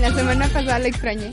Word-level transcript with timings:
La 0.00 0.14
semana 0.14 0.48
pasada 0.48 0.78
la 0.78 0.88
extrañé. 0.88 1.32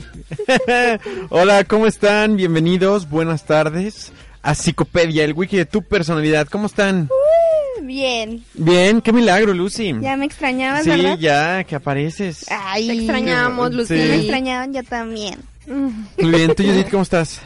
Hola, 1.30 1.64
¿cómo 1.64 1.86
están? 1.86 2.36
Bienvenidos, 2.36 3.08
buenas 3.08 3.44
tardes 3.44 4.12
a 4.42 4.54
Psicopedia, 4.54 5.24
el 5.24 5.32
wiki 5.32 5.56
de 5.56 5.64
tu 5.64 5.82
personalidad. 5.82 6.46
¿Cómo 6.48 6.66
están? 6.66 7.08
Uh, 7.10 7.84
bien. 7.86 8.44
Bien, 8.52 9.00
qué 9.00 9.12
milagro, 9.12 9.54
Lucy. 9.54 9.94
Ya 10.00 10.16
me 10.16 10.26
extrañabas, 10.26 10.84
sí, 10.84 10.90
¿verdad? 10.90 11.18
ya, 11.18 11.64
que 11.64 11.74
apareces. 11.74 12.44
Ay, 12.50 12.88
Te 12.88 12.92
extrañamos, 12.94 13.72
Lucy. 13.72 13.94
Sí. 13.94 14.08
Me 14.08 14.16
extrañaban 14.16 14.72
ya 14.72 14.82
también. 14.82 15.38
Muy 15.66 16.30
bien, 16.30 16.54
tú, 16.54 16.62
Judith, 16.62 16.90
¿cómo 16.90 17.02
estás? 17.02 17.40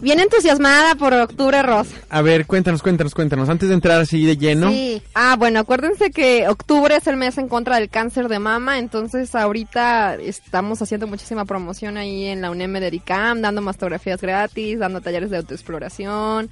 Bien 0.00 0.18
entusiasmada 0.20 0.94
por 0.94 1.12
Octubre 1.12 1.62
Rosa. 1.62 1.94
A 2.08 2.22
ver, 2.22 2.46
cuéntanos, 2.46 2.82
cuéntanos, 2.82 3.14
cuéntanos. 3.14 3.48
Antes 3.48 3.68
de 3.68 3.74
entrar 3.74 4.00
así 4.00 4.24
de 4.24 4.36
lleno. 4.36 4.70
Sí. 4.70 5.02
Ah, 5.14 5.36
bueno, 5.38 5.60
acuérdense 5.60 6.10
que 6.10 6.48
octubre 6.48 6.96
es 6.96 7.06
el 7.06 7.16
mes 7.16 7.36
en 7.38 7.48
contra 7.48 7.76
del 7.76 7.90
cáncer 7.90 8.28
de 8.28 8.38
mama, 8.38 8.78
entonces 8.78 9.34
ahorita 9.34 10.16
estamos 10.16 10.80
haciendo 10.80 11.06
muchísima 11.06 11.44
promoción 11.44 11.96
ahí 11.96 12.26
en 12.26 12.40
la 12.40 12.50
UNEM 12.50 12.74
de 12.74 12.90
DICAM, 12.90 13.42
dando 13.42 13.60
mastografías 13.60 14.20
gratis, 14.20 14.78
dando 14.78 15.00
talleres 15.00 15.30
de 15.30 15.36
autoexploración, 15.36 16.48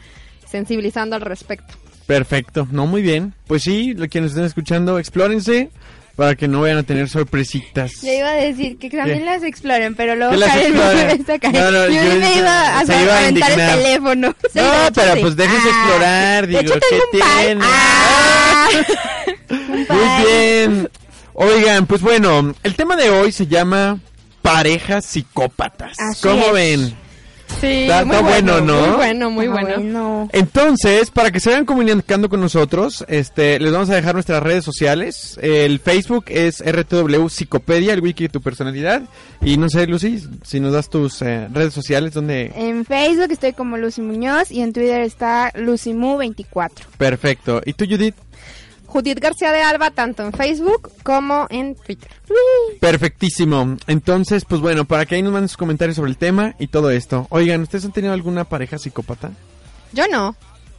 sensibilizando 0.47 1.17
al 1.17 1.23
respecto. 1.23 1.75
Perfecto, 2.07 2.67
no, 2.71 2.87
muy 2.87 3.03
bien. 3.03 3.35
Pues 3.47 3.63
sí, 3.63 3.95
nos 3.95 4.09
estén 4.15 4.45
escuchando, 4.45 4.99
explórense 4.99 5.71
para 6.19 6.35
que 6.35 6.49
no 6.49 6.63
vayan 6.63 6.79
a 6.79 6.83
tener 6.83 7.09
sorpresitas. 7.09 8.03
Yo 8.03 8.13
iba 8.13 8.29
a 8.31 8.35
decir 8.35 8.77
que 8.77 8.91
también 8.91 9.21
¿Qué? 9.21 9.25
las 9.25 9.45
exploren, 9.45 9.95
pero 9.95 10.17
luego 10.17 10.37
Karen 10.37 10.67
exploren. 10.75 11.11
esta 11.11 11.39
Karen. 11.39 11.63
No, 11.63 11.71
no, 11.71 11.87
yo, 11.87 11.93
yo- 12.03 12.15
me 12.21 12.37
iba 12.39 12.79
a, 12.81 12.85
se 12.85 13.03
iba 13.03 13.15
a 13.15 13.19
aventar 13.21 13.51
el 13.53 13.57
teléfono. 13.83 14.35
No, 14.55 14.73
pero 14.93 15.21
pues 15.21 15.37
déjense 15.37 15.69
Ah, 15.73 15.79
explorar, 15.79 16.47
de 16.49 16.49
digo, 16.49 16.61
hecho, 16.61 16.75
¿qué 16.75 16.81
tengo 16.91 17.05
un 17.13 17.19
par. 17.21 17.45
tiene? 17.45 17.61
Ah. 17.65 18.69
Muy 19.69 20.27
bien. 20.27 20.91
Oigan, 21.35 21.87
pues 21.87 22.01
bueno, 22.03 22.53
el 22.65 22.75
tema 22.75 22.97
de 22.97 23.11
hoy 23.11 23.31
se 23.31 23.47
llama 23.47 24.01
parejas 24.43 25.05
psicópatas. 25.07 25.93
Así 26.01 26.21
¿Cómo 26.27 26.47
es. 26.49 26.53
ven? 26.53 26.97
Sí, 27.61 27.67
Está- 27.67 28.05
muy 28.05 28.17
está 28.17 28.29
bueno, 28.29 28.61
¿no? 28.61 28.87
Muy 28.87 28.97
bueno, 28.97 29.31
muy 29.31 29.47
Ah, 29.47 29.51
bueno. 29.51 29.69
bueno. 29.77 30.29
Entonces, 30.33 31.11
para 31.11 31.31
que 31.33 31.41
se 31.41 31.51
vayan 31.51 31.65
comunicando 31.65 32.29
con 32.29 32.41
nosotros, 32.41 33.05
este, 33.09 33.59
les 33.59 33.73
vamos 33.73 33.91
a 33.91 33.97
dejar 33.97 34.15
nuestras 34.15 34.43
redes 34.43 34.65
sociales. 34.65 35.39
El 35.43 35.81
Facebook 35.81 36.27
es 36.29 36.61
RTW 36.65 37.29
Psicopedia, 37.29 37.95
el 37.95 38.01
wiki 38.01 38.25
de 38.25 38.29
tu 38.29 38.41
personalidad. 38.41 39.03
Y 39.43 39.57
no 39.57 39.69
sé, 39.69 39.87
Lucy, 39.87 40.23
si 40.45 40.61
nos 40.61 40.73
das 40.73 40.89
tus 40.89 41.21
eh, 41.23 41.49
redes 41.53 41.73
sociales, 41.75 42.13
donde... 42.15 42.53
En 42.55 42.85
Facebook 42.85 43.31
estoy 43.33 43.53
como 43.55 43.77
Lucy 43.77 44.03
Muñoz 44.03 44.51
y 44.53 44.61
en 44.61 44.73
Twitter 44.73 45.01
está 45.03 45.51
LucyMu24. 45.55 46.71
Perfecto. 46.97 47.61
¿Y 47.65 47.73
tú, 47.73 47.85
Judith? 47.89 48.15
Judith 48.89 49.21
García 49.21 49.53
de 49.53 49.61
Alba, 49.61 49.91
tanto 49.91 50.23
en 50.23 50.33
Facebook 50.33 50.91
como 51.03 51.47
en 51.51 51.75
Twitter. 51.77 52.11
Perfectísimo. 52.81 53.77
Entonces, 53.87 54.45
pues 54.47 54.63
bueno, 54.63 54.87
para 54.87 55.05
que 55.05 55.15
ahí 55.15 55.23
nos 55.23 55.33
manden 55.33 55.49
sus 55.49 55.59
comentarios 55.59 55.97
sobre 55.97 56.11
el 56.11 56.17
tema 56.17 56.55
y 56.59 56.69
todo 56.69 56.91
esto. 56.91 57.27
Oigan, 57.29 57.61
¿ustedes 57.61 57.85
han 57.85 57.93
tenido 57.93 58.15
alguna 58.15 58.45
pareja 58.45 58.79
psicópata? 58.79 59.33
Yo 59.93 60.09
no. 60.09 60.35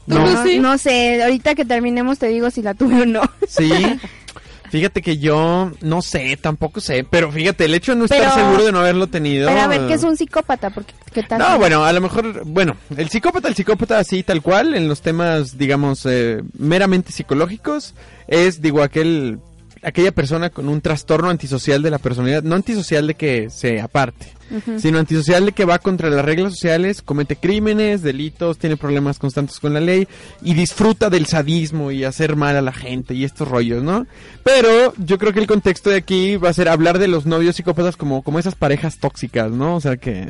¿Tú, 0.07 0.15
No. 0.15 0.45
No 0.59 0.77
sé, 0.79 1.21
ahorita 1.21 1.53
que 1.53 1.65
terminemos 1.65 2.17
te 2.17 2.27
digo 2.27 2.49
si 2.49 2.63
la 2.63 2.73
tuve 2.73 3.03
o 3.03 3.05
no. 3.05 3.21
Sí. 3.47 3.69
Fíjate 4.69 5.01
que 5.01 5.17
yo 5.17 5.71
no 5.81 6.01
sé, 6.01 6.37
tampoco 6.37 6.79
sé, 6.81 7.05
pero 7.09 7.31
fíjate, 7.31 7.65
el 7.65 7.73
hecho 7.73 7.93
de 7.93 7.99
no 7.99 8.05
estar 8.05 8.33
seguro 8.33 8.65
de 8.65 8.71
no 8.71 8.79
haberlo 8.79 9.07
tenido. 9.07 9.47
Pero 9.47 9.61
a 9.61 9.67
ver, 9.67 9.87
¿qué 9.87 9.93
es 9.95 10.03
un 10.03 10.15
psicópata? 10.15 10.69
Porque, 10.69 10.93
¿qué 11.13 11.23
tal? 11.23 11.39
No, 11.39 11.57
bueno, 11.57 11.83
a 11.83 11.93
lo 11.93 12.01
mejor, 12.01 12.43
bueno, 12.45 12.77
el 12.95 13.09
psicópata, 13.09 13.47
el 13.47 13.55
psicópata 13.55 13.97
así 13.97 14.23
tal 14.23 14.41
cual, 14.41 14.75
en 14.75 14.87
los 14.87 15.01
temas, 15.01 15.57
digamos, 15.57 16.05
eh, 16.05 16.41
meramente 16.57 17.11
psicológicos, 17.11 17.95
es, 18.27 18.61
digo, 18.61 18.83
aquel, 18.83 19.39
aquella 19.83 20.11
persona 20.11 20.49
con 20.49 20.69
un 20.69 20.81
trastorno 20.81 21.29
antisocial 21.29 21.81
de 21.81 21.89
la 21.91 21.97
personalidad, 21.99 22.43
no 22.43 22.55
antisocial 22.55 23.07
de 23.07 23.15
que 23.15 23.49
se 23.49 23.79
aparte, 23.81 24.33
sino 24.77 24.97
antisocial 24.99 25.45
de 25.45 25.51
que 25.51 25.65
va 25.65 25.77
contra 25.79 26.09
las 26.09 26.25
reglas 26.25 26.53
sociales, 26.53 27.01
comete 27.01 27.35
crímenes, 27.35 28.01
delitos, 28.01 28.57
tiene 28.57 28.77
problemas 28.77 29.19
constantes 29.19 29.59
con 29.59 29.73
la 29.73 29.79
ley 29.79 30.07
y 30.41 30.53
disfruta 30.55 31.09
del 31.09 31.25
sadismo 31.27 31.91
y 31.91 32.03
hacer 32.03 32.35
mal 32.35 32.55
a 32.57 32.61
la 32.61 32.73
gente 32.73 33.13
y 33.13 33.23
estos 33.23 33.47
rollos, 33.47 33.83
¿no? 33.83 34.07
Pero 34.43 34.93
yo 34.97 35.17
creo 35.17 35.33
que 35.33 35.39
el 35.39 35.47
contexto 35.47 35.89
de 35.89 35.97
aquí 35.97 36.35
va 36.37 36.49
a 36.49 36.53
ser 36.53 36.67
hablar 36.69 36.97
de 36.99 37.07
los 37.07 37.25
novios 37.25 37.55
psicópatas 37.55 37.95
como, 37.95 38.21
como 38.23 38.39
esas 38.39 38.55
parejas 38.55 38.97
tóxicas, 38.99 39.51
¿no? 39.51 39.75
O 39.75 39.81
sea 39.81 39.97
que 39.97 40.27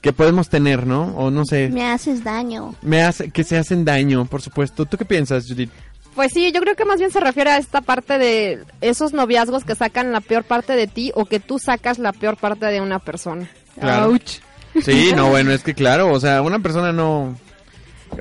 que 0.00 0.12
podemos 0.12 0.48
tener, 0.48 0.84
¿no? 0.84 1.14
O 1.16 1.30
no 1.30 1.44
sé, 1.44 1.68
Me 1.68 1.84
haces 1.84 2.24
daño. 2.24 2.74
me 2.82 3.02
hace 3.04 3.30
que 3.30 3.44
se 3.44 3.56
hacen 3.56 3.84
daño, 3.84 4.24
por 4.24 4.42
supuesto. 4.42 4.84
¿Tú 4.84 4.96
qué 4.96 5.04
piensas, 5.04 5.46
Judith? 5.46 5.70
Pues 6.14 6.32
sí, 6.32 6.52
yo 6.52 6.60
creo 6.60 6.76
que 6.76 6.84
más 6.84 6.98
bien 6.98 7.10
se 7.10 7.20
refiere 7.20 7.50
a 7.50 7.56
esta 7.56 7.80
parte 7.80 8.18
de 8.18 8.64
esos 8.80 9.12
noviazgos 9.12 9.64
que 9.64 9.74
sacan 9.74 10.12
la 10.12 10.20
peor 10.20 10.44
parte 10.44 10.74
de 10.74 10.86
ti 10.86 11.10
o 11.14 11.24
que 11.24 11.40
tú 11.40 11.58
sacas 11.58 11.98
la 11.98 12.12
peor 12.12 12.36
parte 12.36 12.66
de 12.66 12.80
una 12.80 12.98
persona. 12.98 13.48
Claro. 13.80 14.10
Ouch. 14.12 14.40
Sí, 14.82 15.12
no, 15.14 15.28
bueno, 15.28 15.52
es 15.52 15.62
que 15.62 15.74
claro, 15.74 16.12
o 16.12 16.20
sea, 16.20 16.40
una 16.42 16.58
persona 16.58 16.92
no 16.92 17.36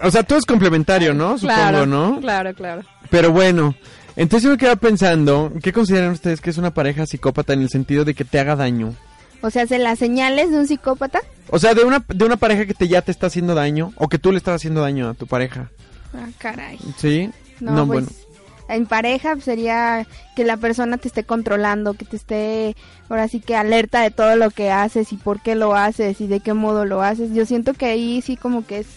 o 0.01 0.11
sea, 0.11 0.23
todo 0.23 0.39
es 0.39 0.45
complementario, 0.45 1.13
¿no? 1.13 1.37
Supongo, 1.37 1.53
Claro, 1.55 1.85
¿no? 1.85 2.19
claro, 2.21 2.53
claro. 2.53 2.83
Pero 3.09 3.31
bueno, 3.31 3.75
entonces 4.15 4.45
yo 4.45 4.51
me 4.51 4.57
quedaba 4.57 4.77
pensando, 4.77 5.51
¿qué 5.61 5.73
consideran 5.73 6.11
ustedes 6.11 6.39
que 6.39 6.49
es 6.49 6.57
una 6.57 6.73
pareja 6.73 7.05
psicópata 7.05 7.53
en 7.53 7.61
el 7.61 7.69
sentido 7.69 8.05
de 8.05 8.13
que 8.13 8.23
te 8.23 8.39
haga 8.39 8.55
daño? 8.55 8.93
O 9.41 9.49
sea, 9.49 9.65
¿se 9.67 9.79
las 9.79 9.99
señales 9.99 10.51
de 10.51 10.59
un 10.59 10.67
psicópata? 10.67 11.19
O 11.49 11.59
sea, 11.59 11.73
de 11.73 11.83
una 11.83 12.03
de 12.07 12.25
una 12.25 12.37
pareja 12.37 12.65
que 12.65 12.75
te 12.75 12.87
ya 12.87 13.01
te 13.01 13.11
está 13.11 13.27
haciendo 13.27 13.55
daño 13.55 13.91
o 13.95 14.07
que 14.07 14.19
tú 14.19 14.31
le 14.31 14.37
estás 14.37 14.55
haciendo 14.55 14.81
daño 14.81 15.09
a 15.09 15.13
tu 15.15 15.25
pareja. 15.25 15.71
Ah, 16.13 16.27
caray. 16.37 16.77
¿Sí? 16.97 17.29
No, 17.61 17.87
pues 17.87 18.27
en 18.71 18.85
pareja 18.85 19.33
pues, 19.33 19.45
sería 19.45 20.07
que 20.35 20.45
la 20.45 20.57
persona 20.57 20.97
te 20.97 21.07
esté 21.07 21.23
controlando, 21.23 21.93
que 21.93 22.05
te 22.05 22.15
esté 22.15 22.75
ahora 23.09 23.27
sí 23.27 23.39
que 23.39 23.55
alerta 23.55 24.01
de 24.01 24.11
todo 24.11 24.35
lo 24.35 24.49
que 24.49 24.71
haces 24.71 25.11
y 25.11 25.17
por 25.17 25.41
qué 25.41 25.55
lo 25.55 25.75
haces 25.75 26.21
y 26.21 26.27
de 26.27 26.39
qué 26.39 26.53
modo 26.53 26.85
lo 26.85 27.01
haces. 27.01 27.33
Yo 27.33 27.45
siento 27.45 27.73
que 27.73 27.87
ahí 27.87 28.21
sí 28.21 28.37
como 28.37 28.65
que 28.65 28.79
es 28.79 28.87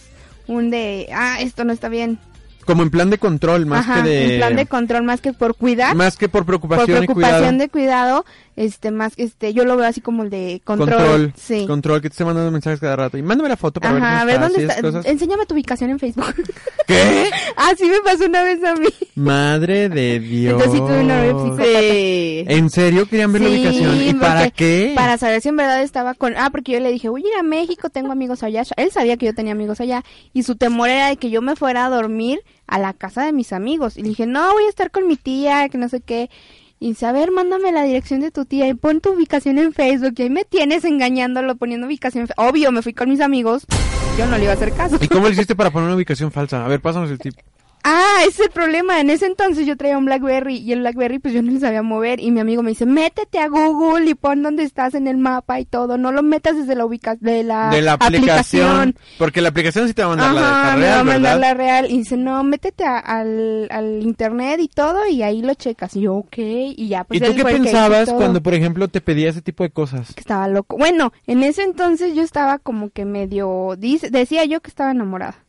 un 0.47 0.69
de, 0.69 1.09
ah, 1.13 1.37
esto 1.41 1.65
no 1.65 1.73
está 1.73 1.89
bien. 1.89 2.19
Como 2.65 2.83
en 2.83 2.89
plan 2.89 3.09
de 3.09 3.17
control, 3.17 3.65
más 3.65 3.81
Ajá, 3.87 4.03
que 4.03 4.09
de 4.09 4.33
en 4.33 4.39
plan 4.39 4.55
de 4.55 4.65
control 4.65 5.03
más 5.03 5.21
que 5.21 5.33
por 5.33 5.55
cuidar. 5.55 5.95
más 5.95 6.17
que 6.17 6.27
por 6.29 6.41
por 6.41 6.45
preocupación, 6.59 7.03
y 7.03 7.05
preocupación 7.07 7.39
cuidado. 7.39 7.57
de 7.59 7.69
cuidado, 7.69 8.25
este 8.55 8.89
más 8.91 9.13
este 9.17 9.53
yo 9.53 9.65
lo 9.65 9.77
veo 9.77 9.85
así 9.87 10.01
como 10.01 10.23
el 10.23 10.29
de 10.29 10.61
control. 10.63 10.89
Control, 10.97 11.33
Sí. 11.37 11.65
control, 11.67 12.01
que 12.01 12.09
te 12.09 12.13
esté 12.13 12.25
mandando 12.25 12.51
mensajes 12.51 12.79
cada 12.79 12.95
rato. 12.95 13.17
Y 13.17 13.21
mándame 13.21 13.49
la 13.49 13.57
foto 13.57 13.79
para 13.79 13.97
Ajá, 13.97 14.21
a 14.21 14.25
ver 14.25 14.39
ver 14.39 14.49
dónde 14.49 14.61
estás 14.63 14.75
y 14.77 14.79
está. 14.79 14.87
esas 14.89 14.99
cosas. 15.01 15.11
Enséñame 15.11 15.45
tu 15.45 15.53
ubicación 15.53 15.89
en 15.91 15.99
Facebook. 15.99 16.33
¿Qué? 16.87 17.29
Así 17.57 17.85
me 17.85 17.99
pasó 18.03 18.25
una 18.25 18.43
vez 18.43 18.63
a 18.63 18.75
mí. 18.75 18.87
Madre 19.15 19.89
de 19.89 20.19
Dios. 20.21 20.53
Entonces 20.53 20.73
sí 20.73 20.79
tuve 20.79 20.99
un 21.01 21.07
novio 21.07 21.39
psicópata. 21.43 21.63
Sí. 21.63 22.45
¿En 22.47 22.69
serio 22.69 23.07
querían 23.07 23.31
ver 23.33 23.41
la 23.43 23.49
ubicación? 23.49 24.01
¿Y 24.01 24.13
para 24.15 24.49
qué? 24.49 24.93
Para 24.95 25.17
saber 25.17 25.41
si 25.41 25.49
en 25.49 25.57
verdad 25.57 25.81
estaba 25.81 26.13
con... 26.13 26.35
Ah, 26.37 26.49
porque 26.51 26.71
yo 26.73 26.79
le 26.79 26.91
dije, 26.91 27.09
voy 27.09 27.23
a 27.23 27.27
ir 27.27 27.33
a 27.39 27.43
México, 27.43 27.89
tengo 27.89 28.11
amigos 28.11 28.43
allá. 28.43 28.63
Él 28.77 28.91
sabía 28.91 29.17
que 29.17 29.25
yo 29.27 29.33
tenía 29.33 29.53
amigos 29.53 29.79
allá. 29.81 30.03
Y 30.33 30.43
su 30.43 30.55
temor 30.55 30.89
era 30.89 31.07
de 31.09 31.17
que 31.17 31.29
yo 31.29 31.41
me 31.41 31.55
fuera 31.55 31.85
a 31.85 31.89
dormir 31.89 32.39
a 32.67 32.79
la 32.79 32.93
casa 32.93 33.23
de 33.25 33.33
mis 33.33 33.53
amigos. 33.53 33.97
Y 33.97 34.01
le 34.01 34.09
dije, 34.09 34.25
no, 34.25 34.53
voy 34.53 34.63
a 34.65 34.69
estar 34.69 34.91
con 34.91 35.07
mi 35.07 35.15
tía, 35.15 35.69
que 35.69 35.77
no 35.77 35.89
sé 35.89 36.01
qué. 36.01 36.29
Y 36.79 36.89
dice, 36.89 37.05
a 37.05 37.11
ver, 37.11 37.31
mándame 37.31 37.71
la 37.71 37.83
dirección 37.83 38.19
de 38.19 38.31
tu 38.31 38.45
tía 38.45 38.67
y 38.67 38.73
pon 38.73 39.01
tu 39.01 39.13
ubicación 39.13 39.57
en 39.57 39.73
Facebook. 39.73 40.13
Y 40.17 40.23
ahí 40.23 40.29
me 40.29 40.43
tienes 40.43 40.83
engañándolo, 40.83 41.55
poniendo 41.55 41.87
ubicación 41.87 42.27
Obvio, 42.37 42.71
me 42.71 42.81
fui 42.81 42.93
con 42.93 43.09
mis 43.09 43.21
amigos. 43.21 43.65
Yo 44.17 44.27
no 44.27 44.37
le 44.37 44.43
iba 44.43 44.53
a 44.53 44.55
hacer 44.55 44.71
caso. 44.73 44.97
¿Y 45.01 45.07
cómo 45.07 45.27
le 45.27 45.33
hiciste 45.33 45.55
para 45.55 45.71
poner 45.71 45.87
una 45.87 45.95
ubicación 45.95 46.31
falsa? 46.31 46.65
A 46.65 46.67
ver, 46.67 46.81
pásanos 46.81 47.09
el 47.09 47.19
tip. 47.19 47.35
Ah, 47.87 48.17
ese 48.21 48.29
es 48.29 48.39
el 48.47 48.49
problema. 48.49 48.99
En 48.99 49.11
ese 49.11 49.27
entonces 49.27 49.67
yo 49.67 49.77
traía 49.77 49.95
un 49.97 50.05
Blackberry 50.05 50.57
y 50.57 50.71
el 50.73 50.79
Blackberry 50.79 51.19
pues 51.19 51.35
yo 51.35 51.43
no 51.43 51.51
lo 51.51 51.59
sabía 51.59 51.83
mover 51.83 52.19
y 52.19 52.31
mi 52.31 52.39
amigo 52.39 52.63
me 52.63 52.69
dice, 52.71 52.87
métete 52.87 53.37
a 53.37 53.47
Google 53.47 54.09
y 54.09 54.15
pon 54.15 54.41
dónde 54.41 54.63
estás 54.63 54.95
en 54.95 55.07
el 55.07 55.17
mapa 55.17 55.59
y 55.59 55.65
todo. 55.65 55.97
No 55.99 56.11
lo 56.11 56.23
metas 56.23 56.57
desde 56.57 56.73
la 56.75 56.83
ubicación 56.85 57.19
de 57.21 57.43
la, 57.43 57.69
de 57.69 57.81
la 57.83 57.93
aplicación, 57.93 58.95
Porque 59.19 59.39
la 59.41 59.49
aplicación 59.49 59.87
sí 59.87 59.93
te 59.93 60.03
va 60.03 60.13
a 60.13 60.15
mandar 60.15 60.33
la 60.33 60.41
de 60.41 60.47
me 60.47 60.51
va 60.51 60.71
a 60.71 60.75
real, 60.75 61.05
mandar 61.05 61.21
¿verdad? 61.37 61.39
la 61.39 61.53
real. 61.53 61.91
Y 61.91 61.97
dice, 61.99 62.17
no, 62.17 62.43
métete 62.43 62.83
a- 62.85 62.97
al, 62.97 63.67
al 63.69 64.01
internet 64.01 64.59
y 64.61 64.67
todo 64.67 65.05
y 65.07 65.21
ahí 65.21 65.41
lo 65.43 65.53
checas. 65.53 65.95
Y 65.95 66.01
yo, 66.01 66.15
ok. 66.15 66.37
Y 66.37 66.87
ya, 66.87 67.03
pues 67.03 67.21
¿Y 67.21 67.23
tú 67.23 67.35
qué 67.35 67.45
pensabas 67.45 68.11
cuando, 68.11 68.41
por 68.41 68.55
ejemplo, 68.55 68.87
te 68.87 68.99
pedía 69.01 69.29
ese 69.29 69.41
tipo 69.43 69.63
de 69.63 69.69
cosas? 69.69 70.13
que 70.15 70.21
estaba 70.21 70.47
loco. 70.47 70.77
Bueno, 70.77 71.13
en 71.27 71.43
ese 71.43 71.61
entonces 71.63 72.15
yo 72.15 72.23
estaba 72.23 72.57
como 72.57 72.89
que 72.89 73.05
medio, 73.05 73.75
dice, 73.77 74.09
decía 74.09 74.43
yo 74.45 74.59
que 74.61 74.69
estaba 74.69 74.89
enamorada. 74.91 75.44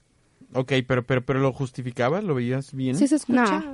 Ok, 0.54 0.72
pero, 0.86 1.04
pero, 1.04 1.24
pero 1.24 1.40
lo 1.40 1.52
justificabas, 1.52 2.24
lo 2.24 2.34
veías 2.34 2.72
bien. 2.72 2.96
Sí 2.96 3.08
se 3.08 3.16
escucha. 3.16 3.64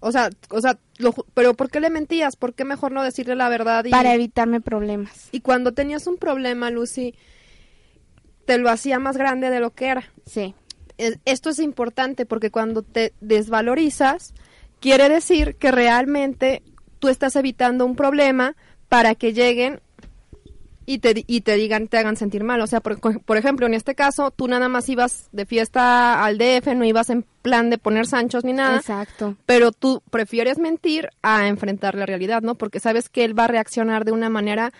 O 0.00 0.12
sea, 0.12 0.30
o 0.50 0.60
sea, 0.60 0.78
lo 0.98 1.12
ju- 1.12 1.24
pero 1.34 1.54
¿por 1.54 1.70
qué 1.70 1.80
le 1.80 1.90
mentías? 1.90 2.36
¿Por 2.36 2.54
qué 2.54 2.64
mejor 2.64 2.92
no 2.92 3.02
decirle 3.02 3.34
la 3.36 3.48
verdad? 3.48 3.84
Y, 3.84 3.90
Para 3.90 4.14
evitarme 4.14 4.60
problemas. 4.60 5.28
y 5.32 5.40
cuando 5.40 5.72
tenías 5.72 6.06
un 6.06 6.16
problema, 6.16 6.70
Lucy, 6.70 7.14
te 8.46 8.58
lo 8.58 8.70
hacía 8.70 8.98
más 8.98 9.16
grande 9.16 9.50
de 9.50 9.60
lo 9.60 9.70
que 9.74 9.86
era. 9.88 10.04
Sí. 10.26 10.54
Es- 10.98 11.18
Esto 11.24 11.50
es 11.50 11.58
importante 11.58 12.26
porque 12.26 12.50
cuando 12.50 12.82
te 12.82 13.12
desvalorizas, 13.20 14.34
quiere 14.80 15.08
decir 15.08 15.56
que 15.56 15.70
realmente 15.70 16.62
tú 16.98 17.08
estás 17.08 17.36
evitando 17.36 17.84
un 17.86 17.96
problema 17.96 18.56
para 18.88 19.14
que 19.14 19.32
lleguen 19.32 19.80
y 20.86 20.98
te, 20.98 21.24
y 21.26 21.42
te 21.42 21.54
digan, 21.54 21.88
te 21.88 21.98
hagan 21.98 22.16
sentir 22.16 22.44
mal. 22.44 22.60
O 22.60 22.66
sea, 22.66 22.80
por, 22.80 22.98
por 22.98 23.36
ejemplo, 23.36 23.66
en 23.66 23.74
este 23.74 23.94
caso, 23.94 24.30
tú 24.30 24.48
nada 24.48 24.68
más 24.68 24.88
ibas 24.88 25.28
de 25.32 25.46
fiesta 25.46 26.24
al 26.24 26.38
DF, 26.38 26.74
no 26.74 26.84
ibas 26.84 27.10
en 27.10 27.24
plan 27.42 27.70
de 27.70 27.78
poner 27.78 28.06
sanchos 28.06 28.44
ni 28.44 28.52
nada. 28.52 28.78
Exacto. 28.78 29.36
Pero 29.46 29.72
tú 29.72 30.02
prefieres 30.10 30.58
mentir 30.58 31.10
a 31.22 31.48
enfrentar 31.48 31.94
la 31.94 32.06
realidad, 32.06 32.42
¿no? 32.42 32.54
Porque 32.54 32.80
sabes 32.80 33.08
que 33.08 33.24
él 33.24 33.38
va 33.38 33.44
a 33.44 33.48
reaccionar 33.48 34.04
de 34.04 34.12
una 34.12 34.28
manera 34.28 34.72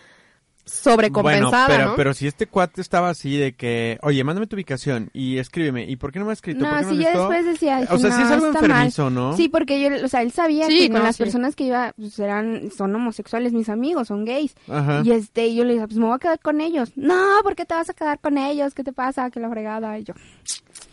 sobrecompensada, 0.73 1.67
bueno, 1.67 1.79
pero, 1.79 1.91
¿no? 1.91 1.97
pero 1.97 2.15
si 2.15 2.27
este 2.27 2.47
cuate 2.47 2.81
estaba 2.81 3.11
así 3.11 3.37
de 3.37 3.53
que, 3.55 3.99
oye, 4.03 4.23
mándame 4.25 4.47
tu 4.47 4.57
ubicación 4.57 5.11
y 5.13 5.39
escribeme, 5.39 5.85
¿y 5.85 5.97
por 5.97 6.13
qué 6.13 6.19
no 6.19 6.25
me 6.27 6.33
has 6.33 6.39
escrito? 6.39 6.61
¿Por 6.61 6.69
No, 6.69 6.77
qué 6.79 6.85
no 6.87 6.91
sí, 6.93 7.03
esto? 7.07 7.19
después 7.19 7.45
decía, 7.47 7.81
O 7.91 7.99
sea, 7.99 8.11
no, 8.11 8.17
sí 8.17 8.23
es 8.23 8.31
algo 8.31 8.47
está 8.47 8.61
mal. 8.63 8.71
enfermizo, 8.71 9.11
¿no? 9.11 9.37
Sí, 9.37 9.49
porque 9.49 9.81
yo, 9.81 10.05
o 10.05 10.09
sea, 10.09 10.23
él 10.23 10.33
sabía 10.33 10.67
Sí, 10.67 10.79
que 10.79 10.91
con 10.91 11.03
las 11.03 11.17
sí. 11.17 11.23
personas 11.23 11.57
que 11.57 11.65
iba, 11.65 11.93
pues 11.97 12.19
eran, 12.19 12.71
son 12.77 12.95
homosexuales, 12.95 13.53
mis 13.53 13.69
amigos, 13.69 14.09
son 14.09 14.25
gays. 14.25 14.55
Ajá. 14.69 15.03
Y 15.05 15.13
este, 15.13 15.47
y 15.49 15.57
yo 15.57 15.65
le 15.65 15.75
dije, 15.75 15.87
pues 15.87 15.99
me 15.99 16.07
voy 16.07 16.15
a 16.15 16.19
quedar 16.19 16.39
con 16.41 16.61
ellos. 16.61 16.93
No, 16.97 17.19
¿por 17.43 17.55
qué 17.57 17.65
te 17.65 17.75
vas 17.75 17.91
a 17.91 17.95
quedar 17.95 18.19
con 18.21 18.39
ellos? 18.39 18.75
¿Qué 18.75 18.85
te 18.85 18.93
pasa? 18.93 19.31
Que 19.31 19.41
la 19.41 19.49
fregada. 19.51 19.99
Y 19.99 20.05
yo, 20.05 20.15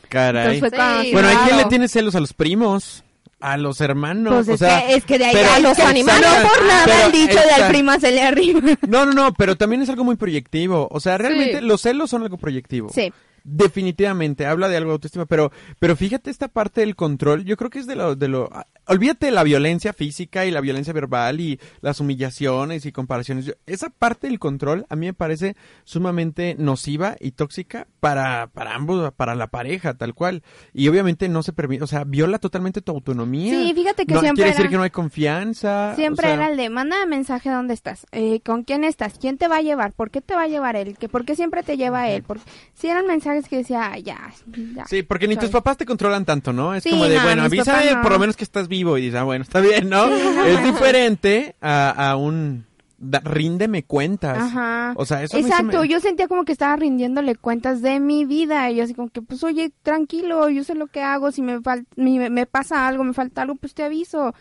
Caray. 0.10 0.58
entonces 0.58 0.78
fue 0.78 1.04
Sí, 1.06 1.12
Bueno, 1.14 1.28
¿a 1.28 1.32
quién 1.32 1.44
claro. 1.48 1.58
le 1.64 1.66
tienes 1.66 1.92
celos? 1.92 2.16
¿A 2.16 2.20
los 2.20 2.34
primos? 2.34 3.04
¿A 3.40 3.56
los 3.58 3.82
hermanos? 3.82 4.34
Pues 4.34 4.48
o 4.50 4.54
es, 4.54 4.60
sea, 4.60 4.86
que, 4.88 4.96
es 4.96 5.06
que 5.06 5.20
de 5.20 5.26
ahí 5.26 5.34
pero- 5.36 5.52
a 5.52 5.60
los 5.60 5.80
animales. 5.80 6.28
No 6.44 6.50
por 6.50 6.66
nada 6.66 6.86
Pero 6.86 7.04
han 7.06 7.12
dicho 7.12 7.36
de 7.40 7.52
al 7.64 7.68
prima 7.70 8.00
se 8.00 8.12
le 8.12 8.22
arriba. 8.24 8.62
No, 8.88 9.06
no, 9.06 9.14
no, 9.14 9.34
pero 9.34 9.56
también 9.56 9.82
es 9.84 9.90
algo 9.90 10.04
muy 10.04 10.16
proyectivo. 10.16 10.88
O 10.92 11.00
sea, 11.00 11.18
realmente 11.20 11.60
Sí. 11.60 11.66
los 11.66 11.82
celos 11.82 12.10
son 12.10 12.24
algo 12.24 12.38
proyectivo. 12.38 12.90
Sí. 12.94 13.14
Definitivamente, 13.44 14.46
habla 14.46 14.68
de 14.68 14.78
algo 14.78 14.90
de 14.90 14.94
autoestima, 14.96 15.26
pero, 15.26 15.52
pero 15.80 15.96
fíjate 15.96 16.30
esta 16.30 16.48
parte 16.48 16.82
del 16.82 16.96
control, 16.96 17.46
yo 17.46 17.58
creo 17.58 17.70
que 17.70 17.80
es 17.80 17.88
de 17.88 17.96
lo, 17.96 18.16
de 18.16 18.28
lo, 18.28 18.50
olvídate 18.88 19.28
de 19.28 19.32
la 19.32 19.44
violencia 19.44 19.94
física 19.94 20.46
y 20.46 20.52
la 20.52 20.62
violencia 20.62 20.94
verbal 20.94 21.40
y 21.40 21.60
las 21.82 22.00
humillaciones 22.00 22.86
y 22.86 22.92
comparaciones. 22.92 23.56
Esa 23.66 23.90
parte 23.90 24.28
del 24.28 24.40
control 24.40 24.86
a 24.90 24.96
mí 24.96 25.06
me 25.08 25.14
parece 25.14 25.56
sumamente 25.84 26.56
nociva 26.60 27.16
y 27.20 27.32
tóxica 27.32 27.88
para, 28.00 28.48
para 28.48 28.76
ambos, 28.76 29.12
para 29.14 29.36
la 29.36 29.48
pareja, 29.48 29.94
tal 29.94 30.14
cual. 30.14 30.44
Y 30.74 30.88
obviamente 30.88 31.30
no 31.30 31.44
se 31.44 31.54
permite, 31.54 31.84
o 31.84 31.88
sea, 31.88 32.04
viola 32.04 32.40
totalmente 32.40 32.82
tu 32.82 32.92
autonomía. 32.92 33.54
Sí, 33.60 33.74
fíjate 33.74 34.06
que 34.06 34.14
no, 34.14 34.20
siempre 34.22 34.44
Quiere 34.44 34.50
decir 34.52 34.62
era- 34.66 34.70
que 34.72 34.78
no 34.78 34.84
hay 34.84 34.90
confianza. 34.90 35.94
Siempre 35.96 36.26
o 36.28 36.30
sea, 36.30 36.34
era 36.36 36.50
el 36.52 36.58
de, 36.58 36.70
manda 36.70 37.06
mensaje 37.06 37.50
dónde 37.50 37.74
estás, 37.74 38.06
eh, 38.12 38.42
con 38.42 38.64
quién 38.64 38.84
estás, 38.84 39.18
quién 39.20 39.38
te 39.38 39.48
va 39.48 39.58
a 39.58 39.62
llevar, 39.62 39.94
por 39.94 40.12
qué 40.12 40.22
te 40.22 40.36
va 40.36 40.44
a 40.44 40.48
llevar 40.48 40.76
él, 40.76 40.98
que 40.98 41.10
por 41.10 41.26
qué 41.26 41.36
siempre 41.36 41.64
te 41.64 41.78
lleva 41.78 42.10
él. 42.10 42.24
Porque 42.24 42.44
si 42.74 42.88
eran 42.88 43.08
mensajes 43.08 43.48
que 43.48 43.58
decía, 43.58 43.92
"Ay, 43.92 44.04
ya, 44.04 44.32
ya. 44.76 44.86
Sí, 44.86 45.04
porque 45.04 45.28
ni 45.28 45.36
tus 45.38 45.50
papás 45.50 45.78
te 45.78 45.86
controlan 45.86 46.26
tanto, 46.26 46.54
¿no? 46.54 46.74
Es 46.76 46.84
Sí, 46.84 46.90
como 46.92 47.06
de, 47.06 47.16
no, 47.16 47.24
bueno, 47.24 47.44
avísame 47.44 47.92
no. 47.94 48.02
por 48.02 48.12
lo 48.12 48.20
menos 48.20 48.36
que 48.36 48.44
estás 48.44 48.68
vivo 48.78 48.98
y 48.98 49.02
dices, 49.02 49.20
ah, 49.20 49.24
bueno, 49.24 49.44
está 49.44 49.60
bien, 49.62 49.90
¿no? 49.90 50.06
Es 50.08 50.64
diferente 50.64 51.56
a, 51.62 52.12
a 52.12 52.16
un 52.16 52.66
da- 52.98 53.22
ríndeme 53.24 53.84
cuentas. 53.84 54.38
Aja. 54.38 54.94
O 54.96 55.06
sea, 55.06 55.24
eso 55.24 55.38
Exacto, 55.38 55.82
me- 55.82 55.88
yo 55.88 56.00
sentía 56.00 56.28
como 56.28 56.46
que 56.46 56.52
estaba 56.52 56.76
rindiéndole 56.76 57.36
cuentas 57.36 57.82
de 57.82 58.00
mi 58.00 58.26
vida 58.26 58.70
y 58.72 58.76
yo 58.78 58.84
así 58.84 58.94
como 58.94 59.10
que 59.10 59.22
pues 59.22 59.44
oye, 59.44 59.72
tranquilo, 59.84 60.50
yo 60.50 60.64
sé 60.64 60.76
lo 60.76 60.88
que 60.88 61.02
hago, 61.02 61.32
si 61.32 61.42
me 61.42 61.60
fal- 61.60 61.86
me, 61.96 62.30
me 62.30 62.46
pasa 62.46 62.88
algo, 62.88 63.04
me 63.04 63.14
falta 63.14 63.42
algo, 63.44 63.56
pues 63.56 63.74
te 63.74 63.84
aviso. 63.84 64.34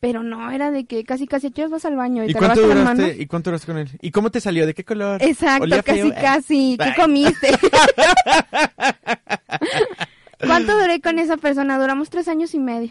Pero 0.00 0.22
no, 0.22 0.50
era 0.50 0.70
de 0.70 0.84
que 0.84 1.02
casi 1.04 1.26
casi 1.26 1.50
¿qué 1.50 1.66
vas 1.66 1.86
al 1.86 1.96
baño 1.96 2.24
y, 2.24 2.30
¿Y 2.30 2.32
te 2.34 2.38
cuánto 2.38 2.60
duraste? 2.60 3.16
¿Y 3.18 3.26
cuánto 3.26 3.48
duraste 3.50 3.66
con 3.66 3.78
él? 3.78 3.88
¿Y 4.02 4.10
cómo 4.10 4.30
te 4.30 4.38
salió? 4.40 4.66
¿De 4.66 4.74
qué 4.74 4.84
color? 4.84 5.22
Exacto, 5.22 5.62
¿Olía 5.64 5.82
casi 5.82 6.02
feo? 6.02 6.14
casi. 6.20 6.76
¿Qué 6.78 6.92
comiste? 7.00 7.48
¿Cuánto 10.46 10.78
duré 10.78 11.00
con 11.00 11.18
esa 11.18 11.36
persona? 11.38 11.78
Duramos 11.78 12.10
tres 12.10 12.28
años 12.28 12.54
y 12.54 12.58
medio. 12.58 12.90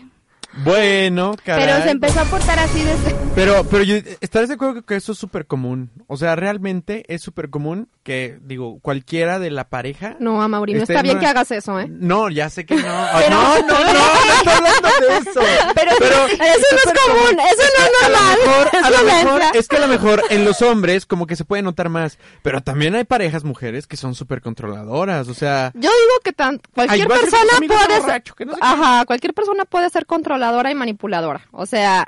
Bueno, 0.58 1.36
caray. 1.44 1.66
Pero 1.66 1.84
se 1.84 1.90
empezó 1.92 2.20
a 2.22 2.26
portar 2.26 2.60
así 2.60 2.82
desde... 2.84 3.16
Pero, 3.36 3.64
pero 3.64 3.84
yo, 3.84 3.96
¿estarás 4.22 4.50
de 4.50 4.56
acuerdo 4.56 4.84
que 4.84 4.96
eso 4.96 5.14
es 5.14 5.18
súper 5.18 5.48
común? 5.48 5.90
O 6.08 6.18
sea, 6.18 6.36
realmente 6.36 7.04
es 7.08 7.24
súper 7.24 7.50
común 7.50 7.90
que, 8.04 8.38
digo, 8.44 8.80
cualquiera 8.82 9.40
de 9.40 9.50
la 9.50 9.70
pareja... 9.70 10.16
No, 10.20 10.48
Mauri, 10.48 10.76
no 10.76 10.84
está 10.84 11.02
bien 11.02 11.16
no- 11.16 11.20
que 11.22 11.26
hagas 11.26 11.50
eso, 11.52 11.80
¿eh? 11.80 11.88
No, 11.90 12.30
ya 12.30 12.50
sé 12.52 12.66
que 12.68 12.76
no. 12.76 12.84
Ay, 12.88 13.26
no, 13.32 13.60
no, 13.62 13.68
no, 13.68 13.84
no 13.84 14.34
estoy 14.36 14.54
hablando 14.54 14.90
de 15.08 15.18
eso. 15.18 15.42
Pero, 15.74 15.92
Eso 15.92 16.68
no 16.72 16.92
es 16.92 17.00
común, 17.02 17.40
eso 17.40 17.64
no 17.80 17.86
es 17.86 18.04
a 18.04 18.10
lo 18.10 18.16
normal. 18.16 18.38
mejor, 18.46 18.70
a 18.84 18.90
lo 18.92 19.04
mejor, 19.04 19.42
es 19.56 19.68
que 19.68 19.78
a 19.78 19.80
lo 19.80 19.88
mejor 19.88 20.24
en 20.30 20.46
los 20.46 20.62
hombres 20.62 21.06
como 21.08 21.26
que 21.26 21.36
se 21.36 21.46
puede 21.46 21.64
notar 21.64 21.90
más, 21.90 22.20
pero 22.44 22.62
también 22.62 22.94
hay 22.96 23.06
parejas 23.06 23.44
mujeres 23.44 23.88
que 23.88 23.98
son 23.98 24.14
súper 24.14 24.42
controladoras, 24.42 25.28
o 25.30 25.34
sea, 25.34 25.72
Yo 25.74 25.90
digo 25.90 26.20
que 26.24 26.34
tan, 26.34 26.62
cualquier 26.76 27.02
Ay, 27.12 27.18
a 27.18 27.20
persona 27.22 27.68
puede 27.68 28.00
borracho, 28.00 28.36
que 28.36 28.46
no 28.46 28.54
sé 28.54 28.60
ajá, 28.62 29.06
cualquier 29.06 29.34
persona 29.34 29.66
puede 29.66 29.90
ser 29.90 30.06
controladora 30.44 30.72
y 30.72 30.76
manipuladora. 30.76 31.42
O 31.52 31.66
sea, 31.66 32.08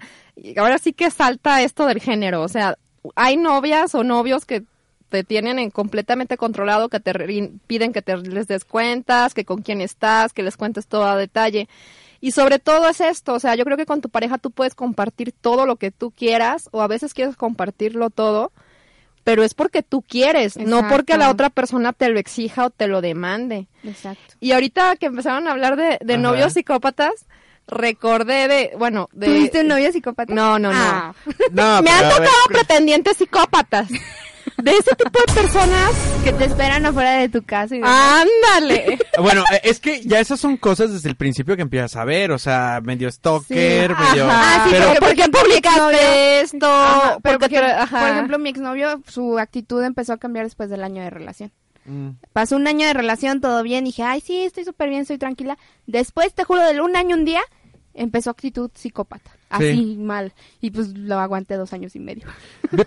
ahora 0.57 0.77
sí 0.77 0.93
que 0.93 1.09
salta 1.09 1.61
esto 1.61 1.85
del 1.85 1.99
género. 2.01 2.41
O 2.41 2.47
sea, 2.47 2.77
hay 3.15 3.37
novias 3.37 3.95
o 3.95 4.03
novios 4.03 4.45
que 4.45 4.63
te 5.09 5.23
tienen 5.23 5.59
en 5.59 5.69
completamente 5.71 6.35
controlado, 6.37 6.89
que 6.89 6.99
te 6.99 7.13
rin- 7.13 7.59
piden 7.67 7.93
que 7.93 8.01
te 8.01 8.17
les 8.17 8.47
des 8.47 8.65
cuentas, 8.65 9.33
que 9.33 9.45
con 9.45 9.61
quién 9.61 9.81
estás, 9.81 10.33
que 10.33 10.43
les 10.43 10.57
cuentes 10.57 10.87
todo 10.87 11.05
a 11.05 11.15
detalle. 11.15 11.69
Y 12.21 12.31
sobre 12.31 12.59
todo 12.59 12.89
es 12.89 13.01
esto, 13.01 13.33
o 13.33 13.39
sea, 13.39 13.55
yo 13.55 13.65
creo 13.65 13.77
que 13.77 13.85
con 13.85 14.01
tu 14.01 14.09
pareja 14.09 14.38
tú 14.39 14.49
puedes 14.49 14.73
compartir 14.73 15.31
todo 15.31 15.65
lo 15.65 15.75
que 15.75 15.91
tú 15.91 16.11
quieras 16.11 16.69
o 16.71 16.81
a 16.81 16.88
veces 16.88 17.13
quieres 17.13 17.36
compartirlo 17.36 18.10
todo, 18.10 18.51
pero 19.24 19.43
es 19.43 19.53
porque 19.53 19.83
tú 19.83 20.01
quieres, 20.01 20.57
no 20.57 20.88
porque 20.89 21.17
la 21.17 21.29
otra 21.29 21.50
persona 21.51 21.93
te 21.93 22.10
lo 22.10 22.19
exija 22.19 22.65
o 22.65 22.69
te 22.71 22.88
lo 22.88 23.01
demande. 23.01 23.67
Exacto. 23.83 24.33
Y 24.39 24.53
ahorita 24.53 24.95
que 24.95 25.05
empezaron 25.07 25.48
a 25.48 25.51
hablar 25.51 25.75
de, 25.75 26.00
de 26.01 26.17
novios 26.17 26.53
psicópatas, 26.53 27.25
recordé 27.67 28.48
de, 28.48 28.72
bueno, 28.77 29.10
de... 29.13 29.27
¿Tuviste 29.27 29.62
un 29.62 29.67
novio 29.67 29.91
psicópata? 29.91 30.34
No, 30.34 30.60
no, 30.60 30.72
no. 30.72 30.79
Ah. 30.79 31.13
no, 31.51 31.81
Me 31.81 31.89
han 31.91 32.01
ver, 32.01 32.10
tocado 32.10 32.31
pretendientes 32.48 33.17
psicópatas. 33.17 33.89
De 34.57 34.72
ese 34.72 34.95
tipo 34.95 35.19
de 35.27 35.34
personas. 35.34 35.91
Que 36.24 36.31
te 36.31 36.45
esperan 36.45 36.86
afuera 36.86 37.17
de 37.17 37.27
tu 37.29 37.43
casa 37.43 37.75
y 37.75 37.81
Ah. 37.84 38.24
¡Ándale! 38.24 38.98
Bueno, 39.19 39.43
eh, 39.51 39.60
es 39.63 39.79
que 39.79 40.01
ya 40.03 40.19
esas 40.19 40.39
son 40.39 40.55
cosas 40.57 40.93
desde 40.93 41.10
el 41.10 41.15
principio 41.15 41.55
que 41.55 41.62
empiezas 41.63 41.95
a 41.98 42.05
ver, 42.05 42.31
o 42.31 42.39
sea, 42.39 42.79
medio 42.81 43.12
stalker, 43.12 43.95
Sí, 43.95 44.03
medio... 44.10 44.25
ajá. 44.29 44.41
Ah, 44.55 44.63
sí, 44.65 44.69
pero, 44.72 44.86
porque, 44.88 45.00
¿Por 45.00 45.15
qué 45.15 45.29
publicaste 45.39 46.41
esto? 46.41 46.67
Ajá, 46.67 47.17
pero 47.22 47.39
Porque 47.39 47.60
porque, 47.60 47.75
por 47.89 48.07
ejemplo, 48.10 48.39
mi 48.39 48.50
exnovio, 48.50 49.01
su 49.07 49.38
actitud 49.39 49.84
empezó 49.84 50.13
a 50.13 50.17
cambiar 50.17 50.45
después 50.45 50.69
del 50.69 50.84
año 50.84 51.03
de 51.03 51.10
relación. 51.10 51.51
Mm. 51.86 52.10
Pasó 52.34 52.56
un 52.56 52.68
año 52.68 52.88
de 52.88 52.94
relación, 52.94 53.42
todo 53.42 53.63
bien, 53.63 53.86
dije, 53.86 54.04
ay, 54.04 54.22
sí, 54.22 54.44
estoy 54.44 54.65
súper 54.65 54.89
bien, 54.89 55.01
estoy 55.01 55.18
tranquila. 55.18 55.58
Después, 55.88 56.34
te 56.34 56.44
juro, 56.44 56.62
de 56.62 56.82
un 56.82 56.96
año, 56.96 57.15
un 57.15 57.25
día, 57.25 57.42
empezó 57.94 58.30
actitud 58.30 58.70
psicópata. 58.74 59.32
Así, 59.49 59.73
Sí. 59.73 59.97
mal. 59.97 60.33
Y 60.59 60.71
pues 60.71 60.97
lo 60.97 61.19
aguanté 61.19 61.55
dos 61.55 61.71
años 61.73 61.95
y 61.95 61.99
medio. 61.99 62.25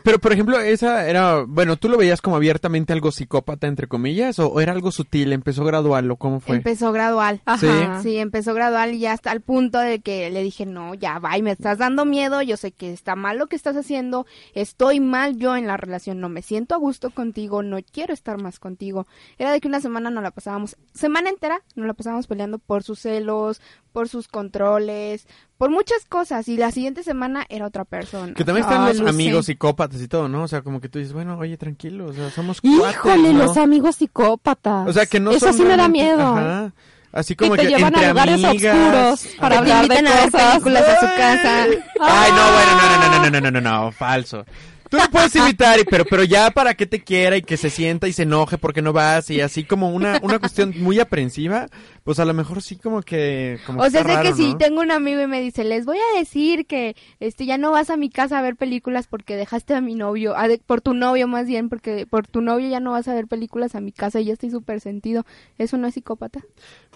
Pero, 0.03 0.19
por 0.19 0.33
ejemplo, 0.33 0.59
esa 0.61 1.09
era, 1.09 1.45
bueno, 1.47 1.77
¿tú 1.77 1.89
lo 1.89 1.97
veías 1.97 2.21
como 2.21 2.37
abiertamente 2.37 2.93
algo 2.93 3.11
psicópata, 3.13 3.67
entre 3.67 3.87
comillas, 3.87 4.39
o, 4.39 4.49
o 4.49 4.61
era 4.61 4.73
algo 4.73 4.91
sutil, 4.91 5.33
empezó 5.33 5.65
gradual, 5.65 6.11
o 6.11 6.17
cómo 6.17 6.41
fue? 6.41 6.57
Empezó 6.57 6.93
gradual. 6.93 7.41
Ajá. 7.45 8.03
Sí, 8.03 8.17
empezó 8.19 8.55
gradual 8.55 8.95
y 8.95 8.99
ya 9.01 9.13
hasta 9.13 9.33
el 9.33 9.41
punto 9.41 9.79
de 9.79 10.01
que 10.01 10.31
le 10.31 10.43
dije, 10.43 10.67
no, 10.67 10.95
ya 10.95 11.19
va, 11.19 11.39
y 11.39 11.43
me 11.43 11.53
estás 11.53 11.79
dando 11.79 12.05
miedo, 12.05 12.43
yo 12.43 12.57
sé 12.57 12.73
que 12.73 12.93
está 12.93 13.15
mal 13.15 13.39
lo 13.39 13.47
que 13.47 13.57
estás 13.57 13.77
haciendo, 13.77 14.27
estoy 14.55 15.01
mal 15.01 15.37
yo 15.37 15.57
en 15.57 15.67
la 15.67 15.77
relación, 15.77 16.21
no 16.21 16.29
me 16.29 16.43
siento 16.43 16.75
a 16.75 16.79
gusto 16.79 17.11
contigo, 17.11 17.63
no 17.63 17.79
quiero 17.93 18.13
estar 18.13 18.41
más 18.43 18.59
contigo. 18.59 19.07
Era 19.39 19.53
de 19.53 19.61
que 19.61 19.69
una 19.69 19.81
semana 19.81 20.11
no 20.11 20.21
la 20.21 20.31
pasábamos, 20.33 20.77
semana 20.93 21.31
entera 21.31 21.63
nos 21.77 21.87
la 21.87 21.95
pasábamos 21.95 22.27
peleando 22.27 22.59
por 22.59 22.83
sus 22.83 22.99
celos, 23.01 23.61
por 23.93 24.09
sus 24.09 24.29
controles, 24.29 25.27
por 25.59 25.71
muchas 25.71 26.05
cosas, 26.09 26.49
y 26.49 26.57
la 26.57 26.71
siguiente 26.71 27.03
semana 27.03 27.45
era 27.49 27.67
otra 27.67 27.85
persona. 27.85 28.33
Que 28.33 28.45
también 28.45 28.65
Ay, 28.69 28.73
están 28.73 29.05
los 29.05 29.09
amigos 29.15 29.47
psicópatas 29.47 30.01
y 30.01 30.09
todo, 30.09 30.29
¿no? 30.29 30.45
O 30.45 30.49
sea, 30.49 30.63
como 30.63 30.81
que 30.81 30.89
tú 30.89 30.99
dices, 30.99 31.13
bueno, 31.13 31.37
oye, 31.37 31.57
tranquilo, 31.57 32.07
o 32.07 32.13
sea, 32.13 32.31
somos 32.31 32.61
cuates, 32.61 32.95
Híjole, 32.95 33.33
¿no? 33.35 33.45
los 33.45 33.57
amigos 33.57 33.97
psicópatas. 33.97 34.89
O 34.89 34.93
sea, 34.93 35.05
que 35.07 35.21
no 35.21 35.33
Eso 35.33 35.47
son 35.47 35.55
sí 35.57 35.63
me 35.65 35.77
da 35.77 35.89
miedo. 35.89 36.23
Ajá. 36.23 36.73
Así 37.11 37.35
como 37.35 37.55
y 37.55 37.59
te 37.59 37.63
que 37.65 37.69
llevan 37.71 37.95
entre 37.95 38.05
a 38.05 38.09
lugares 38.11 38.45
amigas. 38.45 38.77
oscuros 38.77 39.37
para 39.41 39.57
Que 39.59 39.65
te 39.65 39.73
hablar 39.73 39.89
de 39.89 39.95
invitan 39.99 40.07
a 40.07 40.21
ver 40.21 40.31
cosas. 40.31 40.51
películas 40.51 40.83
a 40.89 41.01
su 41.01 41.07
casa. 41.07 41.65
Ay, 42.01 42.33
no, 42.33 42.53
bueno, 42.53 42.73
no, 42.77 42.89
no, 42.91 42.99
no, 42.99 43.19
no, 43.19 43.31
no, 43.31 43.51
no, 43.51 43.61
no, 43.61 43.85
no, 43.85 43.93
falso. 43.93 44.45
Tú 44.91 44.97
lo 44.97 45.05
puedes 45.11 45.35
invitar, 45.37 45.79
y- 45.81 45.85
pero, 45.85 46.05
pero 46.07 46.25
ya 46.25 46.51
para 46.51 46.73
que 46.75 46.87
te 46.87 47.03
quiera 47.05 47.37
y 47.37 47.43
que 47.43 47.59
se 47.59 47.69
sienta 47.69 48.09
y 48.09 48.13
se 48.15 48.23
enoje 48.23 48.57
porque 48.57 48.81
no 48.81 48.95
vas 48.95 49.29
y 49.29 49.41
así 49.43 49.65
como 49.65 49.91
una, 49.91 50.19
una 50.23 50.39
cuestión 50.39 50.73
muy 50.79 50.99
aprensiva, 50.99 51.67
pues 52.09 52.19
a 52.21 52.25
lo 52.25 52.33
mejor 52.33 52.63
sí 52.63 52.77
como 52.77 53.03
que... 53.03 53.59
Como 53.67 53.83
O 53.83 53.91
sea, 53.91 54.03
sé 54.03 54.23
que 54.23 54.33
si 54.33 54.55
tengo 54.57 54.81
un 54.81 54.91
amigo 54.91 55.21
y 55.21 55.27
me 55.27 55.43
dice, 55.43 55.63
les 55.63 55.85
voy 55.85 55.99
a 55.99 56.19
decir 56.19 56.65
que 56.65 56.97
este 57.21 57.45
ya 57.45 57.59
no 57.59 57.71
vas 57.71 57.91
a 57.91 57.99
mi 57.99 58.09
casa 58.09 58.39
a 58.39 58.41
ver 58.41 58.57
películas 58.57 59.07
porque 59.07 59.37
dejaste 59.37 59.75
a 59.75 59.83
mi 59.83 59.95
novio, 59.95 60.35
a 60.35 60.49
de- 60.49 60.57
por 60.57 60.81
tu 60.81 60.95
novio 60.95 61.29
más 61.29 61.45
bien, 61.47 61.69
porque 61.69 62.07
por 62.07 62.27
tu 62.27 62.41
novio 62.41 62.67
ya 62.71 62.81
no 62.81 62.93
vas 62.93 63.09
a 63.09 63.15
ver 63.15 63.27
películas 63.27 63.75
a 63.75 63.83
mi 63.83 63.93
casa 63.93 64.21
y 64.21 64.25
ya 64.25 64.33
estoy 64.33 64.51
súper 64.51 64.81
sentido. 64.81 65.27
¿Eso 65.59 65.77
no 65.77 65.87
es 65.87 65.93
psicópata? 65.93 66.41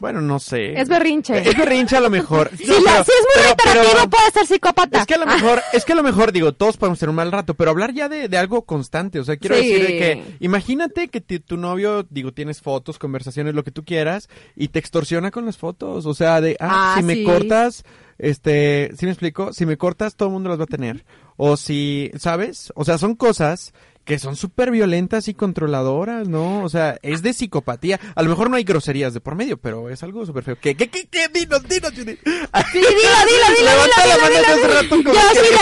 Bueno, 0.00 0.22
no 0.22 0.38
sé. 0.38 0.80
Es 0.80 0.88
berrinche. 0.88 1.46
Es 1.46 1.58
berrinche 1.58 1.94
a 1.94 2.00
lo 2.00 2.08
mejor. 2.08 2.50
Si, 2.56 2.64
No, 2.66 2.80
la- 2.80 2.92
pero- 2.92 3.04
si 3.04 3.10
es 3.10 3.18
muy 3.20 3.34
pero- 3.34 3.56
pero- 3.64 3.74
reiterativo, 3.82 4.10
puede 4.10 4.30
ser 4.30 4.46
psicópata. 4.46 5.00
Es 5.00 5.06
que 5.06 5.14
a 5.14 5.18
lo 5.18 5.26
mejor, 5.26 5.60
es 5.74 5.84
que 5.84 5.92
a 5.92 5.96
lo 5.96 6.02
mejor, 6.02 6.32
digo, 6.32 6.52
todos 6.54 6.78
podemos 6.78 6.98
tener 6.98 7.10
un 7.10 7.16
mal 7.16 7.30
rato, 7.30 7.52
pero 7.52 7.70
hablar 7.70 7.92
ya 7.92 8.08
de, 8.08 8.28
de 8.30 8.38
algo 8.38 8.62
constante, 8.62 9.20
o 9.20 9.24
sea, 9.24 9.36
quiero 9.36 9.56
Sí. 9.56 9.68
decir 9.68 9.86
de 9.86 9.98
que, 9.98 10.24
imagínate 10.40 11.08
que 11.08 11.20
tu 11.20 11.58
novio, 11.58 12.06
digo, 12.08 12.32
tienes 12.32 12.62
fotos, 12.62 12.98
conversaciones, 12.98 13.54
lo 13.54 13.62
que 13.62 13.72
tú 13.72 13.84
quieras, 13.84 14.30
y 14.56 14.68
te 14.68 14.78
extorsiona 15.02 15.30
con 15.32 15.44
las 15.46 15.58
fotos, 15.58 16.06
o 16.06 16.14
sea, 16.14 16.40
de, 16.40 16.56
ah, 16.60 16.94
Ah, 16.94 16.94
si 16.96 17.02
me 17.04 17.14
sí. 17.14 17.24
cortas, 17.24 17.82
este, 18.18 18.90
¿sí 18.96 19.04
me 19.06 19.12
explico? 19.12 19.52
Si 19.52 19.66
me 19.66 19.76
cortas, 19.76 20.14
todo 20.14 20.28
el 20.28 20.32
mundo 20.34 20.48
las 20.48 20.60
va 20.60 20.64
a 20.64 20.66
tener. 20.66 21.04
O 21.36 21.56
si, 21.56 22.10
¿sabes? 22.18 22.72
O 22.76 22.84
sea, 22.84 22.98
son 22.98 23.16
cosas 23.16 23.72
que 24.04 24.18
son 24.18 24.36
súper 24.36 24.70
violentas 24.70 25.26
y 25.28 25.34
controladoras, 25.34 26.28
¿no? 26.28 26.62
O 26.62 26.68
sea, 26.68 26.98
es 27.02 27.22
de 27.22 27.32
psicopatía. 27.32 27.98
A 28.14 28.22
lo 28.22 28.30
mejor 28.30 28.48
no 28.50 28.56
hay 28.56 28.64
groserías 28.64 29.12
de 29.14 29.20
por 29.20 29.34
medio, 29.34 29.56
pero 29.58 29.90
es 29.90 30.02
algo 30.02 30.24
súper 30.26 30.44
feo. 30.44 30.56
¿Qué, 30.60 30.76
qué, 30.76 30.88
qué, 30.88 31.06
qué? 31.10 31.28
Dinos, 31.28 31.62
dinos, 31.68 31.90
Judy. 31.92 32.14
Sí, 32.16 32.78
dilo, 32.78 32.90
dilo, 32.92 33.46
dilo, 33.56 33.70
Levanta 33.70 34.02
dilo, 34.02 34.16
la 34.16 34.22
mano 34.22 34.28
dilo, 34.28 34.40
de 34.40 34.46
hace 34.46 34.60
dilo. 34.60 34.74
rato 34.74 34.88
como 34.88 35.14
Ya, 35.14 35.32
que 35.32 35.38
sí, 35.40 35.54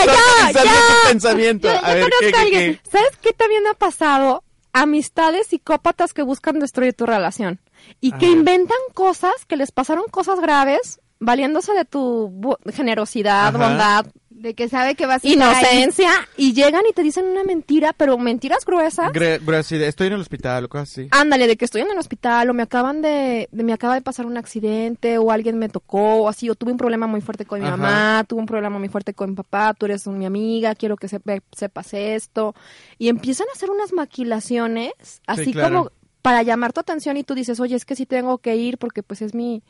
ya, 0.53 0.63
ya. 0.63 0.71
tu 0.71 1.09
pensamiento. 1.09 1.67
Yo- 1.67 1.79
A 1.85 1.87
yo 1.89 1.93
ver, 1.95 2.03
conozco 2.03 2.19
¿qué, 2.19 2.37
a 2.37 2.45
qué? 2.59 2.79
¿Sabes 2.91 3.11
qué 3.21 3.33
también 3.33 3.63
me 3.63 3.69
ha 3.69 3.73
pasado? 3.73 4.43
Amistades 4.73 5.47
psicópatas 5.47 6.13
que 6.13 6.21
buscan 6.21 6.59
destruir 6.59 6.93
tu 6.93 7.05
relación 7.05 7.59
y 7.99 8.11
que 8.13 8.27
inventan 8.29 8.77
cosas, 8.93 9.45
que 9.47 9.57
les 9.57 9.71
pasaron 9.71 10.05
cosas 10.09 10.39
graves, 10.39 11.01
valiéndose 11.19 11.73
de 11.73 11.85
tu 11.85 12.31
generosidad, 12.73 13.55
Ajá. 13.55 13.57
bondad, 13.57 14.05
De 14.41 14.55
que 14.55 14.67
sabe 14.69 14.95
que 14.95 15.05
vas 15.05 15.23
a 15.23 15.27
estar 15.27 15.55
ahí. 15.55 15.61
inocencia 15.83 16.09
y 16.35 16.53
llegan 16.53 16.81
y 16.89 16.93
te 16.93 17.03
dicen 17.03 17.25
una 17.25 17.43
mentira, 17.43 17.93
pero 17.93 18.17
mentiras 18.17 18.65
gruesas. 18.65 19.11
Gre- 19.13 19.39
gre- 19.39 19.61
sí, 19.61 19.77
de- 19.77 19.87
estoy 19.87 20.07
en 20.07 20.13
el 20.13 20.19
hospital 20.21 20.65
o 20.65 20.69
cosas 20.69 20.89
así. 20.89 21.07
Ándale, 21.11 21.45
de 21.45 21.57
que 21.57 21.65
estoy 21.65 21.81
en 21.81 21.91
el 21.91 21.97
hospital 21.99 22.49
o 22.49 22.53
me 22.55 22.63
acaban 22.63 23.03
de, 23.03 23.47
de- 23.51 23.63
me 23.63 23.71
acaba 23.73 23.93
de 23.93 24.01
pasar 24.01 24.25
un 24.25 24.37
accidente 24.37 25.19
o 25.19 25.29
alguien 25.31 25.59
me 25.59 25.69
tocó 25.69 26.23
o 26.23 26.27
así 26.27 26.49
o 26.49 26.55
tuve 26.55 26.71
un 26.71 26.77
problema 26.79 27.05
muy 27.05 27.21
fuerte 27.21 27.45
con 27.45 27.59
mi 27.61 27.67
Ajá. 27.67 27.77
mamá, 27.77 28.23
tuve 28.27 28.39
un 28.39 28.47
problema 28.47 28.79
muy 28.79 28.89
fuerte 28.89 29.13
con 29.13 29.29
mi 29.29 29.35
papá, 29.35 29.75
tú 29.75 29.85
eres 29.85 30.07
un- 30.07 30.17
mi 30.17 30.25
amiga, 30.25 30.73
quiero 30.73 30.95
que 30.97 31.07
sepa- 31.07 31.43
sepas 31.55 31.93
esto 31.93 32.55
y 32.97 33.09
empiezan 33.09 33.45
a 33.47 33.51
hacer 33.55 33.69
unas 33.69 33.93
maquilaciones 33.93 34.93
así 35.27 35.53
claro. 35.53 35.75
como 35.75 35.91
para 36.21 36.43
llamar 36.43 36.73
tu 36.73 36.79
atención 36.79 37.17
y 37.17 37.23
tú 37.23 37.33
dices, 37.35 37.59
"Oye, 37.59 37.75
es 37.75 37.85
que 37.85 37.95
sí 37.95 38.05
tengo 38.05 38.37
que 38.39 38.55
ir 38.55 38.77
porque 38.77 39.03
pues 39.03 39.21
es 39.21 39.33
mi 39.33 39.61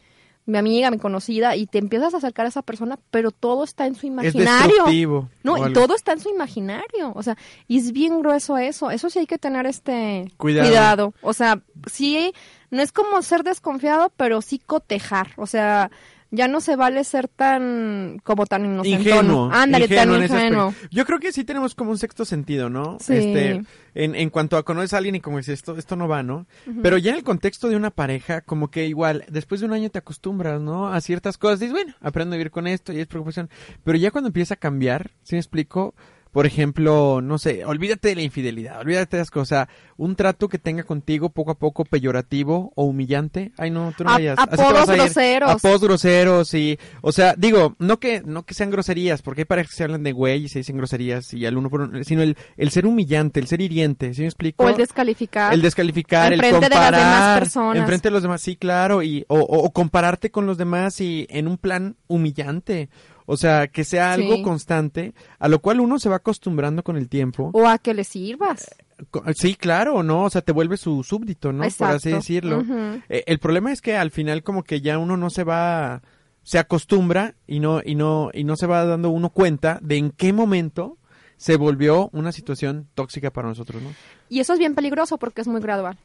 mi 0.52 0.58
amiga, 0.58 0.92
mi 0.92 1.00
conocida 1.00 1.56
y 1.56 1.66
te 1.66 1.78
empiezas 1.78 2.14
a 2.14 2.18
acercar 2.18 2.46
a 2.46 2.50
esa 2.50 2.62
persona, 2.62 3.00
pero 3.10 3.32
todo 3.32 3.64
está 3.64 3.88
en 3.88 3.96
su 3.96 4.02
Es 4.02 4.12
imaginario. 4.12 4.68
destructivo. 4.68 5.30
No, 5.44 5.68
y 5.68 5.74
todo 5.74 5.96
está 5.96 6.12
en 6.12 6.20
su 6.20 6.30
imaginario. 6.30 7.14
O 7.16 7.24
sea, 7.24 7.38
y 7.68 7.78
es 7.80 7.92
bien 7.94 8.20
grueso 8.20 8.58
eso. 8.58 8.92
Eso 8.92 9.10
sí 9.10 9.20
hay 9.20 9.28
que 9.28 9.38
tener 9.38 9.66
este 9.66 10.32
Cuidado. 10.38 11.14
O 11.22 11.34
sea, 11.34 11.62
sí, 11.90 12.34
no 12.70 12.82
es 12.82 12.92
como 12.92 13.22
ser 13.22 13.44
desconfiado, 13.44 14.12
pero 14.18 14.42
sí 14.42 14.60
cotejar. 14.60 15.30
O 15.38 15.48
sea, 15.48 15.90
ya 16.32 16.48
no 16.48 16.62
se 16.62 16.76
vale 16.78 17.04
ser 17.04 17.28
tan, 17.28 18.20
como 18.24 18.46
tan 18.46 18.66
inocente. 18.66 19.10
Ingenuo. 19.10 19.50
Ándale, 19.52 19.86
ingenuo 19.86 20.16
tan 20.16 20.24
ingenuo. 20.24 20.74
Yo 20.90 21.06
creo 21.06 21.20
que 21.20 21.32
sí 21.32 21.44
tenemos 21.44 21.76
como 21.76 21.92
un 21.92 21.98
sexto 21.98 22.24
sentido, 22.26 22.70
¿no? 22.70 22.98
Sí. 23.02 23.14
Este, 23.14 23.64
en, 23.94 24.16
en 24.16 24.30
cuanto 24.30 24.56
a 24.56 24.64
conoces 24.64 24.94
a 24.94 24.98
alguien 24.98 25.16
y 25.16 25.20
como 25.20 25.38
dices, 25.38 25.60
esto, 25.60 25.78
esto 25.78 25.96
no 25.98 26.08
va, 26.08 26.24
¿no? 26.24 26.48
Pero 26.82 26.98
ya 26.98 27.12
en 27.12 27.18
el 27.18 27.24
contexto 27.24 27.68
de 27.68 27.76
una 27.76 27.92
pareja, 27.92 28.42
como 28.42 28.72
que 28.72 28.88
igual, 28.88 29.26
después 29.30 29.60
de 29.60 29.68
un 29.68 29.74
año 29.74 29.90
te 29.90 30.00
acostumbras, 30.00 30.62
¿no? 30.62 30.88
A 30.88 31.02
ciertas 31.02 31.38
cosas, 31.38 31.60
dices, 31.60 31.74
bueno, 31.74 31.94
aprendo 32.00 32.36
a 32.36 32.38
vivir 32.38 32.52
con 32.52 32.66
esto 32.66 32.94
y 32.94 33.00
es 33.00 33.08
preocupación. 33.08 33.50
Pero 33.84 33.98
ya 33.98 34.12
cuando 34.12 34.30
empieza 34.30 34.54
a 34.54 34.58
cambiar, 34.58 35.12
¿sí 35.24 35.36
me 35.36 35.40
explico? 35.40 35.94
Por 36.32 36.46
ejemplo, 36.46 37.20
no 37.22 37.38
sé, 37.38 37.66
olvídate 37.66 38.08
de 38.08 38.16
la 38.16 38.22
infidelidad, 38.22 38.80
olvídate 38.80 39.18
de 39.18 39.22
las 39.22 39.32
cosas. 39.32 39.68
Un 39.98 40.16
trato 40.16 40.48
que 40.48 40.58
tenga 40.58 40.84
contigo 40.84 41.30
poco 41.30 41.52
a 41.52 41.56
poco 41.60 41.84
peyorativo 41.84 42.72
o 42.76 42.86
humillante. 42.86 43.52
Ay, 43.58 43.70
no, 43.70 43.94
tú 43.98 44.06
no 44.06 44.12
A- 44.12 44.14
vayas. 44.14 44.40
Apodos 44.40 44.88
a 44.90 44.96
groseros. 44.96 45.52
Apodos 45.52 45.82
groseros 45.82 46.54
y, 46.54 46.80
o 47.02 47.12
sea, 47.12 47.36
digo, 47.38 47.76
no 47.80 48.00
que, 48.00 48.22
no 48.26 48.44
que 48.44 48.54
sean 48.54 48.70
groserías, 48.72 49.22
porque 49.22 49.42
hay 49.42 49.46
parejas 49.46 49.72
que 49.72 49.76
se 49.78 49.84
hablan 49.84 50.04
de 50.04 50.14
güey 50.14 50.46
y 50.46 50.50
se 50.50 50.60
dicen 50.60 50.78
groserías 50.78 51.34
y 51.34 51.46
al 51.46 51.58
uno 51.58 51.70
por 51.70 51.82
uno, 51.82 52.04
sino 52.06 52.22
el, 52.22 52.38
el 52.56 52.72
ser 52.72 52.86
humillante, 52.86 53.40
el 53.42 53.48
ser 53.48 53.60
hiriente, 53.62 54.14
¿sí 54.14 54.22
me 54.22 54.28
explico? 54.28 54.64
O 54.64 54.70
el 54.70 54.78
descalificar. 54.78 55.54
El 55.54 55.62
descalificar, 55.62 56.32
el 56.32 56.40
Enfrente 56.40 56.70
de 56.70 56.70
las 56.70 56.80
comparar. 56.80 57.00
demás 57.00 57.40
personas. 57.40 57.78
Enfrente 57.78 58.08
de 58.08 58.14
los 58.14 58.22
demás, 58.24 58.42
sí, 58.42 58.56
claro. 58.56 59.04
Y, 59.04 59.26
o, 59.28 59.38
o- 59.38 59.66
o 59.66 59.72
compararte 59.74 60.32
con 60.32 60.46
los 60.46 60.58
demás 60.58 61.02
y 61.02 61.28
en 61.30 61.48
un 61.50 61.58
plan 61.58 61.98
humillante. 62.08 62.90
O 63.32 63.38
sea, 63.38 63.68
que 63.70 63.84
sea 63.86 64.12
algo 64.14 64.36
Sí. 64.36 64.42
constante, 64.42 65.14
a 65.40 65.48
lo 65.48 65.60
cual 65.60 65.80
uno 65.80 66.00
se 66.00 66.10
va 66.10 66.18
acostumbrando 66.18 66.84
con 66.84 66.98
el 66.98 67.08
tiempo. 67.08 67.50
O 67.54 67.66
a 67.68 67.78
que 67.78 67.94
le 67.94 68.04
sirvas. 68.04 68.76
Co- 69.10 69.24
Sí, 69.36 69.56
claro, 69.56 70.04
¿no? 70.04 70.24
O 70.26 70.30
sea, 70.30 70.42
te 70.42 70.52
vuelve 70.52 70.76
su 70.76 71.02
súbdito, 71.04 71.54
¿no? 71.54 71.64
Por 71.78 71.88
así 71.88 72.10
decirlo. 72.12 72.64
Eh, 73.10 73.24
el 73.28 73.40
problema 73.40 73.72
es 73.72 73.82
que 73.82 73.96
al 73.96 74.12
final 74.12 74.44
como 74.44 74.64
que 74.64 74.82
ya 74.82 74.98
uno 74.98 75.16
no 75.16 75.30
se 75.30 75.44
va, 75.46 76.02
se 76.44 76.60
acostumbra 76.60 77.36
y 77.48 77.60
no, 77.62 77.82
y 77.86 77.96
no, 77.96 78.30
y 78.34 78.44
no 78.44 78.56
se 78.58 78.68
va 78.68 78.84
dando 78.86 79.10
uno 79.12 79.30
cuenta 79.30 79.80
de 79.82 79.96
en 79.98 80.12
qué 80.12 80.34
momento 80.34 80.98
se 81.38 81.56
volvió 81.56 82.10
una 82.14 82.32
situación 82.32 82.88
tóxica 82.96 83.32
para 83.32 83.48
nosotros, 83.48 83.82
¿no? 83.82 83.90
Y 84.30 84.42
eso 84.42 84.54
es 84.54 84.60
bien 84.60 84.76
peligroso 84.76 85.18
porque 85.18 85.42
es 85.42 85.48
muy 85.48 85.62
gradual. 85.62 85.98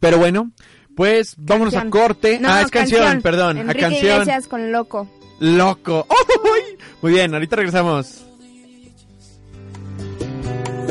Pero 0.00 0.18
bueno, 0.18 0.50
pues 0.96 1.34
vámonos 1.38 1.74
a 1.74 1.82
Canción. 1.82 2.02
corte. 2.02 2.38
No, 2.40 2.48
ah, 2.50 2.60
es 2.62 2.70
canción, 2.70 3.22
perdón, 3.22 3.58
Enrique 3.58 3.84
a 3.84 3.88
canción. 3.88 4.12
Iglesias 4.22 4.48
con 4.48 4.72
Loco. 4.72 5.08
Loco. 5.40 6.06
¡Uy! 6.44 6.78
Muy 7.02 7.12
bien, 7.12 7.34
ahorita 7.34 7.56
regresamos. 7.56 8.24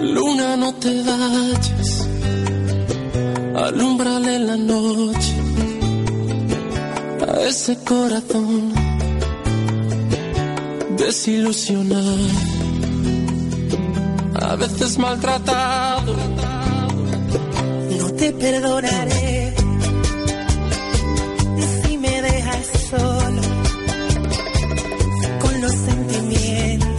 Luna, 0.02 0.58
no 0.58 0.74
te 0.76 1.02
vayas, 1.02 2.08
alumbrale 3.56 4.40
la 4.40 4.58
noche 4.58 5.36
a 7.26 7.42
ese 7.48 7.78
corazón 7.86 8.74
desilusionado, 10.98 12.28
a 14.36 14.56
veces 14.58 14.98
maltratado. 15.00 16.16
No 17.98 18.14
te 18.14 18.34
perdonaré 18.34 19.43
los 25.64 25.72
sentimientos 25.72 26.93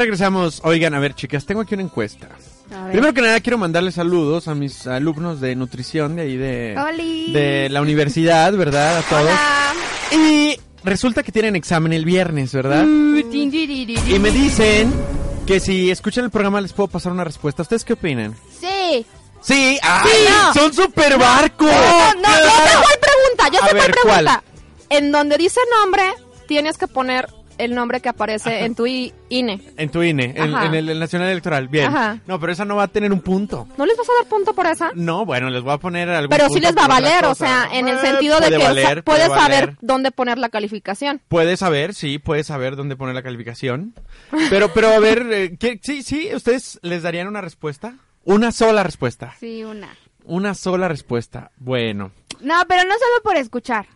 regresamos. 0.00 0.60
Oigan, 0.64 0.94
a 0.94 0.98
ver, 0.98 1.14
chicas, 1.14 1.44
tengo 1.46 1.60
aquí 1.60 1.74
una 1.74 1.84
encuesta. 1.84 2.28
Primero 2.90 3.12
que 3.12 3.20
nada, 3.20 3.40
quiero 3.40 3.58
mandarles 3.58 3.94
saludos 3.94 4.48
a 4.48 4.54
mis 4.54 4.86
alumnos 4.86 5.40
de 5.40 5.56
nutrición 5.56 6.16
de 6.16 6.22
ahí 6.22 6.36
de, 6.36 6.76
de 7.32 7.68
la 7.68 7.82
universidad, 7.82 8.52
¿verdad? 8.52 8.98
A 8.98 9.02
todos. 9.02 9.22
Hola. 9.22 9.72
Y 10.12 10.56
resulta 10.84 11.22
que 11.22 11.32
tienen 11.32 11.56
examen 11.56 11.92
el 11.92 12.04
viernes, 12.04 12.52
¿verdad? 12.52 12.84
Mm. 12.84 13.18
Y 13.32 14.18
me 14.18 14.30
dicen 14.30 14.92
que 15.46 15.60
si 15.60 15.90
escuchan 15.90 16.24
el 16.24 16.30
programa 16.30 16.60
les 16.60 16.72
puedo 16.72 16.88
pasar 16.88 17.12
una 17.12 17.24
respuesta. 17.24 17.62
¿Ustedes 17.62 17.84
qué 17.84 17.94
opinan? 17.94 18.36
Sí. 18.60 19.04
Sí, 19.42 19.78
¡ay! 19.82 20.10
no. 20.28 20.54
¡Son 20.54 20.72
super 20.72 21.18
barcos! 21.18 21.70
No, 21.70 22.14
no, 22.14 22.28
yo 22.28 22.50
sé 22.50 22.76
cuál 22.82 22.98
pregunta, 23.00 23.48
yo 23.52 23.64
A 23.64 23.72
ver, 23.72 23.90
pregunta. 23.90 24.42
En 24.90 25.12
donde 25.12 25.38
dice 25.38 25.60
nombre, 25.80 26.02
tienes 26.46 26.76
que 26.78 26.86
poner 26.86 27.28
el 27.64 27.74
nombre 27.74 28.00
que 28.00 28.08
aparece 28.08 28.64
en 28.64 28.74
tu 28.74 28.86
INE. 28.86 29.60
En 29.76 29.88
tu 29.90 30.02
INE, 30.02 30.34
en, 30.36 30.74
el, 30.74 30.88
el 30.88 30.98
Nacional 30.98 31.28
Electoral. 31.28 31.68
Bien. 31.68 31.86
Ajá. 31.86 32.18
No, 32.26 32.38
pero 32.40 32.52
esa 32.52 32.64
no 32.64 32.76
va 32.76 32.84
a 32.84 32.88
tener 32.88 33.12
un 33.12 33.20
punto. 33.20 33.66
¿No 33.76 33.86
les 33.86 33.96
vas 33.96 34.08
a 34.08 34.12
dar 34.22 34.28
punto 34.28 34.54
por 34.54 34.66
esa? 34.66 34.90
No, 34.94 35.24
bueno, 35.24 35.50
les 35.50 35.62
voy 35.62 35.72
a 35.72 35.78
poner 35.78 36.08
algún 36.10 36.30
Pero 36.36 36.48
sí 36.48 36.60
les 36.60 36.76
va 36.76 36.84
a 36.84 36.88
valer, 36.88 37.24
o 37.26 37.34
sea, 37.34 37.68
en 37.72 37.88
el 37.88 37.96
Eh, 37.98 38.00
sentido 38.00 38.40
de 38.40 38.48
que 38.48 38.56
o 38.56 38.60
sea, 38.60 38.68
valer, 38.68 39.04
puedes 39.04 39.28
puede 39.28 39.40
saber 39.40 39.60
valer. 39.66 39.76
dónde 39.80 40.10
poner 40.10 40.38
la 40.38 40.48
calificación. 40.48 41.20
Puedes 41.28 41.60
saber, 41.60 41.94
sí, 41.94 42.18
puedes 42.18 42.46
saber 42.46 42.76
dónde 42.76 42.96
poner 42.96 43.14
la 43.14 43.22
calificación. 43.22 43.94
Pero, 44.50 44.72
pero 44.72 44.88
a 44.88 44.98
ver, 44.98 45.26
eh, 45.30 45.56
¿qué- 45.58 45.78
sí, 45.82 46.02
sí, 46.02 46.28
¿ustedes 46.34 46.78
les 46.82 47.02
darían 47.02 47.28
una 47.28 47.40
respuesta? 47.40 47.94
Una 48.24 48.52
sola 48.52 48.82
respuesta. 48.82 49.34
Sí, 49.40 49.64
una. 49.64 49.88
Una 50.24 50.54
sola 50.54 50.86
respuesta. 50.88 51.50
Bueno, 51.56 52.12
No, 52.40 52.54
pero 52.68 52.84
no 52.84 52.94
solo 52.94 53.22
por 53.24 53.36
escuchar. 53.36 53.86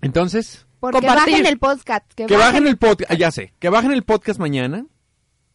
entonces, 0.00 0.66
Porque 0.80 0.98
Compartir. 0.98 1.32
bajen 1.34 1.46
el 1.46 1.58
podcast. 1.58 2.04
Que, 2.14 2.26
que 2.26 2.36
bajen 2.36 2.66
el 2.66 2.76
podcast, 2.78 3.12
ya 3.12 3.30
sé, 3.30 3.52
que 3.58 3.68
bajen 3.68 3.92
el 3.92 4.02
podcast 4.02 4.40
mañana. 4.40 4.86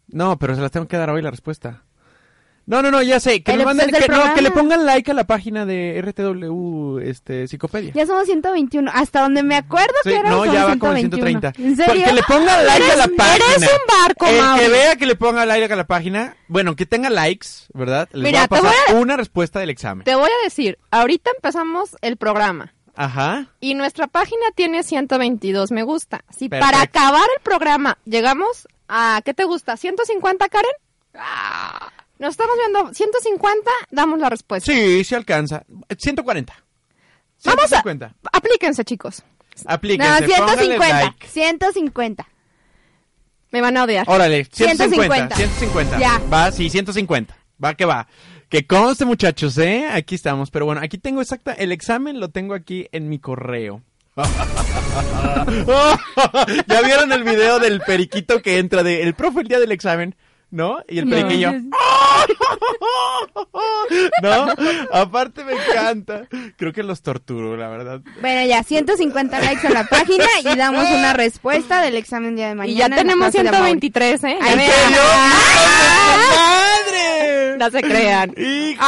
No, 0.08 0.38
pero 0.38 0.56
se 0.56 0.62
las 0.62 0.72
tengo 0.72 0.88
que 0.88 0.98
dar 0.98 1.10
hoy 1.10 1.22
la 1.22 1.32
respuesta. 1.32 1.84
No, 2.68 2.82
no, 2.82 2.90
no, 2.90 3.04
ya 3.04 3.20
sé, 3.20 3.44
que, 3.44 3.56
manden, 3.58 3.92
que, 3.92 4.08
no, 4.08 4.34
que 4.34 4.42
le 4.42 4.50
pongan 4.50 4.88
like 4.88 5.12
a 5.12 5.14
la 5.14 5.26
página 5.26 5.68
de 5.68 6.02
RTW, 6.02 6.98
este, 7.00 7.48
Psicopedia. 7.48 7.92
Ya 7.94 8.08
somos 8.08 8.26
121. 8.26 8.90
Hasta 8.92 9.22
donde 9.22 9.44
me 9.44 9.56
acuerdo 9.56 9.94
Sí, 10.04 10.10
que 10.10 10.16
era 10.18 10.32
no, 10.32 10.46
ya 10.46 10.66
va 10.66 10.76
como 10.78 10.94
el 10.94 11.02
121. 11.02 11.52
130. 11.52 11.54
¿En 11.62 11.76
serio? 11.76 12.06
Que 12.08 12.14
le 12.14 12.24
ponga 12.24 12.64
like 12.64 12.92
a 12.92 12.96
la 12.96 13.08
página. 13.16 13.46
eres 13.56 13.70
un 13.72 14.02
barco, 14.04 14.26
El 14.28 14.42
Mauri. 14.42 14.64
que 14.64 14.70
vea 14.70 14.96
que 14.96 15.06
le 15.06 15.16
ponga 15.16 15.46
like 15.46 15.72
a 15.74 15.76
la 15.76 15.86
página, 15.88 16.38
bueno, 16.48 16.76
que 16.76 16.86
tenga 16.88 17.12
likes, 17.12 17.48
¿verdad? 17.74 18.10
Les 18.14 18.24
Mira, 18.24 18.48
voy 18.48 18.58
a 18.60 18.62
pasar 18.64 18.74
voy 18.94 19.02
una 19.02 19.16
respuesta 19.18 19.60
del 19.60 19.70
examen. 19.70 20.04
Te 20.04 20.16
voy 20.16 20.30
a 20.30 20.44
decir, 20.44 20.80
ahorita 20.90 21.30
empezamos 21.36 21.96
el 22.02 22.18
programa. 22.18 22.74
Ajá. 22.96 23.48
Y 23.60 23.74
nuestra 23.74 24.08
página 24.08 24.46
tiene 24.56 24.84
122 24.84 25.72
me 25.72 25.84
gusta. 25.84 26.24
Si 26.30 26.50
Perfecto. 26.50 26.72
para 26.72 26.84
acabar 26.84 27.28
el 27.36 27.42
programa 27.44 27.98
llegamos 28.06 28.68
a, 28.88 29.22
¿qué 29.26 29.34
te 29.34 29.44
gusta? 29.44 29.74
¿150, 29.76 30.50
Karen? 30.50 30.72
Ah, 31.16 31.92
Nos 32.20 32.32
estamos 32.32 32.56
viendo 32.58 32.94
150, 32.94 33.70
damos 33.92 34.20
la 34.20 34.30
respuesta. 34.30 34.72
Sí, 34.72 35.04
sí 35.04 35.16
alcanza. 35.16 35.64
140. 35.98 36.54
Vamos 37.44 37.64
a, 37.66 37.68
150. 37.82 38.14
aplíquense, 38.32 38.86
chicos. 38.86 39.24
Aplíquense, 39.66 40.28
No, 40.28 40.36
pónganle 40.38 40.64
150. 40.78 41.02
like. 41.06 41.28
150. 41.28 42.28
Me 43.52 43.62
van 43.62 43.78
a 43.78 43.84
odiar. 43.84 44.06
Órale, 44.10 44.46
150. 44.46 45.36
150. 45.36 45.36
150. 45.36 46.00
Ya. 46.00 46.22
Va, 46.32 46.52
sí, 46.52 46.70
150. 46.70 47.38
Va 47.64 47.74
que 47.74 47.86
va. 47.86 48.08
Que 48.50 48.66
conste, 48.68 49.06
muchachos, 49.06 49.58
¿eh? 49.58 49.88
Aquí 49.92 50.16
estamos. 50.16 50.52
Pero 50.52 50.66
bueno, 50.66 50.82
aquí 50.84 50.98
tengo 50.98 51.22
exacta. 51.22 51.54
El 51.54 51.72
examen 51.72 52.20
lo 52.20 52.30
tengo 52.30 52.54
aquí 52.54 52.88
en 52.92 53.10
mi 53.10 53.20
correo. 53.20 53.82
¿Ya 56.68 56.82
vieron 56.84 57.12
el 57.12 57.24
video 57.24 57.60
del 57.60 57.82
periquito 57.82 58.42
que 58.42 58.60
entra 58.60 58.82
de 58.84 59.04
el 59.04 59.14
profe 59.14 59.42
el 59.42 59.48
día 59.48 59.60
del 59.60 59.72
examen? 59.74 60.16
¿No? 60.52 60.78
Y 60.88 61.00
el 61.00 61.10
No. 61.10 61.16
periquillo. 61.16 61.52
¿No? 64.22 64.48
Aparte 64.94 65.44
me 65.44 65.54
encanta. 65.54 66.28
Creo 66.56 66.72
que 66.72 66.84
los 66.84 67.02
torturo, 67.02 67.58
la 67.58 67.68
verdad. 67.68 68.00
Bueno, 68.22 68.46
ya, 68.48 68.64
150 68.64 69.40
likes 69.42 69.68
a 69.68 69.72
la 69.72 69.84
página 69.86 70.26
y 70.44 70.56
damos 70.56 70.86
una 70.90 71.12
respuesta 71.14 71.82
del 71.82 71.96
examen 71.98 72.36
día 72.38 72.48
de 72.50 72.56
mañana. 72.56 72.74
y 72.74 72.78
ya 72.78 72.88
tenemos 72.90 73.32
clase 73.32 73.40
de 73.40 73.52
Mauri. 73.52 73.80
123, 73.82 74.24
¿eh? 74.24 74.38
Ay, 74.40 74.50
Ya 74.52 74.56
vean. 74.56 74.72
serio? 74.72 75.02
¡Madre! 76.38 77.45
No 77.60 77.70
se 77.72 77.82
crean. 77.82 78.34
¡Hijo! 78.38 78.84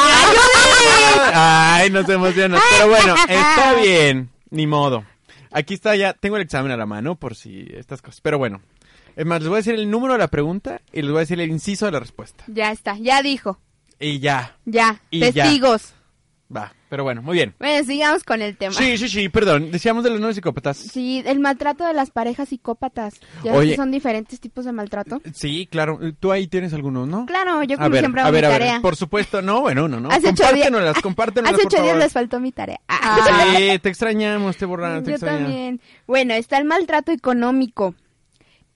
Ay, 1.34 1.90
nos 1.90 2.08
emocionas. 2.10 2.62
Pero 2.72 2.90
bueno, 2.90 3.16
está 3.28 3.74
bien. 3.82 4.30
Ni 4.50 4.68
modo. 4.68 5.06
Aquí 5.52 5.74
está 5.74 5.96
ya. 5.96 6.14
Tengo 6.14 6.36
el 6.38 6.44
examen 6.44 6.72
a 6.72 6.78
la 6.78 6.86
mano 6.86 7.16
por 7.16 7.36
si 7.36 7.68
estas 7.74 8.02
cosas. 8.02 8.22
Pero 8.22 8.38
bueno. 8.38 8.62
Es 9.16 9.26
más, 9.26 9.40
les 9.40 9.50
voy 9.50 9.56
a 9.56 9.58
decir 9.58 9.74
el 9.74 9.90
número 9.90 10.14
de 10.14 10.20
la 10.20 10.28
pregunta 10.28 10.82
y 10.94 11.02
les 11.02 11.10
voy 11.10 11.18
a 11.18 11.20
decir 11.22 11.40
el 11.42 11.50
inciso 11.50 11.86
de 11.88 11.92
la 11.92 12.00
respuesta. 12.00 12.44
Ya 12.48 12.72
está, 12.72 12.98
ya 13.00 13.24
dijo. 13.24 13.60
Y 14.00 14.20
ya. 14.20 14.56
Ya, 14.66 15.02
Y 15.10 15.20
ya. 15.32 15.44
testigos. 15.44 15.94
Va. 16.56 16.72
Pero 16.90 17.04
bueno, 17.04 17.22
muy 17.22 17.34
bien. 17.36 17.54
Bueno, 17.60 17.86
sigamos 17.86 18.24
con 18.24 18.42
el 18.42 18.56
tema. 18.56 18.74
Sí, 18.74 18.98
sí, 18.98 19.10
sí, 19.10 19.28
perdón. 19.30 19.72
Decíamos 19.72 20.04
de 20.06 20.10
los 20.10 20.20
nueve 20.20 20.34
psicópatas. 20.34 20.78
Sí, 20.78 21.22
el 21.26 21.40
maltrato 21.40 21.86
de 21.86 21.94
las 21.94 22.12
parejas 22.12 22.50
psicópatas. 22.50 23.16
Ya 23.44 23.54
Oye. 23.54 23.72
que 23.72 23.76
son 23.76 23.92
diferentes 23.92 24.40
tipos 24.40 24.64
de 24.64 24.72
maltrato. 24.72 25.22
Sí, 25.34 25.68
claro. 25.70 26.00
Tú 26.20 26.32
ahí 26.32 26.48
tienes 26.48 26.74
algunos, 26.74 27.08
¿no? 27.08 27.26
Claro, 27.26 27.62
yo 27.64 27.76
a 27.76 27.78
como 27.80 27.90
ver, 27.90 28.00
siempre 28.00 28.22
a 28.22 28.26
hago 28.26 28.34
ver, 28.34 28.44
mi 28.44 28.48
a 28.48 28.50
ver. 28.50 28.60
tarea. 28.60 28.82
Por 28.82 28.96
supuesto. 28.96 29.42
No, 29.42 29.62
bueno, 29.62 29.88
no, 29.90 30.00
no. 30.00 30.10
Hace 30.10 30.30
ocho 30.30 30.44
compártenoslas, 30.44 31.02
compártenoslas, 31.02 31.60
Hace 31.60 31.68
ocho 31.68 31.84
días 31.84 31.98
les 31.98 32.14
faltó 32.14 32.40
mi 32.40 32.52
tarea. 32.52 32.80
Ah. 32.88 33.16
Sí, 33.58 33.80
te 33.80 33.90
extrañamos, 33.90 34.58
te 34.58 34.66
borraron, 34.66 35.04
te 35.04 35.12
Yo 35.12 35.16
extrañamos. 35.16 35.48
también. 35.52 35.82
Bueno, 36.06 36.34
está 36.34 36.58
el 36.58 36.66
maltrato 36.66 37.12
económico, 37.12 37.96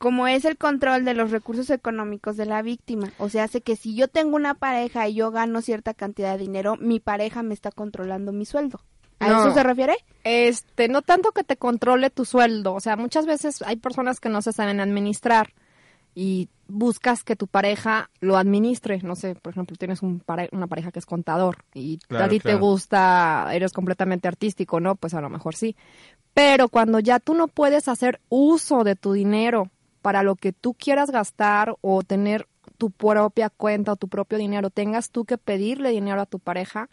como 0.01 0.27
es 0.27 0.45
el 0.45 0.57
control 0.57 1.05
de 1.05 1.13
los 1.13 1.29
recursos 1.29 1.69
económicos 1.69 2.35
de 2.35 2.47
la 2.47 2.63
víctima. 2.63 3.11
O 3.19 3.29
sea, 3.29 3.43
hace 3.43 3.61
que 3.61 3.75
si 3.75 3.95
yo 3.95 4.07
tengo 4.07 4.35
una 4.35 4.55
pareja 4.55 5.07
y 5.07 5.13
yo 5.13 5.29
gano 5.29 5.61
cierta 5.61 5.93
cantidad 5.93 6.31
de 6.33 6.39
dinero, 6.43 6.75
mi 6.77 6.99
pareja 6.99 7.43
me 7.43 7.53
está 7.53 7.69
controlando 7.71 8.31
mi 8.31 8.45
sueldo. 8.45 8.81
¿A 9.19 9.27
No. 9.27 9.41
eso 9.45 9.53
se 9.53 9.61
refiere? 9.61 9.95
Este, 10.23 10.87
no 10.87 11.03
tanto 11.03 11.31
que 11.33 11.43
te 11.43 11.55
controle 11.55 12.09
tu 12.09 12.25
sueldo, 12.25 12.73
o 12.73 12.79
sea, 12.79 12.95
muchas 12.97 13.27
veces 13.27 13.61
hay 13.61 13.75
personas 13.75 14.19
que 14.19 14.29
no 14.29 14.41
se 14.41 14.51
saben 14.53 14.79
administrar 14.79 15.53
y 16.15 16.49
buscas 16.67 17.23
que 17.23 17.35
tu 17.35 17.45
pareja 17.47 18.09
lo 18.19 18.37
administre, 18.37 18.99
no 19.03 19.15
sé, 19.15 19.35
por 19.35 19.51
ejemplo, 19.53 19.75
tienes 19.77 20.01
un 20.01 20.19
pare- 20.19 20.49
una 20.51 20.65
pareja 20.67 20.91
que 20.91 20.97
es 20.99 21.05
contador 21.05 21.57
y 21.73 21.99
Claro, 21.99 22.25
a 22.25 22.29
ti 22.29 22.39
te 22.39 22.55
gusta, 22.55 23.47
eres 23.53 23.71
completamente 23.73 24.27
artístico, 24.27 24.79
¿no? 24.79 24.95
Pues 24.95 25.13
a 25.13 25.21
lo 25.21 25.29
mejor 25.29 25.55
sí. 25.55 25.75
Pero 26.33 26.69
cuando 26.69 26.99
ya 26.99 27.19
tú 27.19 27.33
no 27.35 27.47
puedes 27.47 27.87
hacer 27.87 28.19
uso 28.29 28.83
de 28.83 28.95
tu 28.95 29.13
dinero 29.13 29.69
para 30.01 30.23
lo 30.23 30.35
que 30.35 30.53
tú 30.53 30.73
quieras 30.73 31.11
gastar 31.11 31.75
o 31.81 32.03
tener 32.03 32.47
tu 32.77 32.89
propia 32.89 33.49
cuenta 33.49 33.93
o 33.93 33.95
tu 33.95 34.07
propio 34.07 34.37
dinero, 34.37 34.69
tengas 34.69 35.11
tú 35.11 35.25
que 35.25 35.37
pedirle 35.37 35.91
dinero 35.91 36.21
a 36.21 36.25
tu 36.25 36.39
pareja, 36.39 36.89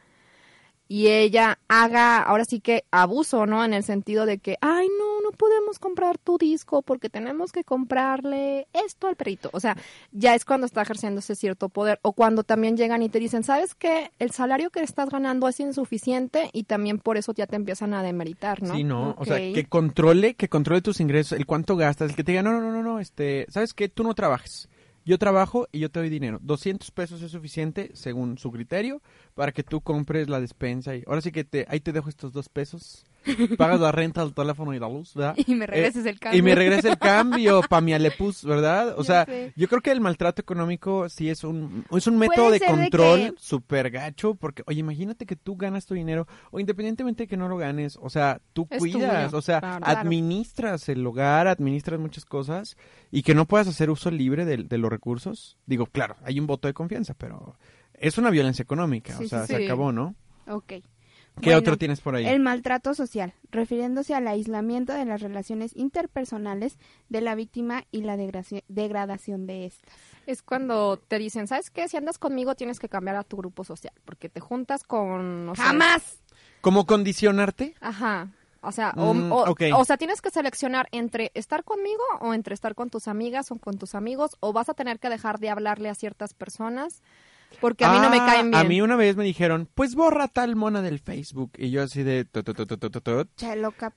y 0.89 1.09
ella 1.09 1.59
haga 1.69 2.19
ahora 2.23 2.45
sí 2.47 2.61
que 2.61 2.85
abuso, 2.91 3.45
¿no? 3.45 3.65
En 3.65 3.75
el 3.75 3.85
sentido 3.85 4.25
de 4.25 4.39
que, 4.39 4.57
ay, 4.63 4.89
no, 4.99 5.18
no 5.29 5.37
podemos 5.37 5.79
comprar 5.79 6.19
tu 6.19 6.39
disco 6.39 6.83
porque 6.83 7.11
tenemos 7.11 7.53
que 7.53 7.65
comprarle 7.65 8.67
esto 8.73 9.07
al 9.07 9.17
perrito. 9.17 9.51
O 9.53 9.61
sea, 9.61 9.77
ya 10.13 10.35
es 10.35 10.45
cuando 10.45 10.67
está 10.67 10.83
ejerciendo 10.83 11.21
ese 11.21 11.35
cierto 11.35 11.69
poder. 11.69 11.99
O 12.03 12.13
cuando 12.13 12.45
también 12.45 12.77
llegan 12.77 13.03
y 13.03 13.09
te 13.09 13.19
dicen, 13.19 13.45
¿sabes 13.45 13.75
qué? 13.75 14.11
El 14.19 14.31
salario 14.31 14.71
que 14.71 14.81
estás 14.81 15.11
ganando 15.11 15.49
es 15.49 15.61
insuficiente 15.61 16.51
y 16.53 16.65
también 16.65 16.99
por 16.99 17.17
eso 17.17 17.33
ya 17.35 17.47
te 17.47 17.57
empiezan 17.57 17.95
a 17.95 18.03
demeritar, 18.03 18.63
¿no? 18.63 18.75
Sí, 18.75 18.85
no, 18.85 19.15
o 19.19 19.25
sea, 19.25 19.37
que 19.37 19.67
controle, 19.67 20.35
que 20.35 20.49
controle 20.49 20.81
tus 20.81 21.01
ingresos, 21.01 21.39
el 21.39 21.47
cuánto 21.47 21.77
gastas, 21.77 22.11
el 22.11 22.17
que 22.17 22.25
te 22.25 22.33
diga, 22.33 22.43
no, 22.43 22.53
no, 22.53 22.61
no, 22.61 22.73
no, 22.73 22.83
no, 22.83 23.01
este, 23.01 23.47
¿sabes 23.51 23.75
qué? 23.75 23.89
Tú 23.89 24.03
no 24.03 24.15
trabajes. 24.15 24.69
Yo 25.05 25.19
trabajo 25.19 25.69
y 25.73 25.79
yo 25.79 25.91
te 25.91 26.01
doy 26.01 26.11
dinero. 26.11 26.39
200 26.43 26.91
pesos 26.91 27.23
es 27.23 27.31
suficiente, 27.31 27.91
según 27.95 28.37
su 28.37 28.53
criterio, 28.53 29.01
para 29.35 29.53
que 29.53 29.63
tú 29.63 29.81
compres 29.81 30.29
la 30.29 30.39
despensa. 30.39 30.95
Y 30.97 31.03
ahora 31.07 31.23
sí 31.23 31.33
que 31.33 31.45
te, 31.45 31.65
ahí 31.71 31.81
te 31.81 31.93
dejo 31.93 32.11
estos 32.11 32.35
dos 32.35 32.51
pesos. 32.51 33.07
Pagas 33.57 33.81
la 33.81 33.93
renta, 33.93 34.23
el 34.23 34.35
teléfono 34.35 34.75
y 34.75 34.79
la 34.79 34.89
luz, 34.89 35.15
¿verdad? 35.15 35.35
Y 35.47 35.55
me 35.55 35.67
regreses 35.67 36.07
el 36.07 36.19
cambio. 36.19 36.39
Y 36.39 36.43
me 36.43 36.55
regresa 36.55 36.89
el 36.89 36.99
cambio 36.99 37.61
pa' 37.69 37.81
mi 37.81 37.93
alepus, 37.93 38.45
¿verdad? 38.45 38.95
O 38.99 39.05
sea, 39.05 39.27
yo 39.57 39.69
creo 39.69 39.81
que 39.81 39.91
el 39.91 40.01
maltrato 40.01 40.41
económico 40.43 41.09
sí 41.09 41.29
es 41.31 41.45
un, 41.45 41.85
es 41.91 42.07
un 42.07 42.19
método 42.19 42.51
de 42.51 42.61
control 42.61 43.21
que- 43.21 43.35
súper 43.39 43.91
gacho, 43.91 44.35
porque, 44.35 44.63
oye, 44.67 44.81
imagínate 44.81 45.27
que 45.27 45.37
tú 45.37 45.57
ganas 45.57 45.87
tu 45.87 45.95
dinero, 45.95 46.27
o 46.51 46.61
independientemente 46.61 47.25
de 47.25 47.27
que 47.29 47.37
no 47.37 47.49
lo 47.49 47.57
ganes, 47.57 47.99
o 48.01 48.11
sea, 48.11 48.41
tú 48.53 48.67
Es 48.71 48.79
cuidas, 48.79 49.27
tuyo, 49.31 49.39
o 49.39 49.43
sea, 49.43 49.61
claro. 49.61 49.85
administras 49.87 50.89
el 50.89 51.07
hogar, 51.07 51.47
administras 51.49 51.99
muchas 52.01 52.25
cosas, 52.25 52.77
y 53.11 53.23
que 53.23 53.35
no 53.35 53.47
puedas 53.47 53.69
hacer 53.69 53.91
uso 53.91 54.11
libre 54.11 54.45
de, 54.45 54.59
de 54.59 54.79
los 54.79 54.91
recursos. 54.91 55.57
Digo, 55.67 55.87
claro, 55.87 56.17
hay 56.25 56.39
un 56.41 56.47
voto 56.47 56.69
de 56.69 56.75
confianza, 56.75 57.15
pero 57.15 57.57
es 57.95 58.19
una 58.19 58.31
violencia 58.31 58.63
económica, 58.63 59.17
Sí, 59.17 59.25
o 59.25 59.29
sea, 59.29 59.47
sí, 59.47 59.53
se 59.55 59.59
sí. 59.59 59.65
acabó, 59.65 59.93
¿no? 59.93 60.15
Ok. 60.47 60.75
¿Qué 61.41 61.51
Bueno, 61.51 61.61
otro 61.61 61.79
tienes 61.79 62.01
por 62.01 62.15
ahí? 62.15 62.27
El 62.27 62.41
maltrato 62.41 62.95
social, 62.95 63.35
refiriéndose 63.51 64.15
al 64.15 64.29
aislamiento 64.29 64.93
de 64.93 65.05
las 65.05 65.21
relaciones 65.21 65.75
interpersonales 65.77 66.79
de 67.09 67.21
la 67.21 67.35
víctima 67.35 67.85
y 67.91 68.03
la 68.03 68.17
degradación 68.17 69.47
de 69.47 69.67
estas. 69.67 69.93
Es 70.27 70.43
cuando 70.43 70.99
te 70.99 71.19
dicen, 71.19 71.47
¿sabes 71.47 71.71
qué? 71.71 71.89
Si 71.89 71.97
andas 71.97 72.19
conmigo 72.19 72.55
tienes 72.55 72.79
que 72.79 72.89
cambiar 72.89 73.17
a 73.17 73.25
tu 73.25 73.37
grupo 73.37 73.65
social, 73.65 73.95
porque 74.05 74.29
te 74.29 74.41
juntas 74.41 74.85
con... 74.85 75.53
¡Jamás! 75.57 76.21
¿Cómo 76.61 76.87
condicionarte? 76.87 77.75
Ajá. 77.81 78.29
O 78.61 78.73
sea, 78.73 78.93
Mm, 78.97 79.31
o 79.33 79.85
sea, 79.85 79.97
tienes 79.97 80.21
que 80.21 80.31
seleccionar 80.31 80.89
entre 80.91 81.31
estar 81.35 81.63
conmigo 81.63 82.03
o 82.21 82.35
entre 82.35 82.55
estar 82.55 82.75
con 82.75 82.91
tus 82.91 83.07
amigas 83.07 83.51
o 83.53 83.57
con 83.57 83.79
tus 83.79 83.95
amigos, 83.95 84.37
o 84.41 84.53
vas 84.53 84.69
a 84.69 84.75
tener 84.75 84.99
que 84.99 85.09
dejar 85.09 85.39
de 85.39 85.49
hablarle 85.49 85.89
a 85.89 85.95
ciertas 85.95 86.35
personas 86.35 87.03
porque 87.61 87.85
a 87.85 87.93
mí 87.93 87.99
no 87.99 88.11
me 88.11 88.19
Ah, 88.19 88.27
caen 88.27 88.51
bien. 88.51 88.61
A 88.61 88.69
mí 88.69 88.81
una 88.81 88.97
vez 88.97 89.17
me 89.17 89.25
dijeron, 89.25 89.69
pues 89.75 89.95
borra 89.95 90.29
tal 90.29 90.57
mona 90.57 90.83
del 90.83 90.99
Facebook. 90.99 91.53
Y 91.59 91.71
yo 91.71 91.83
así 91.83 92.03
de... 92.03 92.27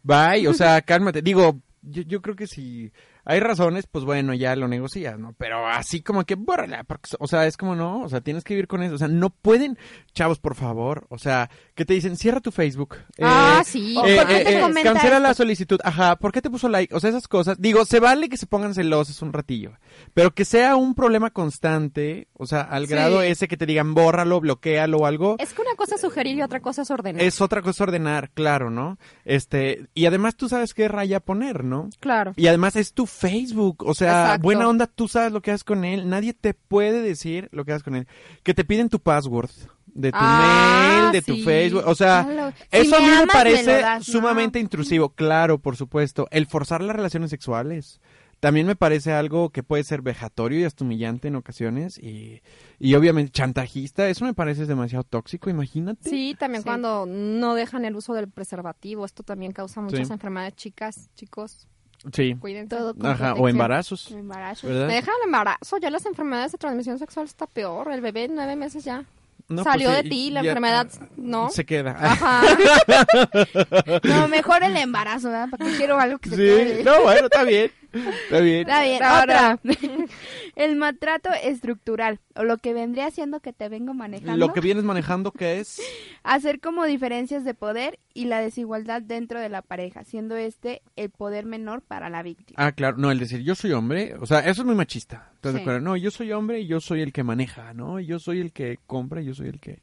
Bye, 0.04 0.48
o 0.48 0.54
sea, 0.54 0.82
cálmate. 0.84 1.22
Digo, 1.22 1.60
yo, 1.82 2.04
yo 2.04 2.22
creo 2.22 2.36
que 2.36 2.48
si 2.48 2.92
hay 3.26 3.40
razones, 3.40 3.88
pues 3.88 4.06
bueno, 4.06 4.34
ya 4.34 4.56
lo 4.56 4.68
negocias, 4.68 5.18
¿no? 5.20 5.34
Pero 5.38 5.68
así 5.68 6.02
como 6.02 6.24
que 6.26 6.36
bórrala, 6.36 6.84
porque, 6.84 7.10
o 7.20 7.28
sea, 7.28 7.46
es 7.48 7.58
como 7.58 7.76
no, 7.76 8.02
o 8.02 8.10
sea, 8.10 8.22
tienes 8.22 8.44
que 8.44 8.54
vivir 8.56 8.68
con 8.68 8.84
eso. 8.84 8.96
O 8.96 8.98
sea, 8.98 9.08
no 9.08 9.30
pueden, 9.30 9.78
chavos, 10.14 10.40
por 10.40 10.56
favor, 10.56 11.06
o 11.10 11.18
sea, 11.18 11.50
que 11.76 11.86
te 11.86 11.94
dicen, 11.94 12.18
cierra 12.18 12.40
tu 12.42 12.52
Facebook. 12.52 12.98
Ah, 13.22 13.60
Eh, 13.62 13.64
sí. 13.66 13.96
¿O 13.98 14.06
eh, 14.06 14.16
por 14.18 14.28
qué 14.28 14.38
eh, 14.42 14.44
te 14.44 14.58
eh, 14.58 14.62
cancela 14.84 15.18
esto? 15.18 15.20
la 15.20 15.34
solicitud. 15.34 15.80
Ajá, 15.84 16.16
¿por 16.18 16.32
qué 16.32 16.42
te 16.42 16.50
puso 16.50 16.68
like? 16.70 16.94
O 16.96 17.00
sea, 17.00 17.10
esas 17.10 17.28
cosas. 17.28 17.58
Digo, 17.60 17.86
se 17.86 18.00
vale 18.00 18.30
que 18.30 18.38
se 18.38 18.48
pongan 18.48 18.74
celosos 18.74 19.22
un 19.22 19.34
ratillo, 19.34 19.74
pero 20.14 20.32
que 20.32 20.46
sea 20.46 20.76
un 20.76 20.96
problema 20.96 21.30
constante, 21.32 22.28
o 22.34 22.46
sea, 22.46 22.62
al 22.62 22.86
Sí. 22.88 22.92
grado 22.94 23.22
ese 23.22 23.48
que 23.48 23.58
te 23.58 23.66
digan, 23.66 23.94
bórralo, 23.94 24.40
bloquealo 24.42 24.98
o 24.98 25.06
algo. 25.06 25.36
Es 25.40 25.54
que 25.54 25.62
una 25.62 25.76
cosa 25.76 25.96
es 25.96 26.02
sugerir 26.02 26.38
y 26.38 26.42
otra 26.42 26.60
cosa 26.60 26.82
es 26.82 26.92
ordenar. 26.92 27.22
Es 27.22 27.40
otra 27.42 27.62
cosa 27.62 27.84
ordenar, 27.84 28.32
claro, 28.32 28.70
¿no? 28.70 28.98
Este, 29.26 29.88
y 29.94 30.06
además 30.06 30.36
tú 30.36 30.50
sabes 30.50 30.74
qué 30.74 30.88
raya 30.88 31.20
poner, 31.20 31.64
¿no? 31.64 31.90
Claro. 32.00 32.34
Y 32.36 32.48
además 32.48 32.76
es 32.76 32.94
tu 32.94 33.06
Facebook, 33.12 33.84
o 33.86 33.94
sea, 33.94 34.22
Exacto. 34.24 34.44
buena 34.44 34.68
onda, 34.68 34.88
tú 34.88 35.08
sabes 35.08 35.32
lo 35.32 35.42
que 35.42 35.52
haces 35.52 35.64
con 35.64 35.84
él, 35.86 36.10
nadie 36.10 36.34
te 36.34 36.54
puede 36.54 37.02
decir 37.02 37.50
lo 37.52 37.66
que 37.66 37.72
haces 37.74 37.84
con 37.84 37.96
él. 37.96 38.08
Que 38.44 38.54
te 38.54 38.64
piden 38.66 38.90
tu 38.90 39.00
password 39.00 39.50
de 39.94 40.12
tu 40.12 40.18
Ah, 40.20 40.38
mail, 40.38 41.12
de 41.12 41.22
tu. 41.22 41.36
Facebook, 41.44 41.84
o 41.86 41.96
sea, 41.96 42.24
Claro. 42.24 42.54
Si 42.72 42.78
eso 42.78 42.96
a 42.96 43.00
me 43.00 43.06
mí 43.06 43.10
me 43.12 43.16
amas, 43.18 43.28
me 43.28 43.34
parece 43.34 43.76
lo 43.76 43.82
das, 43.82 44.08
¿no? 44.08 44.14
sumamente 44.14 44.60
intrusivo, 44.60 45.10
claro, 45.10 45.60
por 45.60 45.76
supuesto. 45.76 46.28
El 46.32 46.48
forzar 46.48 46.82
las 46.82 46.96
relaciones 46.96 47.30
sexuales 47.30 48.00
también 48.40 48.66
me 48.66 48.76
parece 48.76 49.12
algo 49.14 49.50
que 49.52 49.62
puede 49.62 49.84
ser 49.84 50.02
vejatorio 50.02 50.60
y 50.60 50.64
hasta 50.64 50.84
humillante 50.84 51.28
en 51.28 51.36
ocasiones 51.36 52.00
y, 52.00 52.42
y 52.80 52.96
obviamente 52.96 53.32
chantajista, 53.32 54.08
eso 54.10 54.26
me 54.26 54.34
parece 54.34 54.66
demasiado 54.66 55.04
tóxico, 55.04 55.50
imagínate. 55.52 56.10
Sí, 56.10 56.36
también 56.40 56.64
Sí. 56.64 56.68
cuando 56.68 57.06
no 57.06 57.54
dejan 57.54 57.86
el 57.86 57.96
uso 57.96 58.14
del 58.16 58.30
preservativo, 58.30 59.06
esto 59.06 59.22
también 59.24 59.52
causa 59.52 59.80
muchas 59.82 60.08
Sí. 60.08 60.14
enfermedades, 60.14 60.56
chicas, 60.56 61.10
chicos, 61.14 61.68
Sí. 62.14 62.36
cuídense. 62.40 62.76
Todo 62.76 62.94
con 62.96 63.06
Ajá, 63.06 63.34
o 63.36 63.48
embarazos, 63.48 64.10
Embarazo. 64.12 64.68
¿verdad? 64.68 64.88
Me 64.88 64.96
dejan 64.96 65.14
el 65.22 65.26
embarazo, 65.28 65.78
ya 65.78 65.90
las 65.92 66.06
enfermedades 66.06 66.52
de 66.52 66.58
transmisión 66.58 66.98
sexual 66.98 67.26
está 67.26 67.46
peor, 67.48 67.92
el 67.92 68.02
bebé 68.02 68.28
nueve 68.30 68.56
meses 68.56 68.84
ya. 68.84 69.04
No, 69.50 69.64
Salió 69.64 69.90
pues, 69.90 69.98
de 69.98 70.04
sí, 70.04 70.10
ti, 70.10 70.30
la 70.32 70.40
enfermedad, 70.40 70.88
¿no? 71.18 71.50
Se 71.50 71.66
queda. 71.66 71.96
Ajá. 72.00 72.42
No, 74.04 74.28
mejor 74.28 74.64
el 74.64 74.76
embarazo, 74.78 75.30
¿verdad? 75.30 75.48
Porque 75.50 75.76
quiero 75.78 76.00
algo 76.00 76.18
que 76.20 76.30
se 76.30 76.36
Sí, 76.36 76.42
quede. 76.42 76.84
no, 76.84 77.02
bueno, 77.02 77.26
está 77.26 77.44
bien. 77.44 77.72
Está 77.94 78.40
bien. 78.40 78.62
Está 78.62 78.84
bien, 78.84 79.04
Ahora. 79.04 79.60
otra. 79.64 79.76
El 80.56 80.76
maltrato 80.76 81.30
estructural, 81.44 82.20
o 82.36 82.44
lo 82.44 82.58
que 82.58 82.74
vendría 82.74 83.10
siendo 83.12 83.40
que 83.40 83.54
te 83.54 83.70
vengo 83.70 83.94
manejando, 83.94 84.38
Lo 84.38 84.54
que 84.54 84.60
vienes 84.62 84.84
manejando 84.84 85.32
que 85.32 85.60
es 85.60 85.82
hacer 86.24 86.60
como 86.60 86.86
diferencias 86.86 87.44
de 87.44 87.54
poder 87.54 88.00
y 88.14 88.26
la 88.26 88.40
desigualdad 88.42 89.02
dentro 89.02 89.40
de 89.40 89.50
la 89.50 89.62
pareja, 89.62 90.04
siendo 90.04 90.36
este 90.36 90.82
el 90.96 91.10
poder 91.10 91.46
menor 91.46 91.82
para 91.82 92.10
la 92.10 92.24
víctima. 92.24 92.56
Ah, 92.64 92.72
claro, 92.74 92.98
no, 92.98 93.12
el 93.12 93.20
decir 93.20 93.42
yo 93.42 93.56
soy 93.56 93.72
hombre, 93.74 94.16
o 94.20 94.26
sea, 94.26 94.40
eso 94.40 94.62
es 94.62 94.66
muy 94.66 94.76
machista. 94.76 95.30
¿Estás 95.36 95.54
de 95.54 95.60
Sí. 95.60 95.64
acuerdo? 95.64 95.82
No, 95.82 95.98
yo 95.98 96.12
soy 96.12 96.32
hombre 96.34 96.60
y 96.60 96.68
yo 96.68 96.80
soy 96.80 97.02
el 97.02 97.12
que 97.14 97.24
maneja, 97.24 97.74
¿no? 97.74 98.00
Yo 98.00 98.20
soy 98.20 98.40
el 98.42 98.52
que 98.52 98.78
compra, 98.88 99.22
yo 99.22 99.34
soy 99.34 99.48
el 99.50 99.60
que 99.60 99.80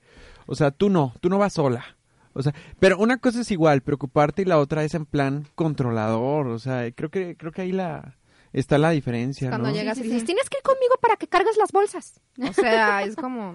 O 0.46 0.54
sea, 0.54 0.70
tú 0.70 0.88
no, 0.88 1.14
tú 1.20 1.28
no 1.28 1.36
vas 1.38 1.52
sola. 1.54 1.97
O 2.34 2.42
sea, 2.42 2.54
pero 2.78 2.98
una 2.98 3.18
cosa 3.18 3.40
es 3.40 3.50
igual, 3.50 3.80
preocuparte 3.82 4.42
y 4.42 4.44
la 4.44 4.58
otra 4.58 4.84
es 4.84 4.94
en 4.94 5.06
plan 5.06 5.46
controlador, 5.54 6.46
o 6.48 6.58
sea, 6.58 6.90
creo 6.92 7.10
que 7.10 7.36
creo 7.36 7.52
que 7.52 7.62
ahí 7.62 7.72
la 7.72 8.14
está 8.50 8.78
la 8.78 8.90
diferencia, 8.90 9.50
Cuando 9.50 9.68
¿no? 9.68 9.74
llegas 9.74 9.98
Sí, 9.98 10.04
y 10.04 10.06
dices, 10.06 10.20
sí. 10.20 10.26
tienes 10.26 10.48
que 10.48 10.56
ir 10.56 10.62
conmigo 10.62 10.94
para 11.02 11.16
que 11.16 11.28
cargues 11.28 11.58
las 11.58 11.70
bolsas. 11.70 12.18
O 12.40 12.52
sea, 12.54 13.02
es 13.02 13.14
como... 13.14 13.54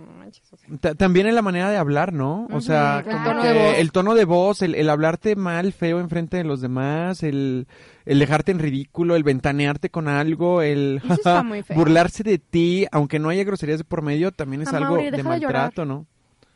También 0.97 1.25
en 1.25 1.33
la 1.33 1.41
manera 1.41 1.71
de 1.71 1.77
hablar, 1.77 2.13
¿no? 2.13 2.47
O 2.51 2.61
sea, 2.61 2.99
Ujú, 3.01 3.09
el 3.09 3.15
como 3.15 3.25
tono 3.27 3.41
que 3.41 3.47
de 3.47 3.53
voz. 3.53 3.77
el 3.79 3.91
tono 3.91 4.13
de 4.15 4.25
voz, 4.25 4.61
el, 4.61 4.75
el 4.75 4.89
hablarte 4.91 5.35
mal, 5.35 5.73
feo 5.73 5.99
enfrente 5.99 6.37
de 6.37 6.43
los 6.43 6.61
demás, 6.61 7.23
el, 7.23 7.67
el 8.05 8.19
dejarte 8.19 8.51
en 8.51 8.59
ridículo, 8.59 9.15
el 9.15 9.23
ventanearte 9.23 9.89
con 9.89 10.07
algo, 10.07 10.61
el 10.61 11.01
burlarse 11.75 12.23
de 12.23 12.37
ti, 12.37 12.85
aunque 12.91 13.17
no 13.17 13.29
haya 13.29 13.43
groserías 13.43 13.79
de 13.79 13.85
por 13.85 14.03
medio, 14.03 14.31
también 14.31 14.61
es 14.61 14.73
algo 14.73 14.97
de 14.97 15.23
maltrato, 15.23 15.85
¿no? 15.85 16.05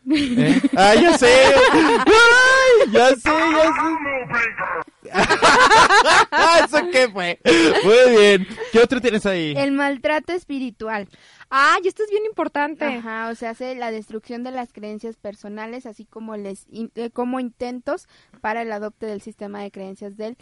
¿Eh? 0.09 0.61
¡Ah, 0.75 0.95
ya 0.95 1.17
sé! 1.17 1.27
¡Ay, 1.73 2.91
ya 2.91 3.07
sé, 3.09 3.29
ya 3.29 3.73
sé! 3.73 5.07
¿Eso 6.65 6.89
qué 6.91 7.09
fue? 7.09 7.39
Muy 7.83 8.17
bien. 8.17 8.47
¿Qué 8.71 8.79
otro 8.79 9.01
tienes 9.01 9.25
ahí? 9.25 9.53
El 9.57 9.71
maltrato 9.71 10.33
espiritual. 10.33 11.07
Ay, 11.49 11.81
esto 11.85 12.03
es 12.03 12.09
bien 12.09 12.25
importante. 12.25 12.85
Ajá, 12.85 13.29
o 13.31 13.35
sea, 13.35 13.51
hace 13.51 13.75
la 13.75 13.91
destrucción 13.91 14.43
de 14.43 14.51
las 14.51 14.73
creencias 14.73 15.15
personales, 15.15 15.85
así 15.85 16.05
como 16.05 16.35
les 16.35 16.65
in- 16.69 16.91
eh, 16.95 17.09
como 17.09 17.39
intentos 17.39 18.07
para 18.41 18.61
el 18.61 18.71
adopte 18.71 19.05
del 19.05 19.21
sistema 19.21 19.61
de 19.61 19.71
creencias 19.71 20.17
del 20.17 20.37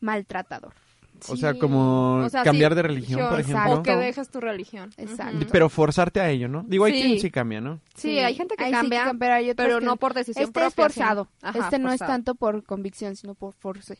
maltratador. 0.00 0.74
O 1.28 1.36
sea, 1.36 1.54
como 1.54 2.24
O 2.24 2.28
sea, 2.28 2.42
cambiar 2.42 2.72
sí, 2.72 2.76
de 2.76 2.82
religión, 2.82 3.28
por 3.28 3.40
Exacto. 3.40 3.58
ejemplo. 3.60 3.80
O 3.80 3.82
que 3.82 3.96
dejes 3.96 4.28
tu 4.28 4.40
religión. 4.40 4.90
Exacto. 4.96 5.46
Pero 5.50 5.68
forzarte 5.68 6.20
a 6.20 6.30
ello, 6.30 6.48
¿no? 6.48 6.64
Digo, 6.66 6.84
hay 6.84 6.94
Sí. 6.94 7.02
quien 7.02 7.20
sí 7.20 7.30
cambia, 7.30 7.60
¿no? 7.60 7.80
Sí, 7.94 8.18
hay 8.18 8.34
gente 8.34 8.56
que 8.56 8.64
ahí 8.64 8.70
sí 8.70 8.76
cambia, 8.76 9.12
pero, 9.18 9.34
hay 9.34 9.50
otros 9.50 9.66
pero 9.66 9.78
que- 9.80 9.84
no 9.86 9.96
por 9.96 10.14
decisión 10.14 10.44
Este 10.44 10.60
es 10.60 10.72
propia, 10.74 10.88
sí. 10.90 11.00
forzado. 11.00 11.28
Ajá, 11.42 11.58
este 11.58 11.78
no 11.78 11.88
es 11.88 11.94
forzado. 11.98 12.12
tanto 12.12 12.34
por 12.34 12.62
convicción, 12.64 13.16
sino 13.16 13.34
por 13.34 13.52
force. 13.54 13.98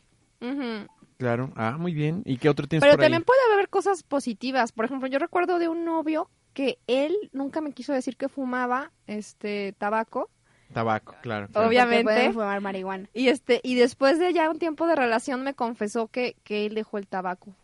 Claro. 1.18 1.50
Ah, 1.56 1.76
muy 1.78 1.94
bien. 1.94 2.22
¿Y 2.26 2.36
qué 2.36 2.48
otro 2.50 2.66
tienes 2.66 2.82
Pero 2.82 2.92
por 2.94 3.00
ahí? 3.00 3.06
también 3.06 3.24
puede 3.24 3.40
haber 3.54 3.68
cosas 3.70 4.02
positivas. 4.02 4.72
Por 4.72 4.84
ejemplo, 4.84 5.08
yo 5.08 5.18
recuerdo 5.18 5.58
de 5.58 5.68
un 5.68 5.84
novio 5.84 6.28
que 6.52 6.78
él 6.86 7.14
nunca 7.32 7.60
me 7.60 7.72
quiso 7.72 7.92
decir 7.92 8.16
que 8.16 8.28
fumaba 8.28 8.90
este 9.06 9.74
tabaco. 9.78 10.28
Tabaco, 10.72 11.14
claro. 11.22 11.48
claro. 11.48 11.68
Obviamente. 11.68 12.04
Pueden 12.04 12.32
fumar 12.34 12.60
marihuana. 12.60 13.08
Y 13.14 13.28
este, 13.28 13.60
y 13.62 13.74
después 13.76 14.18
de 14.18 14.32
ya 14.32 14.50
un 14.50 14.58
tiempo 14.58 14.86
de 14.86 14.94
relación 14.96 15.42
me 15.42 15.54
confesó 15.54 16.08
que, 16.08 16.36
que 16.44 16.66
él 16.66 16.74
dejó 16.74 16.98
el 16.98 17.06
tabaco. 17.06 17.54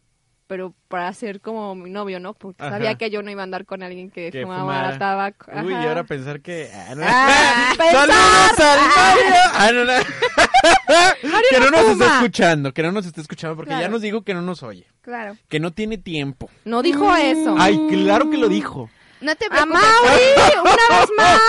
Pero 0.49 0.75
para 0.89 1.11
ser 1.15 1.41
como 1.41 1.75
mi 1.75 1.89
novio, 1.89 2.21
¿no? 2.21 2.35
Porque 2.35 2.63
Ajá. 2.63 2.73
sabía 2.73 2.97
que 2.97 3.09
yo 3.09 3.23
no 3.23 3.31
iba 3.31 3.41
a 3.41 3.45
andar 3.45 3.65
con 3.65 3.83
alguien 3.83 4.11
que, 4.11 4.31
Que 4.31 4.43
fumaba 4.43 4.61
fumara. 4.63 4.99
tabaco. 4.99 5.47
Uy, 5.65 5.73
y 5.73 5.77
ahora 5.77 6.05
pensar 6.05 6.41
que... 6.43 6.69
Ah, 6.75 6.95
no. 6.95 7.03
Ah, 7.07 7.73
¡Saludos 7.77 8.61
al 8.61 8.81
Mario! 8.81 9.35
Ah, 9.55 9.71
no, 9.73 9.85
no. 9.85 9.93
que 11.51 11.59
no, 11.59 11.65
no 11.67 11.71
nos 11.71 11.81
fuma. 11.83 11.93
está 12.05 12.17
escuchando, 12.17 12.75
que 12.75 12.83
no 12.83 12.93
nos 12.93 13.07
está 13.07 13.21
escuchando, 13.23 13.57
porque 13.57 13.71
ya 13.71 13.89
nos 13.89 14.03
dijo 14.03 14.23
que 14.23 14.35
no 14.35 14.43
nos 14.43 14.63
oye, 14.63 14.87
Claro. 15.01 15.37
que 15.49 15.59
no 15.61 15.71
tiene 15.73 15.97
tiempo. 15.97 16.51
No 16.65 16.83
dijo 16.83 17.15
eso. 17.17 17.55
Ay, 17.59 17.79
claro 17.89 18.29
que 18.31 18.37
lo 18.37 18.49
dijo. 18.49 18.91
No 19.23 19.37
te 19.37 19.47
¡A 19.47 19.49
preocupes. 19.51 19.81
Mauri! 19.81 20.61
¡Una 20.61 20.99
vez 20.99 21.09
más! 21.17 21.41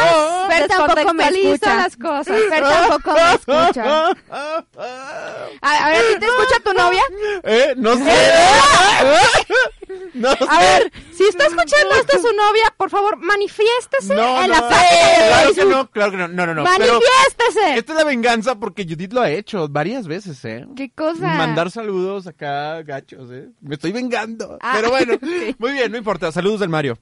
Fer 0.48 0.68
tampoco 0.68 1.14
me 1.14 1.28
escucha. 1.28 1.76
las 1.76 1.98
cosas. 1.98 2.38
Fer 2.50 2.64
tampoco 2.64 3.14
me 3.14 3.34
escucha. 3.34 4.10
A, 5.62 5.86
a 5.86 5.90
ver, 5.90 6.04
¿sí 6.14 6.20
te 6.20 6.26
escucha 6.26 6.60
tu 6.64 6.74
novia? 6.74 7.04
¿Eh? 7.44 7.74
No 7.78 7.96
sé. 7.96 8.04
No 10.16 10.32
sé. 10.32 10.46
A 10.50 10.60
ver, 10.60 10.92
si 11.16 11.24
está 11.24 11.46
escuchando 11.46 11.96
esto 11.96 12.18
su 12.18 12.34
novia, 12.36 12.74
por 12.78 12.90
favor, 12.90 13.18
manifiéstese 13.18 14.16
No, 14.16 14.44
en 14.44 14.50
no, 14.50 14.56
la 14.56 14.62
de 14.62 15.28
claro 15.28 15.54
que 15.54 15.66
no, 15.66 15.92
claro 15.92 16.12
que 16.12 16.18
no, 16.18 16.28
no, 16.28 16.46
no, 16.48 16.54
no. 16.56 16.64
Pero 16.64 16.94
¡Manifiéstese! 17.00 17.78
esta 17.78 17.92
es 17.94 17.98
la 18.00 18.04
venganza 18.04 18.56
porque 18.56 18.86
Judith 18.86 19.14
lo 19.14 19.22
ha 19.22 19.30
hecho 19.30 19.68
varias 19.70 20.08
veces, 20.08 20.44
¿eh? 20.46 20.66
¿Qué 20.76 20.92
cosa? 20.92 21.28
Mandar 21.36 21.70
saludos 21.70 22.26
acá, 22.28 22.82
gachos, 22.84 23.30
¿eh? 23.32 23.50
Me 23.62 23.76
estoy 23.76 23.92
vengando. 23.92 24.58
Ah, 24.62 24.74
Pero 24.76 24.90
bueno, 24.90 25.14
ok. 25.16 25.24
muy 25.60 25.74
bien, 25.74 25.92
no 25.92 25.98
importa. 25.98 26.32
Saludos 26.32 26.60
del 26.62 26.70
Mario. 26.70 26.98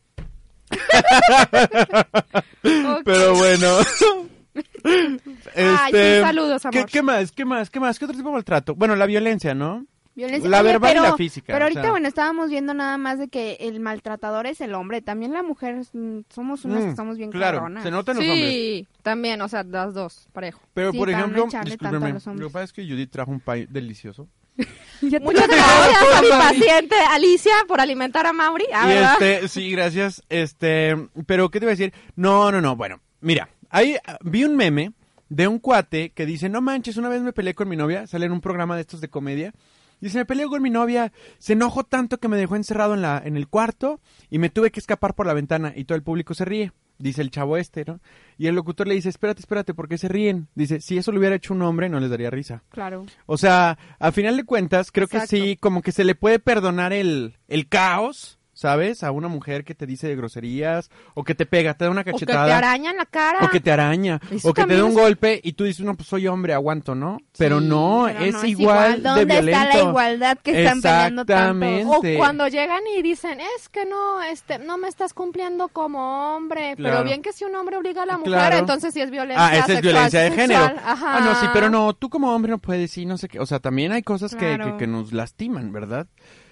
Pero 3.05 3.35
bueno. 3.35 3.67
Ay, 5.55 5.91
sí, 5.93 6.21
saludos, 6.21 6.61
¿qué, 6.71 6.79
amor. 6.79 6.89
¿Qué 6.91 7.01
más? 7.01 7.31
¿Qué 7.31 7.45
más? 7.45 7.69
¿Qué 7.69 7.79
más? 7.79 7.99
¿Qué 7.99 8.05
otro 8.05 8.17
tipo 8.17 8.29
de 8.29 8.35
maltrato? 8.35 8.75
Bueno, 8.75 8.95
la 8.95 9.05
violencia, 9.05 9.53
¿no? 9.53 9.85
Violencia. 10.13 10.49
La 10.49 10.59
Oye, 10.59 10.71
verbal 10.71 10.91
y 10.91 10.93
pero- 10.95 11.03
la 11.09 11.15
física, 11.15 11.45
Pero 11.53 11.59
o 11.59 11.63
ahorita, 11.63 11.81
sea. 11.83 11.91
bueno, 11.91 12.07
estábamos 12.07 12.49
viendo 12.49 12.73
nada 12.73 12.97
más 12.97 13.17
de 13.17 13.29
que 13.29 13.53
el 13.61 13.79
maltratador 13.79 14.45
es 14.45 14.59
el 14.59 14.73
hombre. 14.73 15.01
También 15.01 15.31
la 15.31 15.41
mujer, 15.41 15.83
mm, 15.93 16.19
somos 16.29 16.65
unas 16.65 16.83
Mm, 16.83 16.89
que 16.89 16.95
somos 16.97 17.17
bien 17.17 17.31
Claro, 17.31 17.59
cabronas. 17.59 17.83
se 17.83 17.91
nota 17.91 18.11
en 18.11 18.17
los 18.17 18.27
hombres. 18.27 18.49
Sí, 18.51 18.87
también, 19.03 19.41
o 19.41 19.47
sea, 19.47 19.63
las 19.63 19.93
dos, 19.93 20.27
parejo. 20.33 20.59
Pero, 20.73 20.91
Sí, 20.91 20.97
por 20.97 21.09
ejemplo, 21.09 21.45
echarle 21.45 21.77
tanto 21.77 21.85
a 21.85 21.89
discúlpeme, 21.91 22.13
los 22.13 22.27
hombres. 22.27 22.41
lo 22.41 22.47
que 22.49 22.53
pasa 22.53 22.63
es 22.65 22.73
que 22.73 22.83
Judith 22.85 23.09
trajo 23.09 23.31
un 23.31 23.39
pay 23.39 23.67
delicioso. 23.69 24.27
Muchas 25.01 25.47
gracias 25.47 26.13
a 26.13 26.21
mi 26.21 26.29
paciente 26.29 26.95
Alicia 27.09 27.53
por 27.67 27.81
alimentar 27.81 28.25
a 28.27 28.33
Mauri. 28.33 28.65
Ah, 28.73 29.17
este, 29.17 29.47
sí, 29.47 29.71
gracias. 29.71 30.21
Este, 30.29 30.95
pero 31.25 31.49
¿qué 31.49 31.59
te 31.59 31.65
iba 31.65 31.71
a 31.71 31.75
decir? 31.75 31.93
No, 32.15 32.51
no, 32.51 32.61
no. 32.61 32.75
Bueno, 32.75 32.99
mira, 33.19 33.49
ahí 33.69 33.97
ah, 34.05 34.17
vi 34.21 34.43
un 34.43 34.55
meme 34.55 34.93
de 35.29 35.47
un 35.47 35.59
cuate 35.59 36.11
que 36.11 36.25
dice, 36.25 36.49
no 36.49 36.61
manches, 36.61 36.97
una 36.97 37.09
vez 37.09 37.21
me 37.21 37.33
peleé 37.33 37.53
con 37.53 37.69
mi 37.69 37.75
novia, 37.75 38.05
sale 38.05 38.25
en 38.25 38.31
un 38.31 38.41
programa 38.41 38.75
de 38.75 38.81
estos 38.81 39.01
de 39.01 39.09
comedia. 39.09 39.53
Dice, 40.01 40.17
me 40.17 40.25
peleé 40.25 40.47
con 40.47 40.61
mi 40.61 40.69
novia, 40.69 41.13
se 41.37 41.53
enojó 41.53 41.83
tanto 41.83 42.19
que 42.19 42.27
me 42.27 42.37
dejó 42.37 42.55
encerrado 42.55 42.93
en, 42.95 43.01
la, 43.01 43.21
en 43.23 43.37
el 43.37 43.47
cuarto 43.47 44.01
y 44.29 44.39
me 44.39 44.49
tuve 44.49 44.71
que 44.71 44.79
escapar 44.79 45.13
por 45.13 45.27
la 45.27 45.33
ventana 45.33 45.73
y 45.75 45.85
todo 45.85 45.95
el 45.95 46.03
público 46.03 46.33
se 46.33 46.45
ríe. 46.45 46.71
Dice 47.01 47.21
el 47.21 47.31
chavo 47.31 47.57
este, 47.57 47.83
¿no? 47.85 47.99
Y 48.37 48.47
el 48.47 48.55
locutor 48.55 48.87
le 48.87 48.93
dice, 48.95 49.09
espérate, 49.09 49.41
espérate, 49.41 49.73
¿por 49.73 49.87
qué 49.87 49.97
se 49.97 50.07
ríen? 50.07 50.47
Dice, 50.55 50.81
si 50.81 50.97
eso 50.97 51.11
lo 51.11 51.19
hubiera 51.19 51.35
hecho 51.35 51.53
un 51.53 51.61
hombre, 51.61 51.89
no 51.89 51.99
les 51.99 52.09
daría 52.09 52.29
risa. 52.29 52.63
Claro. 52.69 53.05
O 53.25 53.37
sea, 53.37 53.77
a 53.99 54.11
final 54.11 54.37
de 54.37 54.43
cuentas, 54.43 54.91
creo 54.91 55.05
Exacto. 55.05 55.29
que 55.29 55.41
sí, 55.41 55.57
como 55.57 55.81
que 55.81 55.91
se 55.91 56.03
le 56.03 56.15
puede 56.15 56.39
perdonar 56.39 56.93
el, 56.93 57.37
el 57.47 57.67
caos, 57.67 58.39
¿sabes? 58.61 59.03
A 59.03 59.09
una 59.09 59.27
mujer 59.27 59.63
que 59.63 59.73
te 59.73 59.87
dice 59.87 60.15
groserías, 60.15 60.91
o 61.15 61.23
que 61.23 61.33
te 61.33 61.47
pega, 61.47 61.73
te 61.73 61.85
da 61.85 61.89
una 61.91 62.01
O 62.01 62.03
que 62.03 62.11
cachetada. 62.11 62.45
te 62.45 62.53
araña 62.53 62.91
en 62.91 62.97
la 62.97 63.07
cara. 63.07 63.39
o 63.41 63.49
que 63.49 63.59
te 63.59 63.71
araña, 63.71 64.19
Eso 64.29 64.49
o 64.49 64.53
que 64.53 64.63
te 64.65 64.77
da 64.77 64.83
un 64.85 64.91
es- 64.91 64.97
golpe 64.97 65.41
y 65.43 65.53
tú 65.53 65.63
dices, 65.63 65.83
no, 65.83 65.95
pues 65.95 66.07
soy 66.07 66.27
hombre, 66.27 66.53
aguanto, 66.53 66.93
¿no? 66.93 67.17
Pero 67.39 67.59
no, 67.59 68.03
Pero 68.07 68.19
es, 68.23 68.33
no 68.35 68.45
igual, 68.45 69.01
de 69.01 69.09
¿Dónde 69.09 69.25
violento. 69.25 69.61
está 69.63 69.77
la 69.77 69.83
igualdad 69.89 70.37
que 70.43 70.51
están 70.63 70.81
peleando 70.81 71.25
tanto? 71.25 71.65
Exactamente. 71.65 72.15
O 72.15 72.19
cuando 72.19 72.47
llegan 72.47 72.81
y 72.95 73.01
dicen, 73.01 73.39
es 73.57 73.67
que 73.69 73.85
no, 73.85 74.21
este, 74.21 74.59
no 74.59 74.77
me 74.77 74.87
estás 74.89 75.13
cumpliendo 75.15 75.67
como 75.69 76.35
hombre. 76.35 76.75
Claro. 76.75 76.97
Pero 76.97 77.03
bien 77.07 77.23
que 77.23 77.33
si 77.33 77.43
un 77.45 77.55
hombre 77.55 77.77
obliga 77.77 78.03
a 78.03 78.05
la 78.05 78.17
mujer, 78.19 78.31
Claro. 78.33 78.57
entonces 78.57 78.93
sí 78.93 79.01
es 79.01 79.09
violencia 79.09 79.43
Ah, 79.43 79.49
esa 79.55 79.59
es 79.59 79.65
sexual, 79.65 79.81
violencia 79.93 80.19
de 80.21 80.29
sexual. 80.29 80.47
género. 80.69 80.81
Ajá. 80.85 81.17
Ah, 81.17 81.19
no, 81.21 81.35
sí, 81.35 81.47
pero 81.51 81.69
no, 81.71 81.93
tú 81.93 82.09
como 82.11 82.31
hombre 82.35 82.51
no 82.51 82.59
puedes, 82.59 82.91
sí, 82.91 83.07
no 83.07 83.17
sé 83.17 83.27
qué. 83.27 83.39
O 83.39 83.45
sea, 83.47 83.59
también 83.59 83.91
hay 83.91 84.03
cosas 84.03 84.35
que, 84.35 84.59
que, 84.63 84.75
que 84.77 84.85
nos 84.87 85.13
lastiman, 85.13 85.71
¿verdad? 85.71 86.05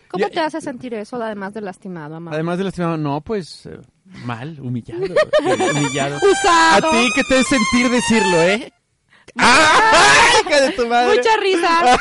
¿Cómo 0.09 0.27
Y- 0.27 0.31
te 0.31 0.39
hace 0.39 0.59
sentir 0.59 0.93
eso, 0.95 1.21
además 1.21 1.53
de 1.53 1.61
lastimado, 1.61 2.15
amor? 2.15 2.33
Además 2.33 2.57
de 2.57 2.63
lastimado, 2.65 2.97
no, 2.97 3.21
pues 3.21 3.65
eh, 3.67 3.79
mal, 4.25 4.59
humillado, 4.59 5.05
eh, 5.05 5.15
humillado. 5.75 6.15
A 6.15 6.19
Usado. 6.31 6.91
ti, 6.91 7.09
¿qué 7.15 7.21
te 7.23 7.35
hace 7.39 7.55
sentir 7.57 7.89
decirlo, 7.91 8.41
eh? 8.41 8.73
¡Ah! 9.37 10.41
¡Hija 10.47 10.61
de 10.61 10.71
tu 10.71 10.87
madre! 10.87 11.17
Mucha 11.17 11.37
risa. 11.37 11.99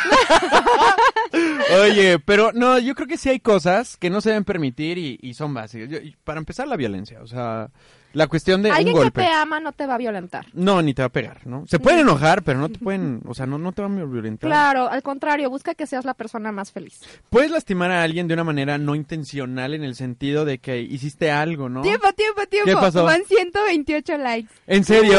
Oye, 1.83 2.19
pero 2.19 2.53
no, 2.55 2.79
yo 2.79 2.95
creo 2.95 3.07
que 3.07 3.19
sí 3.19 3.29
hay 3.29 3.41
cosas 3.41 3.97
que 3.99 4.09
no 4.11 4.21
se 4.21 4.31
deben 4.31 4.45
permitir 4.45 4.97
y, 4.99 5.19
y 5.21 5.35
son 5.35 5.53
básicas. 5.55 5.89
Yo- 5.91 5.99
y 5.99 6.17
para 6.25 6.39
empezar, 6.39 6.67
la 6.69 6.77
violencia, 6.77 7.21
o 7.23 7.27
sea, 7.27 7.71
la 8.13 8.27
cuestión 8.27 8.63
de 8.63 8.71
un 8.71 8.77
Alguien 8.77 9.03
que 9.03 9.11
te 9.11 9.27
ama 9.27 9.61
no 9.61 9.73
te 9.73 9.87
va 9.87 9.95
a 9.95 9.99
violentar. 9.99 10.47
No, 10.53 10.81
ni 10.83 10.95
te 10.95 11.03
va 11.03 11.07
a 11.07 11.13
pegar, 11.13 11.47
¿no? 11.47 11.65
Se 11.67 11.79
pueden 11.79 12.01
enojar, 12.01 12.43
pero 12.43 12.59
no 12.59 12.69
te 12.69 12.79
pueden, 12.79 13.21
o 13.27 13.35
sea, 13.35 13.47
no, 13.47 13.59
no 13.59 13.73
te 13.73 13.83
van 13.83 13.99
a 13.99 14.05
violentar. 14.05 14.49
Claro, 14.49 14.89
al 14.89 15.03
contrario, 15.03 15.51
busca 15.51 15.75
que 15.75 15.87
seas 15.87 16.05
la 16.05 16.15
persona 16.15 16.51
más 16.51 16.73
feliz. 16.73 17.01
Puedes 17.31 17.51
lastimar 17.51 17.91
a 17.91 18.03
alguien 18.03 18.27
de 18.27 18.35
una 18.35 18.45
manera 18.45 18.79
no 18.79 18.95
intencional 18.95 19.75
en 19.75 19.85
el 19.85 19.95
sentido 19.95 20.45
de 20.45 20.59
que 20.59 20.81
hiciste 20.81 21.31
algo, 21.31 21.69
¿no? 21.69 21.83
Tiempo, 21.83 22.13
tiempo, 22.15 22.47
tiempo. 22.47 22.71
¿Qué 22.71 22.77
pasó? 22.77 23.05
Van 23.05 23.25
128 23.25 24.19
likes. 24.19 24.51
¿En 24.67 24.85
serio? 24.85 25.19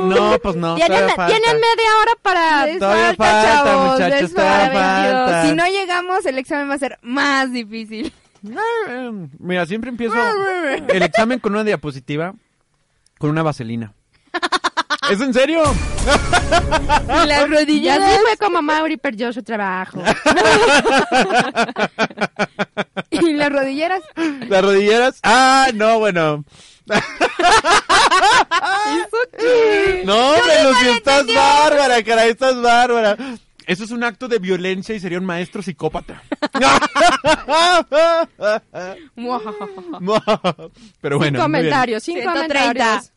No, 0.00 0.38
pues 0.42 0.56
no. 0.56 0.74
tienen, 0.74 0.92
todavía 0.92 1.14
falta. 1.14 1.38
tienen 1.38 1.60
media 1.60 1.90
hora 2.00 2.12
para... 2.22 2.66
Les 2.66 2.78
falta, 2.78 3.14
falta, 3.16 3.42
chavos, 3.42 3.92
muchachos, 3.92 4.20
les 4.20 4.32
falta. 4.32 5.46
Si 5.46 5.54
no 5.54 5.66
llegamos, 5.66 6.26
el 6.26 6.38
examen 6.38 6.68
va 6.68 6.74
a 6.74 6.78
ser 6.78 6.98
más 7.02 7.52
difícil. 7.52 8.12
Mira, 9.38 9.66
siempre 9.66 9.90
empiezo 9.90 10.14
el 10.88 11.02
examen 11.02 11.38
con 11.38 11.52
una 11.52 11.64
diapositiva, 11.64 12.34
con 13.18 13.30
una 13.30 13.42
vaselina. 13.42 13.92
¿Es 15.10 15.20
en 15.20 15.34
serio? 15.34 15.62
Y 17.22 17.26
las 17.26 17.42
Y 17.42 17.50
rodillas. 17.52 17.98
así 18.00 18.18
fue 18.22 18.36
como 18.38 18.62
Mauri 18.62 18.96
perdió 18.96 19.32
su 19.32 19.42
trabajo. 19.42 20.02
Y 23.10 23.32
las 23.34 23.50
rodilleras. 23.52 24.02
¿Las 24.48 24.62
rodilleras? 24.62 25.18
Ah, 25.22 25.68
no, 25.74 25.98
bueno. 25.98 26.44
No, 30.04 30.30
hombre, 30.30 30.64
Lucy, 30.64 30.88
estás 30.96 31.26
bárbara, 31.26 32.02
caray, 32.02 32.30
estás 32.30 32.60
bárbara. 32.62 33.16
Eso 33.70 33.84
es 33.84 33.92
un 33.92 34.02
acto 34.02 34.26
de 34.26 34.40
violencia 34.40 34.96
y 34.96 34.98
sería 34.98 35.18
un 35.18 35.24
maestro 35.24 35.62
psicópata. 35.62 36.20
Pero 41.00 41.18
bueno. 41.18 41.38
sin 41.38 41.42
comentarios, 41.42 42.02
sin 42.02 42.16
130. 42.16 42.48
comentarios. 42.48 43.12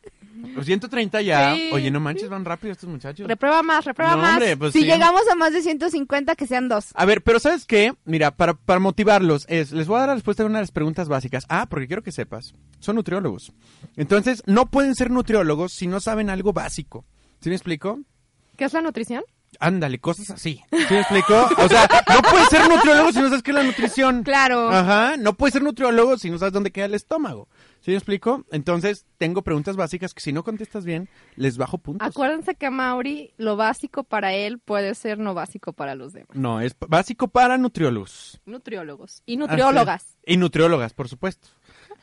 130 0.64 1.22
ya. 1.24 1.56
Sí. 1.56 1.72
Oye, 1.74 1.90
no 1.90 2.00
manches, 2.00 2.30
van 2.30 2.46
rápido 2.46 2.74
estos 2.74 2.88
muchachos. 2.88 3.28
Reprueba 3.28 3.64
más, 3.64 3.84
reprueba 3.84 4.16
No, 4.16 4.22
más. 4.22 4.34
hombre, 4.34 4.56
pues 4.56 4.74
si 4.74 4.82
sí. 4.82 4.86
llegamos 4.86 5.24
a 5.32 5.34
más 5.34 5.54
de 5.54 5.64
150, 5.64 6.36
que 6.36 6.46
sean 6.46 6.70
dos. 6.70 6.90
A 6.94 7.06
ver, 7.06 7.24
pero 7.24 7.40
¿sabes 7.40 7.66
qué? 7.66 7.96
Mira, 8.06 8.30
para, 8.30 8.54
para 8.54 8.80
motivarlos, 8.80 9.48
es, 9.50 9.72
les 9.72 9.88
voy 9.88 9.96
a 9.98 10.02
dar 10.02 10.10
la 10.10 10.16
respuesta 10.16 10.44
a 10.44 10.46
una 10.46 10.60
de 10.60 10.64
las 10.64 10.72
preguntas 10.72 11.08
básicas. 11.08 11.46
Ah, 11.50 11.66
porque 11.68 11.88
quiero 11.88 12.04
que 12.04 12.12
sepas, 12.12 12.54
son 12.80 12.98
nutriólogos. 12.98 13.54
Entonces, 13.96 14.44
no 14.46 14.68
pueden 14.68 14.94
ser 14.94 15.10
nutriólogos 15.10 15.74
si 15.74 15.88
no 15.88 16.00
saben 16.00 16.30
algo 16.30 16.54
básico. 16.54 17.06
¿Sí 17.40 17.50
me 17.50 17.56
explico? 17.56 18.02
¿Qué 18.56 18.66
es 18.66 18.74
la 18.74 18.82
nutrición? 18.82 19.24
Ándale, 19.60 20.00
cosas 20.00 20.30
así. 20.32 20.62
¿Sí 20.72 20.94
me 20.94 21.00
explico? 21.00 21.48
O 21.58 21.68
sea, 21.68 21.88
no 22.10 22.22
puedes 22.30 22.48
ser 22.50 22.70
nutriólogo 22.70 23.12
si 23.12 23.20
no 23.20 23.28
sabes 23.30 23.44
qué 23.44 23.52
es 23.52 23.56
la 23.56 23.64
nutrición. 23.64 24.24
Claro. 24.24 24.70
Ajá, 24.70 25.18
no 25.18 25.34
puedes 25.34 25.54
ser 25.54 25.64
nutriólogo 25.64 26.18
si 26.18 26.30
no 26.30 26.38
sabes 26.38 26.54
dónde 26.54 26.72
queda 26.72 26.86
el 26.86 26.94
estómago. 26.94 27.48
¿Sí 27.82 27.92
me 27.92 27.98
explico? 27.98 28.46
Entonces, 28.52 29.06
tengo 29.18 29.42
preguntas 29.42 29.76
básicas 29.76 30.14
que 30.14 30.22
si 30.22 30.32
no 30.32 30.44
contestas 30.44 30.86
bien, 30.86 31.10
les 31.36 31.58
bajo 31.58 31.78
puntos. 31.78 32.08
Acuérdense 32.08 32.56
que 32.56 32.70
Mauri, 32.70 33.34
lo 33.38 33.58
básico 33.58 34.06
para 34.06 34.34
él 34.34 34.60
puede 34.60 34.96
ser 34.96 35.20
no 35.20 35.34
básico 35.34 35.74
para 35.74 35.94
los 35.94 36.14
demás. 36.14 36.30
No, 36.34 36.62
es 36.62 36.76
básico 36.80 37.28
para 37.28 37.58
nutriólogos. 37.58 38.40
Nutriólogos 38.46 39.22
y 39.26 39.36
nutriólogas. 39.36 40.04
Es. 40.24 40.34
Y 40.34 40.38
nutriólogas, 40.38 40.94
por 40.94 41.10
supuesto. 41.10 41.50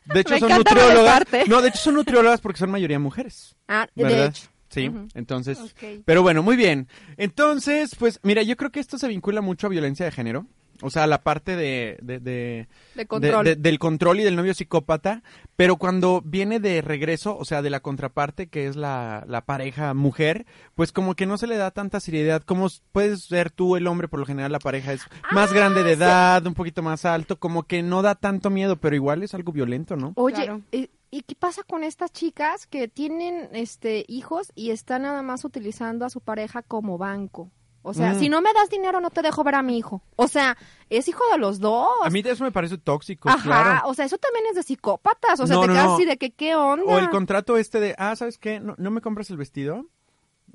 De 0.05 0.21
hecho, 0.21 0.35
Me 0.35 0.41
son 0.41 0.51
nutriólogas. 0.51 1.23
No, 1.49 1.63
de 1.63 1.69
hecho, 1.71 1.79
son 1.79 1.95
nutriólogas 1.95 2.43
porque 2.43 2.59
son 2.59 2.71
mayoría 2.71 2.99
mujeres. 2.99 3.57
Ah, 3.67 3.89
de 3.95 4.27
hecho. 4.27 4.50
Sí, 4.71 4.91
entonces. 5.15 5.59
Ok. 5.61 6.03
Pero 6.05 6.23
bueno, 6.23 6.43
muy 6.43 6.57
bien. 6.57 6.89
Entonces, 7.17 7.95
pues, 7.99 8.19
mira, 8.23 8.43
yo 8.43 8.57
creo 8.57 8.71
que 8.71 8.81
esto 8.81 8.97
se 8.99 9.09
vincula 9.09 9.41
mucho 9.43 9.67
a 9.67 9.71
violencia 9.71 10.07
de 10.07 10.13
género. 10.13 10.47
O 10.83 10.89
sea, 10.89 11.07
la 11.07 11.21
parte 11.23 11.57
de, 11.57 11.99
de, 12.01 12.21
de- 12.21 12.67
De 12.95 13.05
control. 13.07 13.45
de- 13.45 13.55
de- 13.55 13.61
del 13.61 13.79
control 13.79 14.21
y 14.21 14.23
del 14.23 14.35
novio 14.35 14.55
psicópata, 14.55 15.23
pero 15.55 15.77
cuando 15.77 16.23
viene 16.25 16.59
de 16.59 16.81
regreso, 16.81 17.37
o 17.37 17.45
sea, 17.45 17.61
de 17.61 17.69
la 17.69 17.81
contraparte, 17.81 18.47
que 18.47 18.67
es 18.67 18.77
la, 18.77 19.27
la 19.29 19.43
pareja 19.45 19.93
mujer, 19.93 20.47
pues 20.75 20.91
como 20.91 21.15
que 21.15 21.27
no 21.27 21.37
se 21.37 21.47
le 21.49 21.59
da 21.59 21.71
tanta 21.71 22.01
seriedad. 22.01 22.43
Como 22.43 22.69
puedes 22.93 23.25
ser 23.25 23.51
tú, 23.51 23.77
el 23.77 23.87
hombre, 23.89 24.09
por 24.09 24.21
lo 24.21 24.25
general 24.27 24.53
la 24.53 24.59
pareja 24.59 24.95
es 24.95 25.03
más 25.33 25.53
grande 25.53 25.83
de 25.83 25.93
edad, 25.93 26.47
un 26.47 26.55
poquito 26.55 26.81
más 26.83 27.05
alto, 27.05 27.39
como 27.39 27.65
que 27.65 27.83
no 27.83 28.01
da 28.01 28.15
tanto 28.15 28.49
miedo, 28.49 28.77
pero 28.77 28.97
igual 28.97 29.23
es 29.23 29.35
algo 29.35 29.53
violento, 29.53 29.97
¿no? 29.97 30.15
Oye, 30.17 30.37
Claro. 30.37 30.63
eh, 30.73 30.89
¿y 31.11 31.23
qué 31.23 31.35
pasa 31.35 31.63
con 31.63 31.83
estas 31.85 32.13
chicas 32.13 32.67
que 32.67 32.89
tienen 32.89 33.49
este 33.53 34.05
hijos 34.09 34.53
y 34.55 34.71
están 34.71 35.03
nada 35.03 35.23
más 35.23 35.45
utilizando 35.45 36.05
a 36.05 36.11
su 36.11 36.21
pareja 36.21 36.63
como 36.63 36.99
banco? 36.99 37.51
O 37.83 37.95
sea, 37.95 38.13
Mm. 38.13 38.19
si 38.21 38.29
no 38.29 38.43
me 38.43 38.53
das 38.53 38.69
dinero 38.69 39.01
no 39.01 39.09
te 39.11 39.23
dejo 39.23 39.43
ver 39.43 39.55
a 39.55 39.63
mi 39.63 39.79
hijo. 39.79 40.03
O 40.17 40.29
sea, 40.29 40.59
es 40.91 41.09
hijo 41.09 41.23
de 41.33 41.39
los 41.39 41.61
dos. 41.61 41.89
A 42.05 42.11
mí 42.11 42.21
eso 42.25 42.45
me 42.45 42.53
parece 42.53 42.77
tóxico, 42.77 43.31
Ajá, 43.31 43.43
claro. 43.43 43.89
o 43.89 43.95
sea, 43.95 44.05
eso 44.05 44.19
también 44.19 44.45
es 44.51 44.55
de 44.57 44.63
psicópatas. 44.63 45.41
O 45.41 45.47
sea, 45.47 45.57
No, 45.57 45.63
te 45.63 45.69
no, 45.69 45.73
quedas 45.73 45.87
no. 45.87 45.95
así 45.95 46.05
de 46.05 46.19
que, 46.19 46.31
¿qué 46.31 46.55
onda? 46.55 46.85
O 46.93 46.99
el 46.99 47.09
contrato 47.09 47.57
este 47.57 47.81
de, 47.81 47.95
ah, 47.97 48.15
¿sabes 48.17 48.37
qué? 48.37 48.61
¿No, 48.61 48.75
no 48.77 48.91
me 48.91 49.01
compras 49.01 49.31
el 49.31 49.39
vestido? 49.39 49.87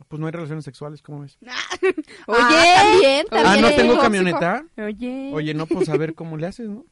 Pues 0.07 0.19
no 0.19 0.27
hay 0.27 0.33
relaciones 0.33 0.65
sexuales, 0.65 1.01
¿cómo 1.01 1.21
ves? 1.21 1.39
Oye, 2.27 2.73
también, 2.75 3.25
Ah, 3.31 3.35
también 3.43 3.61
¿no 3.61 3.67
es 3.69 3.75
tengo 3.75 3.93
tóxico. 3.93 4.01
camioneta? 4.01 4.65
Oye. 4.77 5.31
Oye, 5.33 5.53
no, 5.53 5.65
pues 5.65 5.89
a 5.89 5.97
ver 5.97 6.13
cómo 6.15 6.37
le 6.37 6.47
haces, 6.47 6.69
¿no? 6.69 6.85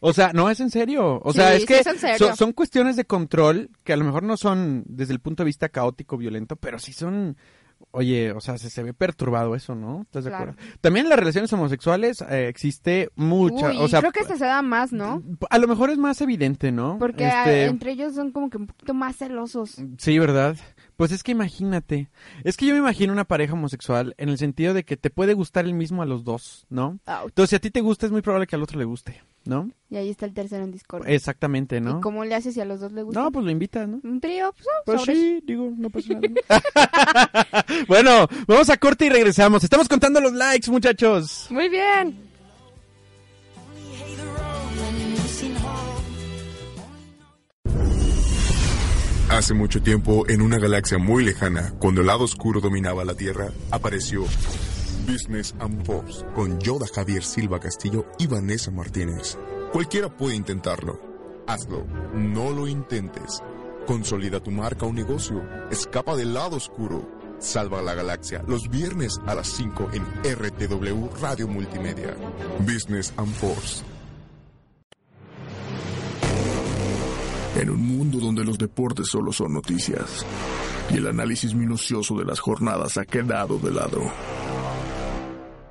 O 0.00 0.12
sea, 0.12 0.32
no, 0.32 0.48
es 0.50 0.58
en 0.60 0.70
serio. 0.70 1.20
O 1.22 1.32
sea, 1.32 1.50
Sí, 1.50 1.54
es 1.54 1.60
sí 1.62 1.66
que 1.66 1.78
es 1.80 2.18
son, 2.18 2.36
son 2.36 2.52
cuestiones 2.52 2.96
de 2.96 3.04
control 3.04 3.70
que 3.84 3.92
a 3.92 3.96
lo 3.96 4.04
mejor 4.04 4.22
no 4.22 4.36
son 4.36 4.82
desde 4.86 5.12
el 5.12 5.20
punto 5.20 5.42
de 5.42 5.46
vista 5.46 5.68
caótico, 5.68 6.16
violento, 6.16 6.56
pero 6.56 6.78
sí 6.78 6.92
son... 6.92 7.36
Oye, 7.90 8.30
o 8.30 8.40
sea, 8.40 8.58
se, 8.58 8.70
se 8.70 8.82
ve 8.84 8.94
perturbado 8.94 9.56
eso, 9.56 9.74
¿no? 9.74 10.02
¿Estás 10.02 10.22
de 10.24 10.30
Claro. 10.30 10.52
acuerdo? 10.52 10.62
También 10.80 11.06
en 11.06 11.10
las 11.10 11.18
relaciones 11.18 11.52
homosexuales 11.52 12.20
eh, 12.30 12.46
existe 12.48 13.10
mucha... 13.16 13.70
Uy, 13.70 13.76
o 13.78 13.88
sea, 13.88 13.98
creo 14.00 14.12
que 14.12 14.20
este 14.20 14.38
se 14.38 14.44
da 14.44 14.62
más, 14.62 14.92
¿no? 14.92 15.20
a 15.50 15.58
lo 15.58 15.66
mejor 15.66 15.90
es 15.90 15.98
más 15.98 16.20
evidente, 16.20 16.70
¿no? 16.70 16.96
Porque 16.98 17.24
Este, 17.26 17.36
ah, 17.36 17.64
entre 17.64 17.90
ellos 17.92 18.14
son 18.14 18.30
como 18.30 18.50
que 18.50 18.56
un 18.58 18.68
poquito 18.68 18.94
más 18.94 19.16
celosos. 19.16 19.82
Sí, 19.98 20.18
¿verdad? 20.18 20.56
Pues 21.02 21.10
es 21.10 21.24
que 21.24 21.32
imagínate. 21.32 22.08
Es 22.44 22.56
que 22.56 22.64
yo 22.64 22.74
me 22.74 22.78
imagino 22.78 23.12
una 23.12 23.24
pareja 23.24 23.54
homosexual 23.54 24.14
en 24.18 24.28
el 24.28 24.38
sentido 24.38 24.72
de 24.72 24.84
que 24.84 24.96
te 24.96 25.10
puede 25.10 25.34
gustar 25.34 25.64
el 25.64 25.74
mismo 25.74 26.00
a 26.00 26.06
los 26.06 26.22
dos, 26.22 26.64
¿no? 26.70 27.00
Ouch. 27.06 27.24
Entonces, 27.24 27.50
si 27.50 27.56
a 27.56 27.58
ti 27.58 27.72
te 27.72 27.80
gusta, 27.80 28.06
es 28.06 28.12
muy 28.12 28.22
probable 28.22 28.46
que 28.46 28.54
al 28.54 28.62
otro 28.62 28.78
le 28.78 28.84
guste, 28.84 29.20
¿no? 29.44 29.68
Y 29.90 29.96
ahí 29.96 30.10
está 30.10 30.26
el 30.26 30.32
tercero 30.32 30.62
en 30.62 30.70
Discord. 30.70 31.08
Exactamente, 31.08 31.80
¿no? 31.80 31.98
¿Y 31.98 32.00
cómo 32.02 32.24
le 32.24 32.36
haces 32.36 32.54
si 32.54 32.60
a 32.60 32.64
los 32.64 32.78
dos 32.78 32.92
le 32.92 33.02
gusta? 33.02 33.20
No, 33.20 33.32
pues 33.32 33.44
lo 33.44 33.50
invitas, 33.50 33.88
¿no? 33.88 34.00
Un 34.04 34.20
trío, 34.20 34.54
pues, 34.84 35.02
Pues 35.04 35.18
sí, 35.18 35.42
digo, 35.44 35.72
no 35.76 35.90
pasa 35.90 36.14
nada. 36.14 37.64
bueno, 37.88 38.28
vamos 38.46 38.70
a 38.70 38.76
corte 38.76 39.06
y 39.06 39.08
regresamos. 39.08 39.64
Estamos 39.64 39.88
contando 39.88 40.20
los 40.20 40.32
likes, 40.32 40.70
muchachos. 40.70 41.48
Muy 41.50 41.68
bien. 41.68 42.31
Hace 49.32 49.54
mucho 49.54 49.80
tiempo, 49.82 50.28
en 50.28 50.42
una 50.42 50.58
galaxia 50.58 50.98
muy 50.98 51.24
lejana, 51.24 51.72
cuando 51.78 52.02
el 52.02 52.06
lado 52.08 52.24
oscuro 52.24 52.60
dominaba 52.60 53.02
la 53.02 53.14
Tierra, 53.14 53.50
apareció 53.70 54.24
Business 55.06 55.54
and 55.58 55.86
Force 55.86 56.22
con 56.34 56.60
Yoda 56.60 56.86
Javier 56.94 57.24
Silva 57.24 57.58
Castillo 57.58 58.04
y 58.18 58.26
Vanessa 58.26 58.70
Martínez. 58.70 59.38
Cualquiera 59.72 60.14
puede 60.14 60.36
intentarlo. 60.36 61.00
Hazlo. 61.46 61.86
No 62.12 62.50
lo 62.50 62.68
intentes. 62.68 63.42
Consolida 63.86 64.38
tu 64.38 64.50
marca 64.50 64.84
o 64.84 64.92
negocio. 64.92 65.42
Escapa 65.70 66.14
del 66.14 66.34
lado 66.34 66.56
oscuro. 66.56 67.08
Salva 67.38 67.80
la 67.80 67.94
galaxia 67.94 68.44
los 68.46 68.68
viernes 68.68 69.18
a 69.26 69.34
las 69.34 69.48
5 69.48 69.92
en 69.94 70.04
RTW 70.30 71.08
Radio 71.22 71.48
Multimedia. 71.48 72.14
Business 72.66 73.14
and 73.16 73.32
Force. 73.36 73.82
En 77.56 77.68
un 77.68 77.86
mundo 77.86 78.18
donde 78.18 78.44
los 78.44 78.56
deportes 78.56 79.08
solo 79.08 79.30
son 79.32 79.52
noticias 79.52 80.24
y 80.90 80.96
el 80.96 81.06
análisis 81.06 81.54
minucioso 81.54 82.16
de 82.16 82.24
las 82.24 82.40
jornadas 82.40 82.96
ha 82.96 83.04
quedado 83.04 83.58
de 83.58 83.70
lado, 83.70 84.00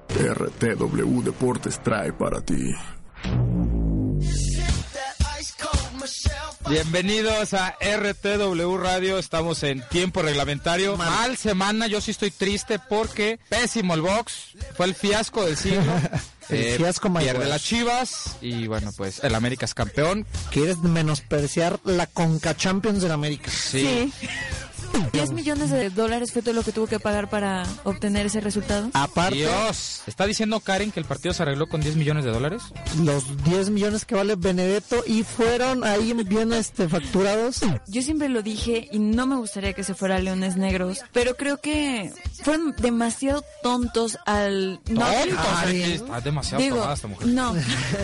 RTW 0.10 1.22
Deportes 1.22 1.82
trae 1.82 2.14
para 2.14 2.42
ti. 2.42 2.72
Bienvenidos 6.72 7.54
a 7.54 7.76
RTW 7.82 8.78
Radio, 8.78 9.18
estamos 9.18 9.62
en 9.64 9.82
tiempo 9.90 10.22
reglamentario. 10.22 10.96
Mal 10.96 11.36
semana, 11.36 11.88
yo 11.88 12.00
sí 12.00 12.12
estoy 12.12 12.32
triste 12.32 12.80
porque 12.80 13.42
pésimo 13.50 13.94
el 13.94 14.00
box, 14.00 14.56
fue 14.78 14.86
el 14.86 14.96
fiasco 14.96 15.46
del 15.46 15.58
siglo. 15.58 15.92
El 16.50 16.76
fiasco 16.78 17.08
mayor. 17.08 17.38
Pierde 17.38 17.50
las 17.50 17.64
Chivas 17.64 18.36
y 18.42 18.68
bueno, 18.68 18.92
pues 18.98 19.24
el 19.24 19.36
América 19.36 19.64
es 19.64 19.74
campeón. 19.74 20.26
Quieres 20.52 20.80
menospreciar 20.80 21.80
la 21.86 22.08
Conca 22.08 22.58
Champions 22.58 23.02
del 23.02 23.14
América. 23.14 23.50
Sí. 23.50 24.12
10 25.14 25.32
millones 25.32 25.70
de 25.70 25.90
dólares 25.90 26.32
fue 26.32 26.42
todo 26.42 26.54
lo 26.54 26.64
que 26.64 26.72
tuvo 26.72 26.88
que 26.88 27.00
pagar 27.00 27.30
para 27.30 27.64
obtener 27.84 28.26
ese 28.26 28.42
resultado. 28.42 28.90
Aparte, 28.94 29.36
Dios, 29.36 30.02
¿está 30.08 30.26
diciendo 30.26 30.60
Karen 30.60 30.92
que 30.92 31.00
el 31.00 31.06
partido 31.06 31.34
se 31.34 31.44
arregló 31.44 31.68
con 31.68 31.82
10 31.82 31.96
millones 31.96 32.26
de 32.26 32.32
dólares? 32.32 32.62
los 33.04 33.44
10 33.44 33.70
millones 33.70 34.06
que 34.06 34.16
vale 34.16 34.36
Benedetto 34.36 35.04
y 35.06 35.24
fueron 35.24 35.84
ahí 35.84 36.14
bien 36.26 36.54
este, 36.54 36.88
facturados. 36.90 37.60
Yo 37.88 38.02
siempre 38.02 38.30
lo 38.30 38.42
dije 38.42 38.88
y 38.92 39.00
no 39.00 39.26
me 39.28 39.36
gustaría 39.38 39.74
que 39.74 39.84
se 39.84 39.94
fuera 39.94 40.16
a 40.16 40.20
Leones 40.20 40.56
Negros, 40.58 41.00
pero 41.12 41.36
creo 41.36 41.58
que 41.58 42.12
fueron 42.44 42.76
demasiado 42.78 43.44
tontos 43.64 44.18
al... 44.26 44.80
No, 44.90 45.06
Ay, 45.06 46.02
demasiado 46.24 46.64
digo, 46.64 46.76
tomada 46.78 46.94
esta 46.94 47.08
mujer. 47.08 47.28
no. 47.28 47.56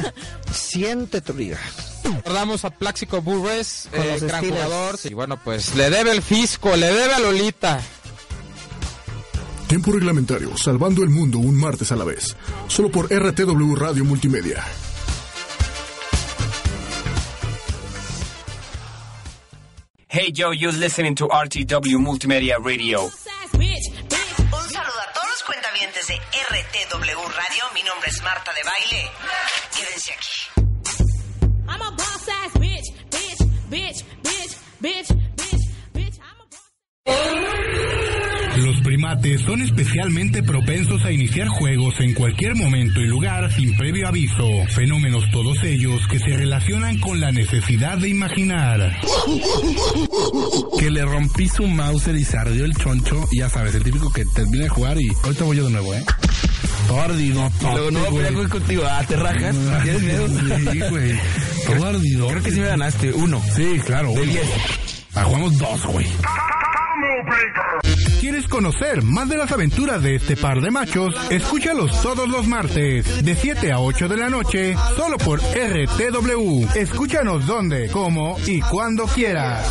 Siente 0.52 1.22
tu 1.22 1.34
liga. 1.34 1.58
Recordamos 2.04 2.66
a 2.66 2.70
Plaxico 2.70 3.22
Burres, 3.22 3.90
eh, 3.94 4.18
gran 4.22 4.42
Steelers. 4.42 4.64
jugador. 4.66 5.00
Y 5.04 5.14
bueno, 5.14 5.38
pues 5.44 5.76
le 5.76 5.90
debe 5.90 6.12
el 6.12 6.22
fisco, 6.22 6.76
le 6.76 6.88
debe 6.88 7.14
a 7.14 7.20
Lolita. 7.20 7.80
Tiempo 9.68 9.92
reglamentario, 9.92 10.56
salvando 10.58 11.04
el 11.04 11.10
mundo 11.10 11.40
un 11.40 11.56
martes 11.60 11.92
a 11.92 11.96
la 11.96 12.06
vez. 12.06 12.36
Solo 12.68 12.90
por 12.90 13.12
RTW 13.12 13.76
Radio 13.76 14.06
Multimedia. 14.06 14.64
Hey 20.10 20.32
Joe, 20.32 20.54
you're 20.54 20.72
listening 20.72 21.16
to 21.16 21.28
RTW 21.28 22.00
Multimedia 22.00 22.58
Radio. 22.60 23.04
Un 23.04 23.12
saludo 24.72 25.00
a 25.02 25.14
todos 25.14 25.30
los 25.30 25.44
cuentavientes 25.46 26.08
de 26.08 26.16
RTW 26.16 27.22
Radio. 27.30 27.64
Mi 27.74 27.84
nombre 27.84 28.10
es 28.10 28.22
Marta 28.24 28.52
de 28.54 28.62
Baile. 28.64 29.10
Quédense 29.76 30.14
aquí. 30.14 30.67
Bitch, 33.78 34.04
bitch, 34.24 34.58
bitch, 34.82 35.08
bitch, 35.38 35.64
bitch. 35.94 36.20
Los 38.58 38.82
primates 38.82 39.42
son 39.42 39.62
especialmente 39.62 40.42
propensos 40.42 41.06
a 41.06 41.12
iniciar 41.12 41.48
juegos 41.48 42.00
en 42.00 42.16
cualquier 42.16 42.56
momento 42.56 43.00
y 43.02 43.06
lugar 43.06 43.52
sin 43.54 43.78
previo 43.78 44.08
aviso, 44.08 44.66
fenómenos 44.70 45.30
todos 45.32 45.64
ellos 45.64 46.02
que 46.08 46.18
se 46.18 46.36
relacionan 46.36 46.98
con 47.00 47.20
la 47.20 47.32
necesidad 47.32 48.00
de 48.00 48.10
imaginar. 48.10 49.00
Que 50.80 50.90
le 50.90 51.06
rompí 51.06 51.48
su 51.48 51.68
mouse 51.68 52.08
y 52.08 52.24
se 52.24 52.38
ardió 52.38 52.66
el 52.66 52.76
choncho, 52.76 53.28
y 53.32 53.40
ya 53.40 53.50
sabes, 53.50 53.76
el 53.76 53.84
típico 53.84 54.12
que 54.12 54.26
termina 54.26 54.64
de 54.64 54.70
jugar 54.70 55.00
y 55.00 55.08
ahorita 55.24 55.44
voy 55.44 55.58
yo 55.58 55.66
de 55.66 55.72
nuevo, 55.72 55.94
¿eh? 55.94 56.04
Todo 56.88 57.02
ardido, 57.02 57.50
Luego 57.62 57.92
no 57.92 58.00
voy 58.00 58.08
a 58.08 58.12
pelear 58.12 58.34
güey. 58.34 58.48
contigo, 58.48 58.84
ah, 58.90 59.04
te 59.08 59.16
rajas, 59.18 59.56
¿tienes 59.84 60.02
miedo? 60.04 60.28
Sí, 60.28 60.80
güey. 60.90 61.20
Todo 61.66 61.86
ardido. 61.86 62.28
Creo 62.30 62.44
que 62.44 62.52
sí 62.52 62.60
me 62.60 62.68
ganaste, 62.68 63.12
uno. 63.14 63.42
Sí, 63.56 63.80
claro. 63.86 64.12
De 64.14 64.26
diez. 64.26 64.48
Ah, 65.16 65.24
jugamos 65.24 65.58
dos, 65.58 65.86
güey. 65.88 66.08
¿Quieres 68.20 68.48
conocer 68.48 69.04
más 69.04 69.30
de 69.30 69.38
las 69.38 69.52
aventuras 69.52 70.02
de 70.02 70.16
este 70.16 70.36
par 70.38 70.60
de 70.62 70.72
machos? 70.72 71.14
Escúchalos 71.30 72.02
todos 72.02 72.28
los 72.28 72.48
martes, 72.48 73.24
de 73.24 73.36
7 73.36 73.72
a 73.72 73.80
8 73.80 74.08
de 74.08 74.18
la 74.18 74.30
noche, 74.30 74.76
solo 74.96 75.18
por 75.18 75.40
RTW. 75.40 76.68
Escúchanos 76.76 77.46
donde, 77.46 77.90
cómo 77.90 78.38
y 78.46 78.60
cuando 78.62 79.06
quieras. 79.06 79.66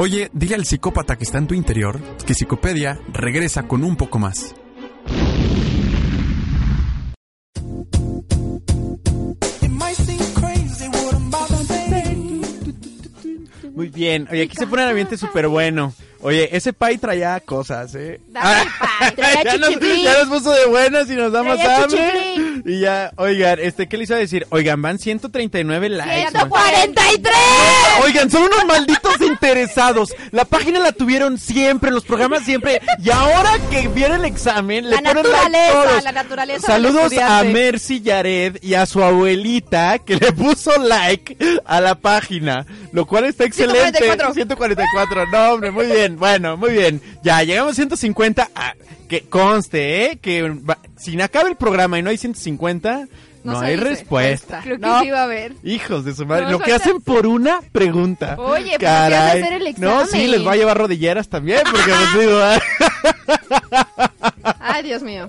Oye, 0.00 0.30
dile 0.32 0.54
al 0.54 0.64
psicópata 0.64 1.16
que 1.16 1.24
está 1.24 1.36
en 1.36 1.46
tu 1.46 1.54
interior 1.54 2.00
que 2.24 2.32
Psicopedia 2.32 2.98
regresa 3.12 3.68
con 3.68 3.84
un 3.84 3.96
poco 3.96 4.18
más. 4.18 4.54
Muy 13.74 13.88
bien. 13.88 14.26
Oye, 14.30 14.44
aquí 14.44 14.56
se 14.56 14.66
pone 14.66 14.84
el 14.84 14.88
ambiente 14.88 15.18
súper 15.18 15.48
bueno. 15.48 15.92
Oye, 16.22 16.48
ese 16.56 16.72
pay 16.72 16.96
traía 16.96 17.38
cosas, 17.40 17.94
¿eh? 17.94 18.22
Dame 18.28 18.70
pay, 18.78 19.10
traía 19.16 19.44
ya, 19.44 19.56
nos, 19.58 19.68
chichiplín. 19.68 20.04
ya 20.04 20.18
nos 20.24 20.28
puso 20.28 20.50
de 20.50 20.64
buenas 20.64 21.10
y 21.10 21.14
nos 21.14 21.30
da 21.30 21.42
más 21.42 21.60
hambre. 21.60 22.49
Y 22.64 22.80
ya, 22.80 23.12
oigan, 23.16 23.58
este, 23.60 23.88
¿qué 23.88 23.96
iba 23.96 24.16
a 24.16 24.18
decir? 24.18 24.46
Oigan, 24.50 24.80
van 24.82 24.98
139 24.98 25.88
likes. 25.90 26.32
man. 26.32 26.50
¡143! 26.50 27.34
Oigan, 28.04 28.30
son 28.30 28.42
unos 28.44 28.64
malditos 28.66 29.20
interesados. 29.20 30.14
La 30.30 30.44
página 30.44 30.78
la 30.80 30.92
tuvieron 30.92 31.38
siempre, 31.38 31.90
los 31.90 32.04
programas 32.04 32.44
siempre. 32.44 32.80
Y 33.02 33.10
ahora 33.10 33.52
que 33.70 33.88
viene 33.88 34.16
el 34.16 34.24
examen, 34.24 34.88
le 34.88 34.96
La 34.96 34.96
ponen 35.12 35.14
like 35.14 35.28
naturaleza, 35.28 35.72
todos. 35.82 36.04
la 36.04 36.12
naturaleza 36.12 36.66
Saludos 36.66 37.12
a. 37.18 37.44
Mercy 37.44 38.00
Yared 38.00 38.58
y 38.62 38.74
a 38.74 38.86
su 38.86 39.02
abuelita 39.02 39.98
que 39.98 40.16
le 40.16 40.32
puso 40.32 40.76
like 40.78 41.36
a 41.64 41.80
la 41.80 41.94
página. 41.94 42.66
Lo 42.92 43.06
cual 43.06 43.24
está 43.24 43.44
excelente. 43.44 43.98
144. 43.98 44.34
144. 44.34 45.26
No, 45.30 45.52
hombre, 45.54 45.70
muy 45.70 45.86
bien. 45.86 46.16
Bueno, 46.18 46.56
muy 46.56 46.72
bien. 46.72 47.00
Ya, 47.22 47.42
llegamos 47.42 47.72
a 47.72 47.76
150. 47.76 48.48
Ah, 48.54 48.74
que 49.10 49.22
conste, 49.28 50.04
¿eh? 50.06 50.18
Que 50.22 50.54
si 50.96 51.16
no 51.16 51.24
acaba 51.24 51.48
el 51.48 51.56
programa 51.56 51.98
y 51.98 52.02
no 52.02 52.10
hay 52.10 52.16
150, 52.16 53.08
no, 53.42 53.58
se 53.58 53.66
hay 53.66 53.72
dice. 53.76 53.84
respuesta. 53.88 54.60
Creo 54.62 54.76
que 54.78 54.86
No. 54.86 55.00
sí 55.00 55.08
iba 55.08 55.18
a 55.20 55.24
haber. 55.24 55.54
Hijos 55.64 56.04
de 56.04 56.14
su 56.14 56.24
madre. 56.26 56.44
No, 56.44 56.52
lo 56.52 56.58
que 56.60 56.72
hacen 56.72 57.00
por 57.00 57.26
una 57.26 57.60
pregunta. 57.72 58.36
Oye, 58.38 58.76
pues 58.78 58.88
hacer 58.88 59.54
el 59.54 59.74
No, 59.78 60.06
sí, 60.06 60.28
les 60.28 60.46
va 60.46 60.52
a 60.52 60.56
llevar 60.56 60.78
rodilleras 60.78 61.28
también, 61.28 61.60
porque 61.68 61.90
les 61.90 62.20
digo, 62.20 62.38
ah, 62.40 62.60
Ay, 64.60 64.84
Dios 64.84 65.02
mío. 65.02 65.28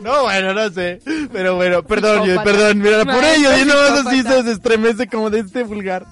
No, 0.00 0.22
bueno, 0.22 0.54
no 0.54 0.70
sé. 0.70 1.00
Pero 1.32 1.56
bueno, 1.56 1.82
perdón, 1.82 2.24
yo, 2.26 2.42
perdón, 2.42 2.78
mira, 2.78 3.04
por 3.04 3.22
ello, 3.24 3.58
y 3.58 3.64
no 3.66 3.74
más 3.74 4.06
así 4.06 4.22
se 4.22 4.50
estremece 4.52 5.06
como 5.06 5.28
de 5.28 5.40
este 5.40 5.62
vulgar. 5.64 6.06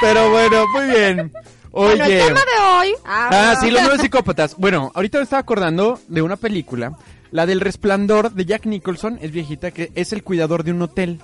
Pero 0.00 0.30
bueno, 0.30 0.64
muy 0.74 0.86
bien. 0.86 1.32
Oye. 1.72 1.96
Bueno, 1.96 2.04
el 2.04 2.26
tema 2.26 2.40
de 2.40 2.62
hoy. 2.78 2.94
Ah, 3.04 3.56
sí, 3.60 3.70
los 3.70 3.82
nueve 3.86 3.98
psicópatas. 3.98 4.56
Bueno, 4.56 4.92
ahorita 4.94 5.18
me 5.18 5.24
estaba 5.24 5.40
acordando 5.40 5.98
de 6.08 6.22
una 6.22 6.36
película, 6.36 6.92
la 7.30 7.46
del 7.46 7.60
Resplandor 7.60 8.32
de 8.32 8.44
Jack 8.44 8.66
Nicholson, 8.66 9.18
es 9.22 9.30
viejita, 9.32 9.70
que 9.70 9.90
es 9.94 10.12
el 10.12 10.22
cuidador 10.22 10.64
de 10.64 10.72
un 10.72 10.82
hotel. 10.82 11.18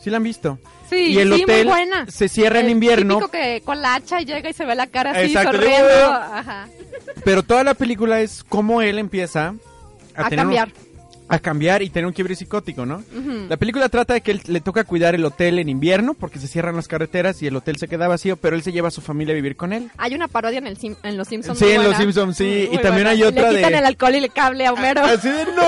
¿Sí 0.00 0.10
la 0.10 0.16
han 0.16 0.24
visto? 0.24 0.58
Sí, 0.90 1.12
y 1.12 1.18
el 1.18 1.32
sí, 1.32 1.42
hotel 1.44 1.64
muy 1.66 1.72
buena. 1.74 2.06
se 2.10 2.28
cierra 2.28 2.58
en 2.58 2.68
invierno, 2.70 3.14
típico 3.18 3.30
que 3.30 3.62
con 3.64 3.80
la 3.80 3.94
hacha 3.94 4.18
llega 4.20 4.50
y 4.50 4.52
se 4.52 4.64
ve 4.64 4.74
la 4.74 4.88
cara 4.88 5.12
así 5.12 5.20
Exacto, 5.26 5.52
sonriendo. 5.52 5.88
Ajá. 6.12 6.66
pero 7.24 7.44
toda 7.44 7.62
la 7.62 7.74
película 7.74 8.20
es 8.20 8.42
cómo 8.48 8.82
él 8.82 8.98
empieza 8.98 9.54
a, 10.16 10.26
A 10.26 10.28
tener 10.28 10.44
un- 10.46 10.54
cambiar. 10.56 10.72
A 11.34 11.38
cambiar 11.38 11.80
y 11.82 11.88
tener 11.88 12.06
un 12.06 12.12
quiebre 12.12 12.34
psicótico, 12.36 12.84
¿no? 12.84 13.02
La 13.48 13.56
película 13.56 13.88
trata 13.88 14.12
de 14.12 14.20
que 14.20 14.32
él 14.32 14.42
le 14.48 14.60
toca 14.60 14.84
cuidar 14.84 15.14
el 15.14 15.24
hotel 15.24 15.58
en 15.58 15.70
invierno 15.70 16.12
porque 16.12 16.38
se 16.38 16.46
cierran 16.46 16.76
las 16.76 16.88
carreteras 16.88 17.40
y 17.42 17.46
el 17.46 17.56
hotel 17.56 17.78
se 17.78 17.88
queda 17.88 18.06
vacío, 18.06 18.36
pero 18.36 18.54
él 18.54 18.62
se 18.62 18.70
lleva 18.70 18.88
a 18.88 18.90
su 18.90 19.00
familia 19.00 19.32
a 19.32 19.36
vivir 19.36 19.56
con 19.56 19.72
él. 19.72 19.90
Hay 19.96 20.14
una 20.14 20.28
parodia 20.28 20.58
en, 20.58 20.66
el 20.66 20.76
Sim- 20.76 20.96
en 21.02 21.16
Los 21.16 21.28
Simpsons. 21.28 21.58
Sí, 21.58 21.70
en 21.70 21.84
Los. 21.84 21.96
Simpsons, 21.96 22.36
sí, 22.36 22.66
Muy 22.68 22.76
y 22.76 22.82
también 22.82 23.06
hay 23.06 23.22
otra 23.22 23.50
Le 23.50 23.56
quitan 23.56 23.72
de- 23.72 23.78
el 23.78 23.86
alcohol 23.86 24.14
y 24.14 24.20
le 24.20 24.28
cable 24.28 24.66
a 24.66 24.72
Homero. 24.74 25.02
Así 25.04 25.30
de 25.30 25.44
no, 25.56 25.62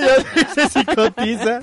ya 0.00 0.54
se 0.54 0.68
psicotiza. 0.68 1.60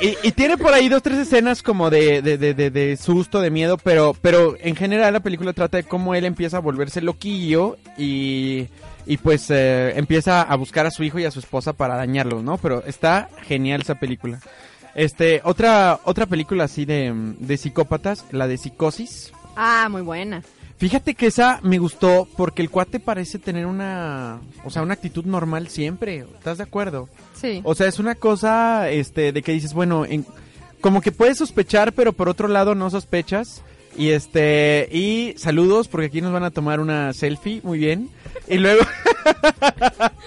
Y, 0.00 0.16
y 0.22 0.32
tiene 0.32 0.56
por 0.56 0.72
ahí 0.72 0.88
dos, 0.88 1.02
tres 1.02 1.18
escenas 1.18 1.62
como 1.62 1.90
de, 1.90 2.22
de, 2.22 2.38
de, 2.38 2.54
de- 2.54 2.70
de 2.70 2.96
susto, 2.96 3.40
de 3.42 3.50
miedo, 3.50 3.76
pero, 3.76 4.16
pero 4.22 4.56
en 4.60 4.74
general 4.76 5.12
la 5.12 5.20
película 5.20 5.52
trata 5.52 5.76
de 5.76 5.82
cómo 5.84 6.14
él 6.14 6.24
empieza 6.24 6.56
a 6.56 6.60
volverse 6.60 7.02
loquillo 7.02 7.76
y, 7.98 8.68
y 9.10 9.16
pues 9.16 9.50
eh, 9.50 9.92
empieza 9.96 10.42
a 10.42 10.54
buscar 10.54 10.86
a 10.86 10.90
su 10.92 11.02
hijo 11.02 11.18
y 11.18 11.24
a 11.24 11.30
su 11.32 11.40
esposa 11.40 11.72
para 11.72 11.96
dañarlos, 11.96 12.44
¿no? 12.44 12.58
Pero 12.58 12.84
está 12.86 13.28
genial 13.42 13.80
esa 13.80 13.96
película. 13.96 14.38
Este, 14.94 15.40
otra, 15.44 15.98
otra 16.04 16.26
película 16.26 16.64
así 16.64 16.84
de, 16.84 17.12
de 17.38 17.56
psicópatas, 17.56 18.24
la 18.30 18.46
de 18.46 18.56
Psicosis. 18.56 19.32
Ah, 19.56 19.88
muy 19.90 20.02
buena. 20.02 20.42
Fíjate 20.78 21.14
que 21.14 21.26
esa 21.26 21.58
me 21.62 21.78
gustó 21.78 22.26
porque 22.36 22.62
el 22.62 22.70
cuate 22.70 23.00
parece 23.00 23.38
tener 23.38 23.66
una, 23.66 24.38
o 24.64 24.70
sea, 24.70 24.82
una 24.82 24.94
actitud 24.94 25.24
normal 25.24 25.68
siempre. 25.68 26.24
¿Estás 26.38 26.58
de 26.58 26.64
acuerdo? 26.64 27.08
Sí. 27.34 27.60
O 27.64 27.74
sea, 27.74 27.86
es 27.88 27.98
una 27.98 28.14
cosa, 28.14 28.90
este, 28.90 29.32
de 29.32 29.42
que 29.42 29.52
dices, 29.52 29.74
bueno, 29.74 30.04
en- 30.06 30.24
como 30.80 31.00
que 31.02 31.12
puedes 31.12 31.36
sospechar, 31.38 31.92
pero 31.92 32.12
por 32.14 32.28
otro 32.28 32.48
lado 32.48 32.74
no 32.74 32.88
sospechas. 32.90 33.62
Y 33.96 34.10
este, 34.10 34.88
y 34.92 35.34
saludos 35.36 35.88
porque 35.88 36.06
aquí 36.06 36.20
nos 36.20 36.32
van 36.32 36.44
a 36.44 36.50
tomar 36.52 36.78
una 36.80 37.12
selfie, 37.12 37.60
muy 37.64 37.78
bien. 37.78 38.08
Y 38.48 38.58
luego, 38.58 38.82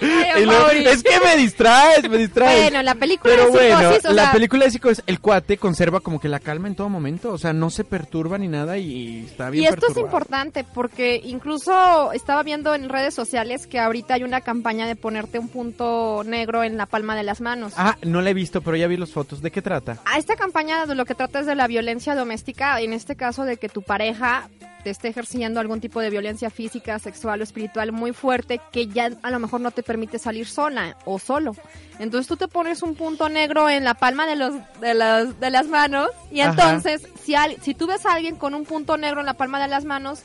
y 0.00 0.44
luego-. 0.44 0.66
Es 0.94 1.02
que 1.02 1.20
me 1.20 1.36
distraes, 1.36 2.08
me 2.08 2.18
distraes. 2.18 2.62
Bueno, 2.62 2.82
la 2.82 2.94
película 2.94 3.34
Pero 3.34 3.46
de 3.46 3.50
bueno, 3.50 4.12
la 4.12 4.32
película 4.32 4.64
de 4.64 4.70
psicosis, 4.70 5.02
el 5.06 5.20
cuate 5.20 5.56
conserva 5.56 6.00
como 6.00 6.20
que 6.20 6.28
la 6.28 6.40
calma 6.40 6.68
en 6.68 6.74
todo 6.74 6.88
momento, 6.88 7.32
o 7.32 7.38
sea, 7.38 7.52
no 7.52 7.70
se 7.70 7.84
perturba 7.84 8.38
ni 8.38 8.48
nada 8.48 8.78
y 8.78 9.26
está 9.26 9.50
bien 9.50 9.64
Y 9.64 9.66
esto 9.66 9.86
es 9.90 9.96
importante 9.96 10.64
porque 10.64 11.20
incluso 11.24 12.12
estaba 12.12 12.42
viendo 12.42 12.74
en 12.74 12.88
redes 12.88 13.14
sociales 13.14 13.66
que 13.66 13.78
ahorita 13.78 14.14
hay 14.14 14.22
una 14.22 14.40
campaña 14.40 14.86
de 14.86 14.96
ponerte 14.96 15.38
un 15.38 15.48
punto 15.48 16.22
negro 16.24 16.64
en 16.64 16.76
la 16.76 16.86
palma 16.86 17.16
de 17.16 17.22
las 17.22 17.40
manos. 17.40 17.74
Ah, 17.76 17.96
no 18.02 18.22
la 18.22 18.30
he 18.30 18.34
visto, 18.34 18.62
pero 18.62 18.76
ya 18.76 18.86
vi 18.86 18.96
las 18.96 19.12
fotos. 19.12 19.42
¿De 19.42 19.50
qué 19.50 19.62
trata? 19.62 19.98
A 20.04 20.18
esta 20.18 20.36
campaña 20.36 20.86
de 20.86 20.94
lo 20.94 21.04
que 21.04 21.14
trata 21.14 21.40
es 21.40 21.46
de 21.46 21.54
la 21.54 21.66
violencia 21.66 22.14
doméstica, 22.14 22.80
en 22.80 22.92
este 22.92 23.16
caso 23.16 23.44
de 23.44 23.56
que 23.56 23.68
tu 23.68 23.82
pareja 23.82 24.48
te 24.84 24.90
esté 24.90 25.08
ejerciendo 25.08 25.60
algún 25.60 25.80
tipo 25.80 26.00
de 26.00 26.10
violencia 26.10 26.50
física, 26.50 26.98
sexual 26.98 27.40
o 27.40 27.44
espiritual 27.44 27.90
muy 27.90 28.12
fuerte 28.12 28.60
que 28.70 28.86
ya 28.86 29.10
a 29.22 29.30
lo 29.30 29.38
mejor 29.40 29.62
no 29.62 29.70
te 29.70 29.82
permite 29.82 30.18
salir 30.18 30.46
sola 30.46 30.83
o 31.04 31.18
solo. 31.18 31.54
Entonces 31.98 32.26
tú 32.26 32.36
te 32.36 32.48
pones 32.48 32.82
un 32.82 32.94
punto 32.96 33.28
negro 33.28 33.68
en 33.68 33.84
la 33.84 33.94
palma 33.94 34.26
de, 34.26 34.36
los, 34.36 34.54
de, 34.80 34.94
las, 34.94 35.38
de 35.40 35.50
las 35.50 35.66
manos 35.68 36.08
y 36.32 36.40
Ajá. 36.40 36.50
entonces 36.50 37.08
si, 37.22 37.34
al- 37.34 37.56
si 37.62 37.74
tú 37.74 37.86
ves 37.86 38.04
a 38.06 38.12
alguien 38.14 38.36
con 38.36 38.54
un 38.54 38.64
punto 38.64 38.96
negro 38.96 39.20
en 39.20 39.26
la 39.26 39.34
palma 39.34 39.60
de 39.60 39.68
las 39.68 39.84
manos 39.84 40.22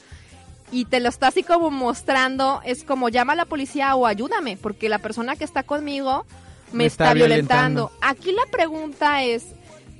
y 0.71 0.85
te 0.85 0.99
lo 0.99 1.09
está 1.09 1.27
así 1.27 1.43
como 1.43 1.69
mostrando, 1.71 2.61
es 2.63 2.83
como 2.83 3.09
llama 3.09 3.33
a 3.33 3.35
la 3.35 3.45
policía 3.45 3.95
o 3.95 4.05
ayúdame, 4.05 4.57
porque 4.57 4.89
la 4.89 4.99
persona 4.99 5.35
que 5.35 5.43
está 5.43 5.63
conmigo 5.63 6.25
me, 6.71 6.79
Me 6.79 6.85
está, 6.85 7.05
está 7.05 7.13
violentando. 7.15 7.89
violentando. 7.89 7.91
Aquí 8.01 8.31
la 8.31 8.45
pregunta 8.51 9.23
es, 9.23 9.45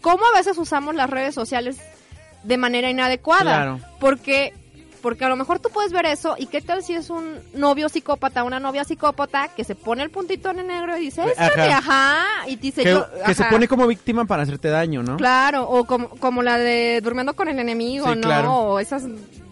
¿cómo 0.01 0.23
a 0.25 0.37
veces 0.37 0.57
usamos 0.57 0.93
las 0.95 1.09
redes 1.09 1.33
sociales 1.33 1.77
de 2.43 2.57
manera 2.57 2.89
inadecuada? 2.89 3.41
Claro. 3.43 3.79
Porque 3.99 4.53
porque 5.01 5.25
a 5.25 5.29
lo 5.29 5.35
mejor 5.35 5.59
tú 5.59 5.69
puedes 5.69 5.91
ver 5.91 6.05
eso 6.05 6.35
y 6.37 6.45
qué 6.47 6.61
tal 6.61 6.83
si 6.83 6.93
es 6.93 7.09
un 7.09 7.39
novio 7.53 7.89
psicópata, 7.89 8.43
una 8.43 8.59
novia 8.59 8.83
psicópata 8.83 9.49
que 9.55 9.63
se 9.63 9.75
pone 9.75 10.03
el 10.03 10.09
puntito 10.09 10.49
en 10.49 10.59
el 10.59 10.67
negro 10.67 10.97
y 10.97 11.01
dice, 11.01 11.21
Ajá. 11.21 11.47
"Échale, 11.47 11.71
ajá, 11.73 12.17
y 12.47 12.55
dice 12.57 12.83
que 12.83 12.89
yo, 12.91 13.05
que 13.25 13.33
se 13.33 13.43
pone 13.45 13.67
como 13.67 13.87
víctima 13.87 14.25
para 14.25 14.43
hacerte 14.43 14.69
daño, 14.69 15.01
¿no? 15.03 15.17
Claro, 15.17 15.69
o 15.69 15.85
como, 15.85 16.09
como 16.09 16.43
la 16.43 16.57
de 16.57 16.99
durmiendo 17.03 17.33
con 17.35 17.47
el 17.47 17.59
enemigo, 17.59 18.07
Sí, 18.09 18.15
¿no? 18.15 18.21
claro. 18.21 18.53
O 18.53 18.79
esas... 18.79 19.03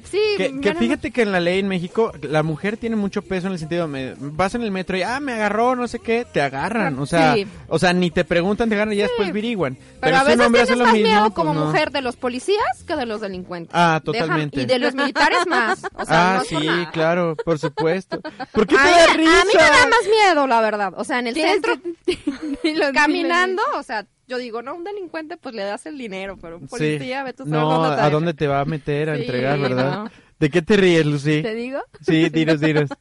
Sí, 0.09 0.19
Que, 0.61 0.73
fíjate 0.75 1.11
que 1.11 1.21
en 1.23 1.31
la 1.31 1.39
ley 1.39 1.59
en 1.59 1.67
México 1.67 2.11
la 2.21 2.43
mujer 2.43 2.77
tiene 2.77 2.95
mucho 2.95 3.21
peso 3.21 3.47
en 3.47 3.53
el 3.53 3.59
sentido 3.59 3.87
me, 3.87 4.13
vas 4.17 4.55
en 4.55 4.61
el 4.63 4.71
metro 4.71 4.95
y 4.97 5.01
ah 5.01 5.19
me 5.19 5.33
agarró 5.33 5.75
no 5.75 5.87
sé 5.87 5.99
qué 5.99 6.25
te 6.31 6.41
agarran 6.41 6.97
o 6.99 7.05
sea 7.05 7.33
Sí. 7.35 7.45
o 7.67 7.77
sea 7.79 7.93
ni 7.93 8.09
te 8.11 8.23
preguntan 8.23 8.69
te 8.69 8.75
agarran 8.75 8.93
y 8.93 8.97
ya 8.97 9.03
después 9.07 9.31
viriguan 9.33 9.77
Pero, 9.99 10.17
a 10.17 10.19
si 10.25 10.31
un 10.31 10.37
veces 10.37 10.51
tienes 10.51 10.61
hace 10.69 10.75
lo 10.77 10.85
más 10.85 10.93
mismo, 10.93 11.07
miedo 11.09 11.23
pues 11.25 11.33
como 11.33 11.53
no. 11.53 11.65
mujer 11.65 11.91
de 11.91 12.01
los 12.01 12.15
policías 12.15 12.83
que 12.87 12.95
de 12.95 13.05
los 13.05 13.21
delincuentes. 13.21 13.71
Ah, 13.73 14.01
totalmente. 14.03 14.61
y 14.61 14.65
de 14.65 14.79
los 14.79 14.93
militares 14.95 15.45
más. 15.47 15.83
O 15.93 16.05
sea, 16.05 16.33
ah 16.33 16.35
no 16.37 16.41
es 16.43 16.49
por 16.49 16.61
sí 16.61 16.69
claro 16.93 17.35
por 17.43 17.59
supuesto 17.59 18.19
¿por 18.53 18.67
qué 18.67 18.75
te 18.75 18.81
a, 18.81 18.85
mí, 18.85 18.91
da 18.91 19.03
a 19.05 19.17
mí 19.17 19.23
me 19.25 19.43
risa? 19.43 19.59
da 19.59 19.87
más 19.87 20.07
miedo, 20.09 20.47
la 20.47 20.61
verdad. 20.61 20.93
O 20.95 21.03
sea, 21.03 21.19
en 21.19 21.27
el 21.27 21.35
centro, 21.35 21.73
caminando, 22.93 23.61
o 23.75 23.83
sea, 23.83 24.05
yo 24.27 24.37
digo, 24.37 24.61
no, 24.61 24.75
un 24.75 24.83
delincuente 24.83 25.37
pues 25.37 25.55
le 25.55 25.63
das 25.63 25.85
el 25.85 25.97
dinero, 25.97 26.37
pero 26.41 26.57
un 26.57 26.63
Sí. 26.63 26.67
policía, 26.69 27.23
ve 27.23 27.33
tú 27.33 27.43
sabes 27.45 27.53
no 27.53 27.69
dónde 27.69 27.95
te 27.95 28.01
a 28.01 28.09
dónde 28.09 28.33
te 28.33 28.47
va 28.47 28.59
a 28.61 28.65
meter 28.65 29.09
a 29.09 29.15
Sí, 29.15 29.21
entregar 29.21 29.59
verdad 29.59 30.03
no. 30.03 30.11
de 30.39 30.49
qué 30.49 30.61
te 30.61 30.75
ríes 30.77 31.05
Lucy 31.05 31.41
¿Te 31.41 31.55
digo? 31.55 31.79
sí 32.01 32.29
dinos 32.29 32.59
dinos 32.59 32.89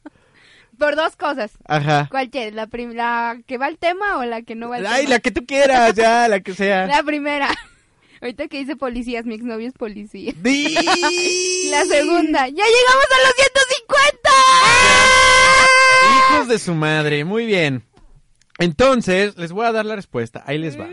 Por 0.77 0.95
dos 0.95 1.15
cosas. 1.15 1.51
Ajá. 1.67 2.07
¿Cuál 2.11 2.29
quieres? 2.29 2.53
¿La, 2.53 2.69
¿La 2.71 3.39
que 3.47 3.57
va 3.57 3.65
al 3.65 3.79
tema 3.79 4.17
o 4.19 4.25
la 4.25 4.43
que 4.43 4.53
no 4.53 4.69
va 4.69 4.75
al 4.75 4.85
ay 4.85 5.05
tema? 5.05 5.15
la 5.15 5.19
que 5.21 5.31
tú 5.31 5.43
quieras 5.43 5.95
ya 5.95 6.27
la 6.27 6.39
que 6.41 6.53
sea 6.53 6.85
La 6.85 7.01
primera. 7.01 7.49
Ahorita 8.21 8.47
que 8.47 8.59
dice 8.59 8.75
policías, 8.75 9.25
mi 9.25 9.33
exnovio 9.35 9.67
es 9.67 9.73
policía. 9.73 10.33
Di- 10.37 10.75
La 11.71 11.83
segunda. 11.85 12.47
¡Ya 12.47 12.63
llegamos 12.63 13.07
a 13.11 13.27
los 13.27 13.35
150! 13.35 14.29
Hijos 16.35 16.47
de 16.47 16.59
su 16.59 16.73
madre, 16.75 17.25
muy 17.25 17.45
bien. 17.47 17.83
Entonces, 18.59 19.35
les 19.37 19.51
voy 19.51 19.65
a 19.65 19.71
dar 19.71 19.85
la 19.85 19.95
respuesta. 19.95 20.43
Ahí 20.45 20.57
les 20.59 20.79
va. 20.79 20.87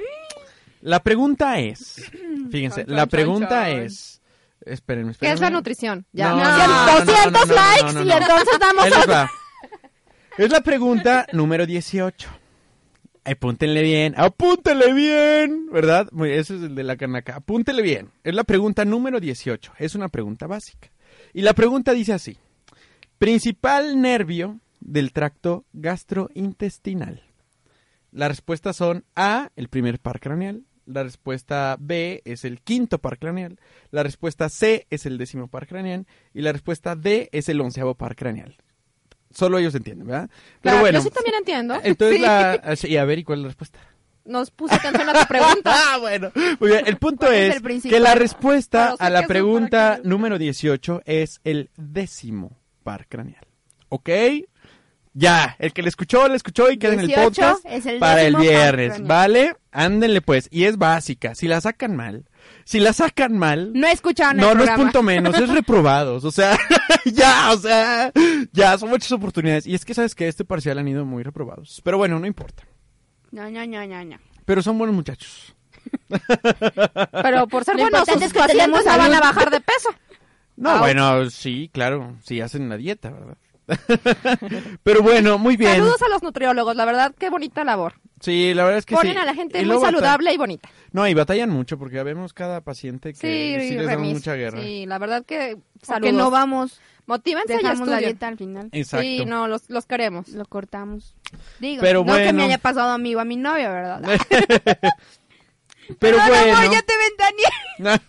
La 0.85 1.03
pregunta 1.03 1.59
es, 1.61 2.11
fíjense, 2.51 2.85
Chon, 2.85 2.95
la 2.95 3.07
pregunta 3.07 3.71
chon. 3.71 3.81
es, 3.81 4.21
espérenme, 4.61 5.09
¿Qué 5.09 5.13
espérenme. 5.13 5.35
es 5.35 5.41
la 5.41 5.51
nutrición? 5.51 6.07
Ya. 6.13 6.29
No, 6.29 6.37
Cien- 6.37 6.45
no, 6.45 6.67
no, 6.69 6.87
no, 6.87 7.05
200 7.05 7.33
no, 7.33 7.47
no, 7.47 7.55
likes 7.55 7.85
no, 7.85 7.93
no, 7.93 8.03
y 8.05 8.13
entonces 8.13 8.59
damos 8.61 9.09
va. 9.11 9.31
Es 10.37 10.51
la 10.51 10.61
pregunta 10.63 11.27
número 11.33 11.65
18. 11.65 12.29
Apúntenle 13.25 13.83
bien, 13.83 14.15
apúntenle 14.19 14.93
bien, 14.93 15.69
¿verdad? 15.73 16.09
Muy- 16.13 16.33
Ese 16.33 16.57
es 16.57 16.63
el 16.63 16.75
de 16.75 16.83
la 16.85 16.97
canaca. 16.97 17.37
Apúntenle 17.37 17.81
bien. 17.83 18.11
Es 18.23 18.35
la 18.35 18.45
pregunta 18.45 18.85
número 18.85 19.21
18. 19.21 19.73
Es 19.79 19.95
una 19.95 20.09
pregunta 20.09 20.47
básica. 20.47 20.91
Y 21.33 21.41
la 21.43 21.55
pregunta 21.55 21.93
dice 21.93 22.13
así. 22.13 22.37
Principal 23.17 24.01
nervio 24.03 24.61
del 24.81 25.13
tracto 25.13 25.65
gastrointestinal. 25.73 27.23
Las 28.13 28.29
respuestas 28.29 28.77
son 28.77 29.05
A, 29.17 29.51
el 29.57 29.69
primer 29.69 29.99
par 30.01 30.21
craneal. 30.21 30.63
La 30.87 31.03
respuesta 31.03 31.77
B 31.79 32.23
es 32.25 32.45
el 32.45 32.61
quinto 32.61 32.99
par 32.99 33.19
craneal. 33.19 33.59
La 33.91 34.03
respuesta 34.03 34.49
C 34.49 34.87
es 34.91 35.07
el 35.07 35.19
décimo 35.19 35.49
par 35.49 35.67
craneal. 35.67 36.07
Y 36.33 36.43
la 36.43 36.53
respuesta 36.53 36.95
D 36.95 37.29
es 37.33 37.49
el 37.49 37.61
onceavo 37.61 37.95
par 37.95 38.17
craneal. 38.17 38.57
Solo 39.31 39.59
ellos 39.59 39.75
entienden, 39.75 40.07
¿verdad? 40.07 40.31
Pero 40.63 40.79
bueno. 40.81 40.99
Yo 40.99 41.03
sí 41.03 41.11
también 41.11 41.37
entiendo. 41.37 41.75
Entonces 41.83 42.17
Sí. 42.19 42.23
la... 42.23 42.77
sí, 42.77 42.97
a 42.97 43.05
ver, 43.05 43.19
¿y 43.19 43.25
cuál 43.25 43.39
es 43.41 43.43
la 43.43 43.49
respuesta? 43.49 43.79
Nos 44.25 44.51
puse 44.51 44.75
atención 44.75 45.09
a 45.09 45.21
tu 45.21 45.27
pregunta. 45.27 45.73
ah, 45.75 45.99
bueno. 45.99 46.31
Muy 46.61 46.71
bien, 46.71 46.87
el 46.87 46.97
punto 46.97 47.27
¿Cuál 47.27 47.35
es 47.35 47.51
es, 47.51 47.57
el 47.57 47.63
principal? 47.63 47.95
que 47.99 48.01
la 48.01 48.15
respuesta 48.15 48.91
sé 48.97 49.05
a 49.05 49.11
la 49.11 49.27
pregunta 49.27 50.01
número 50.03 50.39
18 50.39 51.03
es 51.05 51.41
el 51.45 51.71
décimo 51.77 52.57
par 52.83 53.07
craneal. 53.09 53.47
¿Ok? 53.91 54.09
Ya, 55.17 55.55
el 55.61 55.73
que 55.73 55.83
le 55.83 55.89
escuchó, 55.89 56.27
le 56.27 56.35
escuchó 56.35 56.73
y 56.73 56.77
queda 56.77 56.95
en 56.95 57.01
el 57.01 57.07
18 57.07 57.25
podcast 57.31 57.65
es 57.67 57.87
el 57.87 58.01
para 58.01 58.23
el 58.23 58.35
viernes. 58.35 59.01
¿vale? 59.07 59.57
Ándenle 59.71 60.21
pues, 60.21 60.49
y 60.51 60.65
es 60.65 60.77
básica. 60.77 61.37
Si 61.37 61.47
la 61.47 61.61
sacan 61.61 61.95
mal, 61.95 62.25
si 62.65 62.81
la 62.81 62.93
sacan 62.93 63.39
mal, 63.39 63.73
No 63.75 63.87
escucharon 63.87 64.41
el 64.41 64.45
no, 64.45 64.55
no 64.55 64.65
es 64.65 64.71
punto 64.71 65.05
menos, 65.05 65.39
es 65.39 65.49
reprobados. 65.55 66.25
O 66.25 66.33
sea, 66.33 66.59
ya, 67.05 67.53
o 67.53 67.57
sea, 67.57 68.13
ya, 68.53 68.77
son 68.77 68.89
muchas 68.89 69.13
oportunidades. 69.13 69.69
Y 69.69 69.75
es 69.77 69.85
que 69.85 69.95
sabes 69.95 70.17
que 70.17 70.27
este 70.27 70.45
parcial 70.45 70.79
han 70.79 70.89
ido 70.89 71.05
muy 71.05 71.23
reprobados. 71.23 71.81
Pero 71.85 71.97
bueno, 71.97 72.19
no 72.19 72.27
importa. 72.27 72.65
No, 73.31 73.49
no, 73.49 73.65
no, 73.67 73.87
no, 73.87 74.05
no. 74.05 74.17
Pero 74.45 74.63
son 74.63 74.79
buenos 74.79 74.97
muchachos. 74.97 75.55
Pero 77.23 77.47
por 77.47 77.65
ser 77.65 77.77
Lo 77.77 77.83
buenos, 77.83 78.01
sus 78.09 78.21
es 78.21 78.33
que 78.33 78.39
pacientes 78.41 78.47
tenemos 78.49 78.85
no 78.85 78.99
van 78.99 79.15
a 79.15 79.21
bajar 79.21 79.51
de 79.51 79.61
peso. 79.61 79.91
No, 80.57 80.71
Ah, 80.71 80.79
bueno, 80.79 81.31
sí, 81.31 81.71
claro, 81.73 82.17
sí 82.23 82.41
hacen 82.41 82.69
la 82.69 82.77
dieta, 82.77 83.11
¿verdad? 83.11 83.37
Pero 84.83 85.03
bueno, 85.03 85.39
muy 85.39 85.57
bien. 85.57 85.73
Saludos 85.73 86.03
a 86.03 86.09
los 86.09 86.23
nutriólogos, 86.23 86.77
la 86.77 86.85
verdad, 86.85 87.15
qué 87.19 87.31
bonita 87.31 87.65
labor. 87.65 87.95
Sí, 88.21 88.55
la 88.55 88.65
verdad 88.65 88.79
es 88.79 88.87
que 88.87 88.95
Ponen 88.95 89.13
sí. 89.15 89.19
a 89.19 89.25
la 89.25 89.35
gente 89.35 89.61
Y 89.61 89.67
muy 89.67 89.81
saludable 89.81 90.33
y 90.33 90.37
bonita. 90.39 90.69
No, 90.93 91.07
y 91.07 91.15
batallan 91.15 91.51
mucho 91.51 91.79
porque 91.79 91.97
ya 91.97 92.03
vemos 92.03 92.33
cada 92.33 92.61
paciente 92.63 93.13
que 93.13 93.19
Sí, 93.19 93.69
sí, 93.69 93.75
les 93.77 93.87
remis. 93.87 94.15
mucha 94.15 94.35
guerra. 94.35 94.63
Sí, 94.63 94.87
la 94.87 94.99
verdad 94.99 95.25
que 95.27 95.57
Porque 95.57 95.87
saludos. 95.87 96.15
no 96.15 96.31
vamos. 96.31 96.81
Motívense 97.07 97.53
y 97.53 97.57
Dejamos 97.59 97.81
la 97.87 97.95
estudien. 97.97 98.13
dieta 98.13 98.29
al 98.29 98.39
final. 98.39 98.69
Exacto. 98.73 99.03
Sí, 99.03 99.25
no, 99.27 99.47
los, 99.47 99.69
los 99.69 99.85
queremos. 99.85 100.29
Lo 100.29 100.47
cortamos. 100.47 101.15
Digo, 101.61 101.83
Pero 101.83 102.01
no 102.01 102.07
que 102.15 102.23
bueno. 102.23 102.33
me 102.39 102.45
haya 102.45 102.57
pasado 102.59 102.91
amigo 102.93 103.21
a 103.21 103.25
mi 103.27 103.37
novia, 103.37 103.69
¿verdad? 103.71 104.01
Pero 104.39 104.89
Perdón, 105.99 106.23
bueno. 106.29 106.57
amor, 106.57 106.73
ya 106.73 106.83
te 106.83 106.95
ventaneé. 106.97 108.01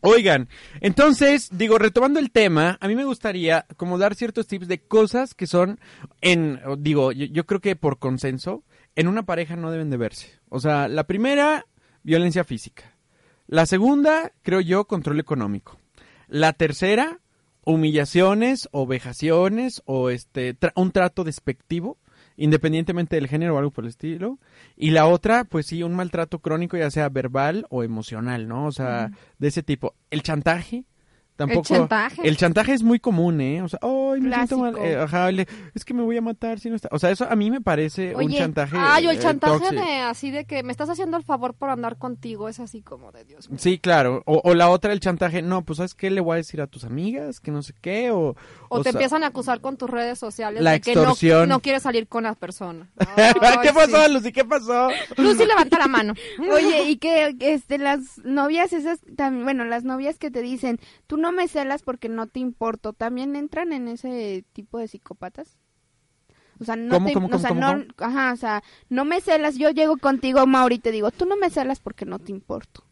Oigan, 0.00 0.48
entonces, 0.80 1.48
digo, 1.52 1.76
retomando 1.78 2.20
el 2.20 2.30
tema, 2.30 2.78
a 2.80 2.86
mí 2.86 2.94
me 2.94 3.04
gustaría 3.04 3.66
como 3.76 3.98
dar 3.98 4.14
ciertos 4.14 4.46
tips 4.46 4.68
de 4.68 4.80
cosas 4.80 5.34
que 5.34 5.46
son 5.48 5.80
en, 6.20 6.60
digo, 6.78 7.10
yo, 7.10 7.26
yo 7.26 7.46
creo 7.46 7.60
que 7.60 7.74
por 7.74 7.98
consenso, 7.98 8.62
en 8.94 9.08
una 9.08 9.24
pareja 9.24 9.56
no 9.56 9.70
deben 9.72 9.90
de 9.90 9.96
verse. 9.96 10.38
O 10.48 10.60
sea, 10.60 10.86
la 10.88 11.04
primera, 11.04 11.66
violencia 12.04 12.44
física. 12.44 12.94
La 13.48 13.66
segunda, 13.66 14.32
creo 14.42 14.60
yo, 14.60 14.84
control 14.86 15.18
económico. 15.18 15.78
La 16.28 16.52
tercera, 16.52 17.18
humillaciones 17.64 18.68
o 18.72 18.86
vejaciones 18.86 19.82
o 19.84 20.10
este 20.10 20.56
tra- 20.58 20.72
un 20.76 20.92
trato 20.92 21.24
despectivo, 21.24 21.98
independientemente 22.38 23.16
del 23.16 23.28
género 23.28 23.56
o 23.56 23.58
algo 23.58 23.70
por 23.70 23.84
el 23.84 23.90
estilo. 23.90 24.38
Y 24.76 24.92
la 24.92 25.06
otra, 25.06 25.44
pues 25.44 25.66
sí, 25.66 25.82
un 25.82 25.94
maltrato 25.94 26.38
crónico, 26.38 26.78
ya 26.78 26.90
sea 26.90 27.10
verbal 27.10 27.66
o 27.68 27.82
emocional, 27.82 28.48
¿no? 28.48 28.64
O 28.66 28.72
sea, 28.72 29.10
de 29.38 29.48
ese 29.48 29.62
tipo. 29.62 29.94
El 30.10 30.22
chantaje 30.22 30.84
Tampoco, 31.38 31.62
chantaje. 31.62 32.28
El 32.28 32.36
chantaje 32.36 32.72
es 32.74 32.82
muy 32.82 32.98
común, 32.98 33.40
¿eh? 33.40 33.62
O 33.62 33.68
sea, 33.68 33.78
ay, 33.82 34.20
me 34.20 34.34
siento 34.34 34.58
mal. 34.58 34.72
Clásico. 34.74 34.84
eh, 34.92 35.00
ajá, 35.02 35.30
le- 35.32 35.46
es 35.74 35.84
que 35.84 35.94
me 35.94 36.02
voy 36.02 36.16
a 36.16 36.20
matar 36.20 36.58
si 36.58 36.68
no 36.68 36.76
está. 36.76 36.88
O 36.92 36.98
sea, 36.98 37.10
eso 37.10 37.26
a 37.30 37.36
mí 37.36 37.50
me 37.50 37.60
parece 37.60 38.14
un 38.16 38.30
chantaje. 38.32 38.76
ay, 38.78 39.06
o 39.06 39.10
el 39.10 39.16
eh, 39.18 39.20
chantaje 39.20 39.74
de 39.74 39.94
así 40.00 40.30
de 40.30 40.44
que 40.44 40.62
me 40.62 40.72
estás 40.72 40.90
haciendo 40.90 41.16
el 41.16 41.22
favor 41.24 41.54
por 41.54 41.70
andar 41.70 41.96
contigo, 41.96 42.48
es 42.48 42.58
así 42.60 42.82
como 42.82 43.12
de 43.12 43.24
Dios 43.24 43.48
mío. 43.48 43.58
Sí, 43.60 43.78
claro. 43.78 44.22
O, 44.26 44.40
o 44.44 44.54
la 44.54 44.68
otra, 44.68 44.92
el 44.92 45.00
chantaje. 45.00 45.40
No, 45.42 45.62
pues, 45.62 45.76
¿sabes 45.78 45.94
qué 45.94 46.10
le 46.10 46.20
voy 46.20 46.34
a 46.34 46.36
decir 46.36 46.60
a 46.60 46.66
tus 46.66 46.84
amigas? 46.84 47.38
Que 47.40 47.50
no 47.52 47.62
sé 47.62 47.72
qué. 47.80 48.10
O, 48.10 48.34
O, 48.68 48.78
te 48.78 48.82
sea- 48.84 48.92
empiezan 48.92 49.22
a 49.22 49.28
acusar 49.28 49.60
con 49.60 49.76
tus 49.76 49.88
redes 49.88 50.18
sociales 50.18 50.62
La 50.62 50.72
de 50.72 50.80
que 50.80 50.94
no, 50.94 51.02
extorsión. 51.02 51.48
no 51.48 51.60
quieres 51.60 51.84
salir 51.84 52.08
con 52.08 52.24
la 52.24 52.34
persona. 52.34 52.88
¿Qué 53.62 53.72
pasó, 53.72 54.08
Lucy? 54.08 54.32
¿Qué 54.32 54.44
pasó? 54.44 54.88
Lucy 55.16 55.44
levanta 55.46 55.78
la 55.78 55.86
mano. 55.86 56.14
Oye, 56.52 56.88
y 56.90 56.96
que 56.96 57.34
este 57.40 57.78
las 57.78 58.18
novias 58.24 58.72
esas 58.72 58.98
también, 59.16 59.44
bueno, 59.44 59.64
las 59.64 59.84
novias 59.84 60.18
que 60.18 60.30
te 60.30 60.42
dicen, 60.42 60.78
"Tú 61.06 61.16
no 61.16 61.27
me 61.32 61.48
celas 61.48 61.82
porque 61.82 62.08
no 62.08 62.26
te 62.26 62.40
importo", 62.40 62.92
también 62.92 63.36
entran 63.36 63.72
en 63.72 63.88
ese 63.88 64.44
tipo 64.52 64.78
de 64.78 64.88
psicópatas. 64.88 65.58
O 66.60 66.64
sea, 66.64 66.74
no 66.76 66.94
¿Cómo, 66.96 67.06
te, 67.06 67.12
cómo, 67.12 67.28
o 67.32 67.38
sea, 67.38 67.50
cómo, 67.50 67.60
no, 67.60 67.72
cómo? 67.72 67.84
ajá, 67.98 68.32
o 68.32 68.36
sea, 68.36 68.62
no 68.88 69.04
me 69.04 69.20
celas, 69.20 69.56
yo 69.56 69.70
llego 69.70 69.96
contigo, 69.96 70.44
Mauri, 70.46 70.76
y 70.76 70.78
te 70.80 70.90
digo, 70.90 71.10
"Tú 71.12 71.24
no 71.24 71.36
me 71.36 71.50
celas 71.50 71.78
porque 71.80 72.04
no 72.04 72.18
te 72.18 72.32
importo." 72.32 72.82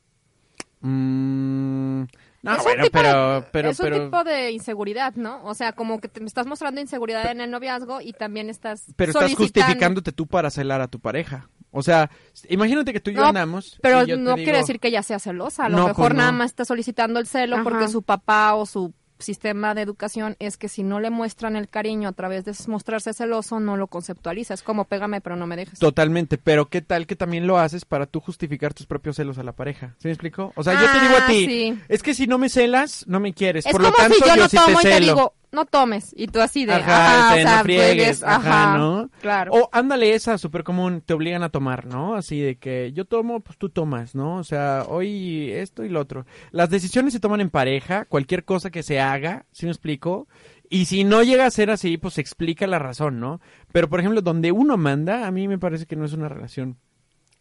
Mm, 0.81 2.03
no, 2.43 2.53
Es 2.53 2.59
un 2.59 2.65
bueno, 2.65 2.85
tipo 2.85 2.99
de- 2.99 3.05
pero, 3.05 3.47
pero, 3.53 3.69
es 3.71 3.81
un 3.81 3.85
pero, 3.87 4.05
tipo 4.05 4.25
de 4.25 4.51
inseguridad, 4.53 5.15
¿no? 5.17 5.43
O 5.45 5.55
sea, 5.55 5.73
como 5.73 6.01
que 6.01 6.09
te 6.09 6.21
me 6.21 6.27
estás 6.27 6.47
mostrando 6.47 6.81
inseguridad 6.81 7.29
en 7.31 7.41
el 7.41 7.51
noviazgo 7.51 8.01
y 8.01 8.13
también 8.13 8.51
estás 8.51 8.85
pero 8.95 9.11
estás 9.11 9.35
justificándote 9.35 10.13
tú 10.13 10.27
para 10.27 10.51
celar 10.51 10.81
a 10.81 10.89
tu 10.89 11.01
pareja. 11.01 11.49
O 11.77 11.83
sea, 11.83 12.11
imagínate 12.49 12.93
que 12.93 13.01
tú 13.01 13.11
y 13.11 13.15
yo 13.15 13.21
No, 13.21 13.27
andamos. 13.29 13.79
Pero 13.83 14.05
yo 14.05 14.17
no 14.17 14.35
digo- 14.35 14.45
quiere 14.45 14.59
decir 14.59 14.81
que 14.81 14.89
ella 14.89 15.03
sea 15.03 15.19
celosa. 15.19 15.67
A 15.67 15.69
lo 15.69 15.77
No, 15.79 15.87
mejor 15.89 16.09
pues 16.13 16.19
nada 16.19 16.33
más 16.33 16.47
está 16.51 16.65
solicitando 16.65 17.21
el 17.21 17.27
celo 17.27 17.57
Ajá. 17.57 17.65
porque 17.65 17.89
su 17.89 18.03
papá 18.03 18.55
o 18.55 18.65
su 18.67 18.93
sistema 19.19 19.75
de 19.75 19.81
educación 19.81 20.37
es 20.41 20.59
que 20.59 20.69
si 20.69 20.83
no 20.83 21.01
le 21.01 21.09
muestran 21.09 21.57
el 21.57 21.71
cariño 21.71 22.07
a 22.09 22.13
través 22.13 22.45
de 22.45 22.53
mostrarse 22.69 23.15
celoso, 23.15 23.61
no 23.61 23.77
lo 23.79 23.87
conceptualiza. 23.87 24.53
Es 24.53 24.63
como 24.63 24.85
pégame 24.85 25.23
pero 25.23 25.37
no 25.37 25.47
me 25.47 25.57
dejes. 25.57 25.79
Totalmente, 25.79 26.37
pero 26.37 26.67
¿qué 26.69 26.83
tal 26.83 27.07
que 27.07 27.17
también 27.17 27.47
lo 27.47 27.59
haces 27.59 27.87
para 27.87 28.05
tú 28.05 28.21
justificar 28.21 28.75
tus 28.75 28.85
propios 28.87 29.17
celos 29.17 29.39
a 29.39 29.43
la 29.43 29.53
pareja? 29.53 29.95
¿Sí 29.99 30.09
me 30.09 30.13
explico? 30.13 30.53
O 30.55 30.63
sea, 30.63 30.75
yo 30.75 30.93
te 30.93 31.01
digo 31.01 31.15
a 31.17 31.25
Ah, 31.25 31.27
ti, 31.29 31.47
sí. 31.47 31.79
es 31.89 32.03
que 32.03 32.13
si 32.13 32.27
no 32.27 32.37
me 32.37 32.51
celas, 32.51 33.05
no 33.09 33.19
me 33.21 33.33
quieres. 33.33 33.65
Es 33.65 33.73
Por 33.73 33.81
como 33.81 33.91
lo 33.93 33.97
tanto, 33.97 34.17
si 34.17 34.29
yo, 34.29 34.37
no 34.37 34.49
sí 34.51 34.57
tomo 34.59 34.67
te 34.67 34.73
y 34.73 34.77
te 34.91 34.93
celo. 34.99 35.07
digo, 35.07 35.35
no 35.57 35.65
tomes. 35.65 36.15
Y 36.17 36.29
tú 36.29 36.41
así 36.41 36.67
de, 36.67 36.75
Ajá, 36.75 36.85
ajá, 36.85 37.37
este, 37.37 37.41
o 37.41 37.49
sea, 37.49 37.57
no 37.57 37.63
friegues, 37.65 38.21
puedes, 38.21 38.23
ajá, 38.23 38.79
¿no? 38.79 39.11
Claro. 39.21 39.53
O 39.55 39.69
ándale 39.73 40.15
esa, 40.15 40.39
súper 40.39 40.63
común, 40.63 41.03
te 41.05 41.15
obligan 41.15 41.43
a 41.43 41.49
tomar, 41.49 41.87
¿no? 41.87 42.15
Así 42.15 42.41
de 42.41 42.57
que 42.57 42.93
yo 42.93 43.07
tomo, 43.07 43.41
pues 43.41 43.59
tú 43.59 43.71
tomas, 43.71 44.15
¿no? 44.15 44.37
O 44.37 44.45
sea, 44.45 44.85
hoy 44.87 45.51
esto 45.51 45.83
y 45.83 45.89
lo 45.89 46.01
otro. 46.01 46.27
Las 46.53 46.71
decisiones 46.71 47.13
se 47.15 47.21
toman 47.21 47.41
en 47.41 47.51
pareja, 47.51 48.05
cualquier 48.05 48.45
cosa 48.45 48.71
que 48.71 48.83
se 48.83 49.01
haga, 49.01 49.47
¿sí 49.51 49.67
me 49.67 49.73
explico? 49.73 50.29
Y 50.69 50.85
si 50.85 51.05
no 51.05 51.23
llega 51.23 51.47
a 51.47 51.51
ser 51.51 51.71
así, 51.71 51.97
pues 51.97 52.19
explica 52.19 52.67
la 52.67 52.79
razón, 52.79 53.19
¿no? 53.19 53.41
Pero, 53.73 53.89
por 53.89 54.01
ejemplo, 54.01 54.21
donde 54.21 54.53
uno 54.53 54.77
manda, 54.77 55.27
a 55.27 55.31
mí 55.31 55.49
me 55.49 55.59
parece 55.59 55.87
que 55.87 55.97
no 55.97 56.05
es 56.05 56.13
una 56.13 56.29
relación 56.29 56.77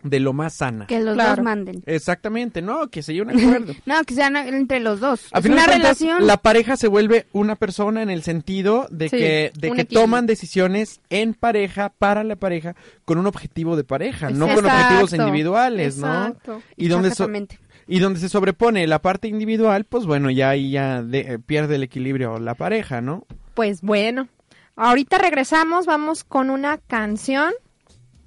de 0.06 0.20
lo 0.20 0.34
más 0.34 0.54
sana. 0.54 0.86
Que 0.88 1.00
los 1.00 1.16
Claro. 1.16 1.36
dos 1.38 1.44
manden. 1.44 1.84
Exactamente, 1.86 2.62
no, 2.62 2.88
que 2.90 3.02
se 3.04 3.14
lleve 3.14 3.34
un 3.34 3.40
acuerdo. 3.42 3.74
No, 3.86 4.04
que 4.04 4.14
sean 4.14 4.36
entre 4.38 4.80
los 4.80 5.00
dos. 5.00 5.28
A 5.34 5.40
es 5.40 5.44
final 5.44 5.58
una 5.58 5.62
de 5.66 5.68
cuentas, 5.82 6.00
relación. 6.00 6.28
la 6.28 6.38
pareja 6.38 6.78
se 6.78 6.88
vuelve 6.88 7.26
una 7.34 7.56
persona 7.56 8.02
en 8.02 8.10
el 8.10 8.22
sentido 8.24 8.88
de 8.92 9.10
Sí, 9.10 9.18
que, 9.18 9.52
de 9.58 9.72
que 9.72 9.86
toman 9.86 10.26
decisiones 10.28 11.02
en 11.10 11.34
pareja, 11.34 11.90
para 11.98 12.24
la 12.24 12.36
pareja, 12.36 12.76
con 13.04 13.18
un 13.18 13.28
objetivo 13.28 13.76
de 13.76 13.84
pareja, 13.84 14.30
no 14.30 14.48
con 14.48 14.66
objetivos 14.66 15.12
individuales, 15.14 15.96
exacto. 15.96 16.54
¿no? 16.54 16.62
Y 16.78 16.88
donde, 16.88 17.12
so- 17.14 17.28
y 17.88 18.00
donde 18.00 18.20
se 18.20 18.30
sobrepone 18.30 18.86
la 18.88 19.00
parte 19.00 19.28
individual, 19.28 19.86
pues 19.86 20.06
bueno, 20.06 20.30
ya 20.30 20.50
ahí 20.50 20.72
ya 20.72 21.02
de- 21.02 21.20
eh, 21.34 21.40
pierde 21.40 21.76
el 21.76 21.84
equilibrio 21.84 22.38
la 22.40 22.54
pareja, 22.56 23.02
¿no? 23.02 23.26
Pues 23.54 23.82
bueno, 23.82 24.28
ahorita 24.76 25.18
regresamos, 25.18 25.86
vamos 25.86 26.24
con 26.24 26.50
una 26.50 26.78
canción. 26.78 27.54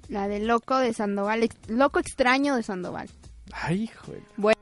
La 0.09 0.27
de 0.27 0.39
Loco 0.39 0.77
de 0.77 0.93
Sandoval, 0.93 1.43
ex- 1.43 1.55
Loco 1.69 1.99
extraño 1.99 2.55
de 2.55 2.63
Sandoval. 2.63 3.09
Ay, 3.53 3.83
hijo. 3.83 4.11
de- 4.11 4.21
Bueno. 4.37 4.58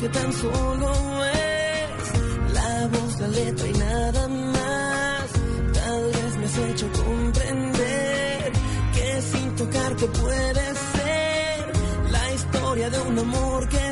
Que 0.00 0.08
tan 0.08 0.32
solo 0.32 0.92
es 1.24 2.54
la 2.54 2.86
voz, 2.86 3.20
la 3.20 3.28
letra 3.28 3.66
y 3.68 3.72
nada 3.72 4.28
más. 4.28 5.26
Tal 5.74 6.04
vez 6.04 6.36
me 6.38 6.44
has 6.46 6.58
hecho 6.70 6.86
comprender 7.04 8.52
que 8.94 9.22
sin 9.22 9.56
tocarte 9.56 10.06
puede 10.06 10.64
ser 10.94 11.72
la 12.10 12.32
historia 12.32 12.88
de 12.88 13.00
un 13.00 13.18
amor 13.18 13.68
que 13.68 13.89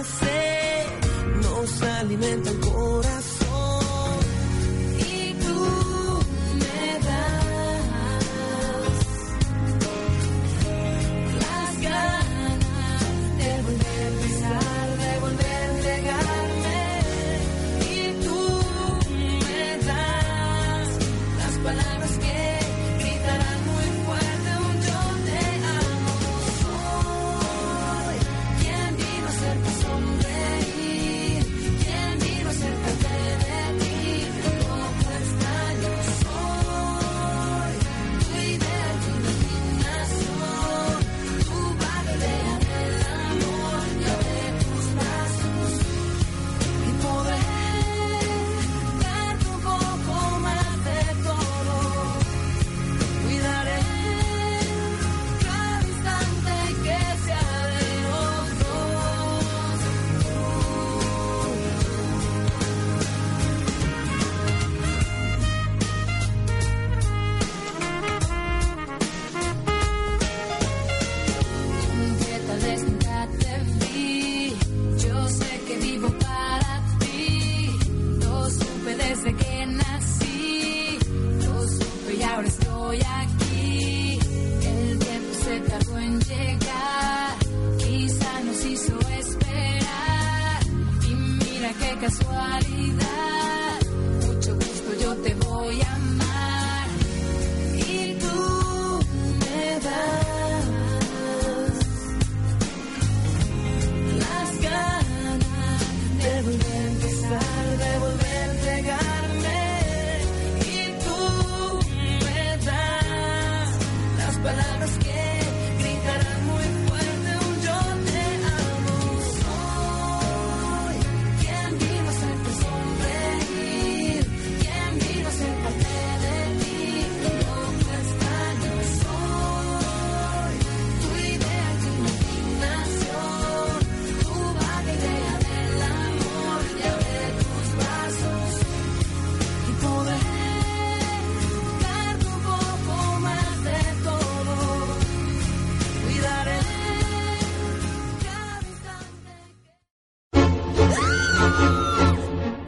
mira 91.68 91.78
qué 91.78 91.98
casualidad, 92.00 93.80
mucho 94.26 94.54
gusto 94.54 94.94
yo 95.00 95.14
te 95.16 95.34
voy 95.34 95.80
a 95.80 95.94
amar. 95.94 96.27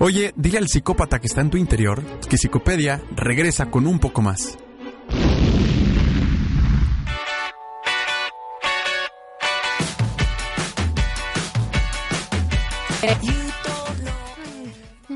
Oye, 0.02 0.32
dile 0.34 0.56
al 0.56 0.66
psicópata 0.66 1.18
que 1.18 1.26
está 1.26 1.42
en 1.42 1.50
tu 1.50 1.58
interior 1.58 2.02
que 2.26 2.38
Psicopedia 2.38 3.02
regresa 3.16 3.70
con 3.70 3.86
un 3.86 3.98
poco 3.98 4.22
más. 4.22 4.56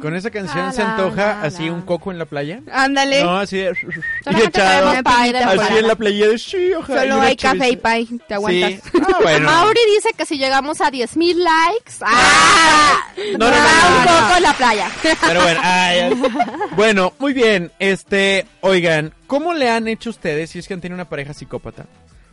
Con 0.05 0.15
esa 0.15 0.31
canción 0.31 0.71
se 0.75 0.83
antoja 0.83 1.41
así 1.41 1.71
un 1.71 1.81
coco 1.81 2.13
en 2.13 2.19
la 2.19 2.27
playa. 2.27 2.61
Ándale. 2.71 3.25
No, 3.25 3.39
así 3.39 3.57
de... 3.57 3.71
Y 4.33 4.43
echado, 4.43 4.91
así 4.91 5.79
en 5.79 5.89
la 5.89 5.95
playa 5.95 6.29
de 6.29 6.39
sí, 6.39 6.75
ojalá. 6.75 7.01
Solo 7.01 7.23
hay 7.23 7.37
café 7.37 7.71
y 7.71 7.77
pay. 7.77 8.05
Te 8.29 8.35
aguantas. 8.35 8.73
Sí. 8.73 8.99
Ah, 9.01 9.19
bueno. 9.23 9.47
Mauri 9.47 9.81
dice 9.95 10.11
que 10.15 10.27
si 10.27 10.37
llegamos 10.37 10.83
a 10.83 10.91
10.000 10.91 11.37
likes, 11.37 11.93
¡ah! 12.03 13.03
No, 13.39 13.51
no, 13.51 13.57
no, 13.57 13.97
un 13.97 14.05
no. 14.05 14.21
poco 14.21 14.37
en 14.37 14.43
la 14.43 14.53
playa. 14.53 14.91
Pero 15.03 15.43
bueno, 15.43 15.61
ay, 15.63 15.99
ay. 16.01 16.23
bueno, 16.77 17.15
muy 17.19 17.33
bien. 17.33 17.73
Este, 17.79 18.47
oigan, 18.61 19.15
¿cómo 19.27 19.55
le 19.55 19.71
han 19.71 19.89
hecho 19.89 20.11
ustedes 20.11 20.51
si 20.51 20.59
es 20.59 20.69
que 20.69 20.75
han 20.75 20.83
tenido 20.83 20.97
una 20.97 21.09
pareja 21.09 21.33
psicópata 21.33 21.87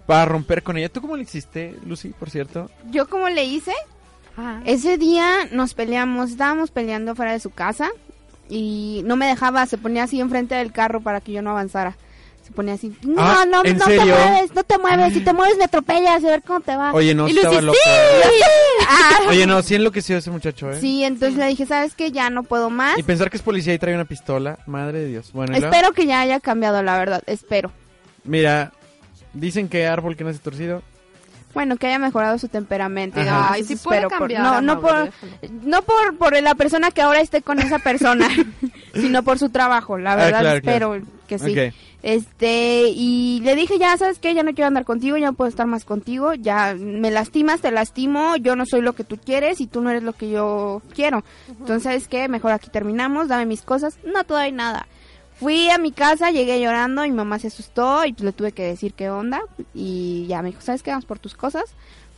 para 0.06 0.26
romper 0.26 0.62
con 0.62 0.76
ella? 0.76 0.90
¿Tú 0.90 1.00
cómo 1.00 1.16
le 1.16 1.24
hiciste, 1.24 1.74
Lucy, 1.86 2.10
por 2.10 2.30
cierto? 2.30 2.70
¿Yo 2.90 3.08
cómo 3.08 3.30
le 3.30 3.46
hice? 3.46 3.72
Ese 4.66 4.98
día 4.98 5.46
nos 5.52 5.74
peleamos, 5.74 6.32
estábamos 6.32 6.72
peleando 6.72 7.16
fuera 7.16 7.34
de 7.34 7.40
su 7.40 7.50
casa 7.52 7.90
y 8.50 9.02
no 9.06 9.16
me 9.16 9.28
dejaba, 9.28 9.66
se 9.66 9.78
ponía 9.78 10.04
así 10.04 10.20
enfrente 10.20 10.56
del 10.56 10.72
carro 10.72 11.02
para 11.02 11.22
que 11.22 11.32
yo 11.32 11.42
no 11.42 11.52
avanzara. 11.52 11.96
Se 12.44 12.52
ponía 12.52 12.74
así, 12.74 12.92
no, 13.04 13.22
Ah, 13.22 13.46
no, 13.48 13.64
¿en 13.64 13.78
no 13.78 13.86
te 13.86 13.98
mueves, 14.00 14.56
no 14.56 14.64
te 14.64 14.78
mueves, 14.80 15.14
si 15.14 15.20
te 15.22 15.32
mueves 15.32 15.58
me 15.60 15.66
atropellas, 15.66 16.24
a 16.24 16.28
ver 16.28 16.42
cómo 16.42 16.60
te 16.62 16.76
va. 16.76 16.92
Oye, 16.92 17.14
no, 17.14 17.28
y 17.28 17.32
estaba 17.38 17.60
sí, 17.60 17.66
loca. 17.66 17.78
sí. 17.84 17.90
Ah. 18.94 19.20
Oye, 19.30 19.46
no, 19.46 19.62
sí 19.62 19.76
enloqueció 19.76 20.18
ese 20.18 20.32
muchacho, 20.32 20.72
¿eh? 20.72 20.80
Sí, 20.82 21.04
entonces 21.04 21.38
le 21.38 21.46
dije, 21.48 21.66
¿sabes 21.68 21.94
qué? 21.94 22.12
Ya 22.12 22.30
no 22.32 22.44
puedo 22.44 22.70
más. 22.70 22.98
Y 22.98 23.04
pensar 23.04 23.30
que 23.30 23.38
es 23.38 23.44
policía 23.44 23.74
y 23.74 23.80
trae 23.80 23.94
una 23.94 24.06
pistola, 24.06 24.58
madre 24.66 25.00
de 25.00 25.06
Dios. 25.08 25.32
Bueno, 25.34 25.56
Espero 25.56 25.94
que 25.94 26.06
ya 26.08 26.20
haya 26.22 26.40
cambiado, 26.40 26.82
la 26.82 26.98
verdad, 26.98 27.22
espero. 27.28 27.72
Mira, 28.24 28.74
dicen 29.34 29.70
que 29.70 29.86
árbol 29.88 30.18
que 30.18 30.24
nace 30.24 30.40
torcido. 30.40 30.82
Bueno, 31.54 31.78
que 31.78 31.88
haya 31.88 32.00
mejorado 32.00 32.38
su 32.38 32.48
temperamento. 32.48 33.20
Ajá. 33.20 33.54
Ay, 33.54 33.64
sí 33.64 33.76
puede 33.76 33.98
espero 34.02 34.10
por- 34.10 34.18
cambiar, 34.20 34.64
no, 34.64 34.80
por, 34.82 35.10
no 35.64 35.82
por, 35.82 36.18
por 36.18 36.42
la 36.42 36.56
persona 36.56 36.92
que 36.92 37.02
ahora 37.02 37.20
esté 37.22 37.42
con 37.42 37.60
esa 37.60 37.80
persona, 37.80 38.28
sino 38.94 39.24
por 39.24 39.38
su 39.40 39.50
trabajo. 39.50 39.98
La 39.98 40.14
Ah, 40.14 40.16
verdad 40.16 40.40
claro, 40.42 40.58
espero 40.58 40.90
claro. 40.92 41.06
que 41.28 41.40
sí. 41.40 41.56
Este, 42.04 42.86
y 42.90 43.42
le 43.44 43.56
dije, 43.56 43.78
ya 43.78 43.96
sabes 43.96 44.18
que 44.18 44.34
ya 44.34 44.42
no 44.42 44.54
quiero 44.56 44.68
andar 44.68 44.86
contigo, 44.86 45.18
ya 45.18 45.28
no 45.28 45.34
puedo 45.34 45.50
estar 45.50 45.68
más 45.68 45.86
contigo, 45.86 46.34
ya 46.34 46.74
me 46.76 47.12
lastimas, 47.12 47.62
te 47.62 47.70
lastimo, 47.72 48.36
yo 48.38 48.56
no 48.56 48.66
soy 48.66 48.82
lo 48.82 48.94
que 48.94 49.04
tú 49.04 49.18
quieres 49.24 49.62
y 49.62 49.68
tú 49.68 49.82
no 49.82 49.92
eres 49.92 50.02
lo 50.02 50.14
que 50.14 50.32
yo 50.32 50.82
quiero. 50.96 51.24
Entonces, 51.48 51.84
¿sabes 51.84 52.08
qué? 52.08 52.28
Mejor 52.28 52.54
aquí 52.54 52.72
terminamos, 52.72 53.28
dame 53.28 53.46
mis 53.46 53.62
cosas, 53.62 54.00
no 54.04 54.24
te 54.24 54.34
doy 54.34 54.52
nada. 54.52 54.88
Fui 55.42 55.70
a 55.70 55.78
mi 55.78 55.92
casa, 55.92 56.30
llegué 56.32 56.62
llorando, 56.62 57.02
mi 57.02 57.12
mamá 57.12 57.38
se 57.40 57.48
asustó 57.48 58.06
y 58.06 58.14
pues 58.14 58.24
le 58.24 58.32
tuve 58.32 58.52
que 58.54 58.64
decir 58.64 58.94
qué 58.94 59.10
onda 59.10 59.42
y 59.74 60.26
ya 60.28 60.42
me 60.42 60.50
dijo, 60.52 60.62
¿sabes 60.62 60.84
qué? 60.84 60.92
Vamos 60.92 61.06
por 61.06 61.20
tus 61.20 61.34
cosas. 61.36 61.66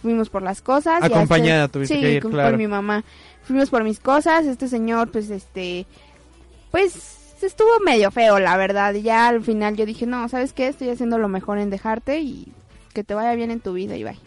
Fuimos 0.01 0.29
por 0.29 0.41
las 0.43 0.61
cosas. 0.61 0.99
y 1.01 1.05
Acompañada 1.05 1.63
este- 1.65 1.73
tuviste 1.73 1.95
sí, 1.95 2.01
que 2.01 2.11
ir, 2.15 2.21
con- 2.21 2.31
claro. 2.33 2.57
mi 2.57 2.67
mamá. 2.67 3.03
Fuimos 3.43 3.69
por 3.69 3.83
mis 3.85 3.99
cosas, 3.99 4.45
este 4.45 4.67
señor 4.67 5.09
pues 5.09 5.29
este 5.29 5.85
pues 6.71 7.19
estuvo 7.41 7.79
medio 7.85 8.11
feo, 8.11 8.39
la 8.39 8.57
verdad. 8.57 8.93
Y 8.93 9.01
ya 9.03 9.27
al 9.29 9.41
final 9.43 9.75
yo 9.77 9.85
dije, 9.85 10.05
no, 10.05 10.27
¿sabes 10.29 10.53
qué? 10.53 10.67
Estoy 10.67 10.89
haciendo 10.89 11.17
lo 11.17 11.29
mejor 11.29 11.57
en 11.59 11.69
dejarte 11.69 12.19
y 12.19 12.47
que 12.93 13.03
te 13.03 13.13
vaya 13.13 13.33
bien 13.35 13.51
en 13.51 13.59
tu 13.61 13.73
vida 13.73 13.95
y 13.95 14.03
bye. 14.03 14.17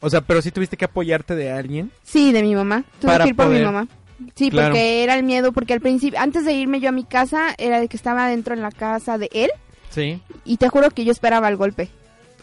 O 0.00 0.10
sea, 0.10 0.20
pero 0.20 0.42
sí 0.42 0.50
tuviste 0.50 0.76
que 0.76 0.84
apoyarte 0.84 1.36
de 1.36 1.52
alguien. 1.52 1.92
Sí, 2.02 2.32
de 2.32 2.42
mi 2.42 2.54
mamá. 2.56 2.82
Tuve 3.00 3.12
Para 3.12 3.24
que 3.24 3.30
ir 3.30 3.36
por 3.36 3.46
mi 3.46 3.60
mamá. 3.60 3.86
Sí, 4.34 4.50
Claro. 4.50 4.68
porque 4.68 5.02
era 5.02 5.14
el 5.14 5.22
miedo, 5.22 5.52
porque 5.52 5.72
al 5.74 5.80
principio, 5.80 6.18
antes 6.20 6.44
de 6.44 6.52
irme 6.52 6.80
yo 6.80 6.88
a 6.88 6.92
mi 6.92 7.04
casa, 7.04 7.54
era 7.58 7.80
de 7.80 7.88
que 7.88 7.96
estaba 7.96 8.28
dentro 8.28 8.54
en 8.54 8.62
la 8.62 8.70
casa 8.70 9.18
de 9.18 9.28
él 9.32 9.50
Sí. 9.90 10.20
y 10.44 10.56
te 10.56 10.68
juro 10.68 10.90
que 10.90 11.04
yo 11.04 11.12
esperaba 11.12 11.48
el 11.48 11.56
golpe. 11.56 11.88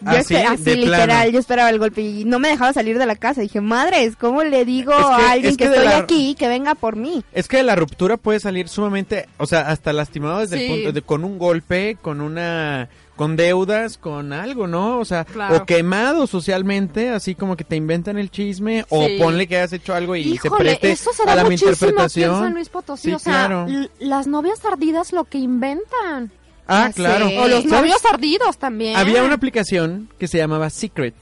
Yo 0.02 0.12
Ah, 0.12 0.20
así 0.54 0.64
De 0.64 0.76
literal, 0.78 1.08
plano. 1.10 1.30
yo 1.30 1.40
esperaba 1.40 1.70
el 1.70 1.78
golpe 1.78 2.00
y 2.02 2.24
no 2.24 2.40
me 2.40 2.48
dejaba 2.48 2.72
salir 2.72 2.98
de 2.98 3.06
la 3.06 3.18
casa. 3.18 3.42
Dije, 3.42 3.60
madres, 3.60 4.16
¿cómo 4.16 4.44
le 4.46 4.64
digo 4.64 4.94
Es 4.94 4.98
que- 4.98 5.04
a 5.24 5.32
alguien 5.32 5.52
es 5.52 5.58
que, 5.58 5.66
estoy 5.66 5.84
la- 5.86 5.98
aquí 5.98 6.36
que 6.40 6.48
venga 6.48 6.74
por 6.76 6.96
mí? 6.96 7.22
Es 7.34 7.50
que 7.50 7.58
de 7.58 7.64
la 7.64 7.76
ruptura 7.76 8.16
puede 8.16 8.40
salir 8.40 8.70
sumamente, 8.70 9.28
o 9.38 9.46
sea, 9.46 9.68
hasta 9.68 9.92
lastimado 9.92 10.40
desde 10.40 10.58
Sí. 10.58 10.64
el 10.64 10.72
punto 10.72 10.92
de 10.94 11.02
con 11.02 11.26
un 11.26 11.38
golpe, 11.38 11.98
con 12.02 12.22
una 12.22 12.88
con 13.20 13.36
deudas, 13.36 13.98
con 13.98 14.32
algo, 14.32 14.66
¿no? 14.66 14.98
O 14.98 15.04
sea, 15.04 15.26
Claro. 15.26 15.58
o 15.58 15.66
quemado 15.66 16.26
socialmente, 16.26 17.10
así 17.10 17.36
como 17.36 17.58
que 17.58 17.66
te 17.66 17.76
inventan 17.76 18.18
el 18.18 18.32
chisme 18.32 18.86
o 18.88 19.06
ponle 19.20 19.46
que 19.46 19.58
has 19.58 19.74
hecho 19.74 19.94
algo 19.94 20.16
y 20.16 20.38
se 20.38 20.50
preste 20.50 20.94
eso 20.94 21.12
se 21.12 21.24
a 21.24 21.26
da 21.26 21.36
la 21.36 21.44
muchísimo 21.44 21.68
en 21.70 21.74
interpretación. 21.74 22.54
Luis 22.54 22.70
Potosí. 22.70 23.10
Sí, 23.10 23.14
o 23.14 23.20
sea, 23.20 23.48
claro. 23.48 23.68
las 24.00 24.26
novias 24.28 24.64
ardidas 24.64 25.12
lo 25.12 25.26
que 25.26 25.38
inventan. 25.38 26.32
Ah, 26.66 26.92
claro. 26.96 27.28
O 27.42 27.50
los 27.50 27.66
novios 27.66 28.06
ardidos 28.06 28.58
también. 28.58 28.96
Había 28.96 29.22
una 29.22 29.34
aplicación 29.34 30.08
que 30.18 30.30
se 30.30 30.38
llamaba 30.38 30.70
Secret, 30.70 31.14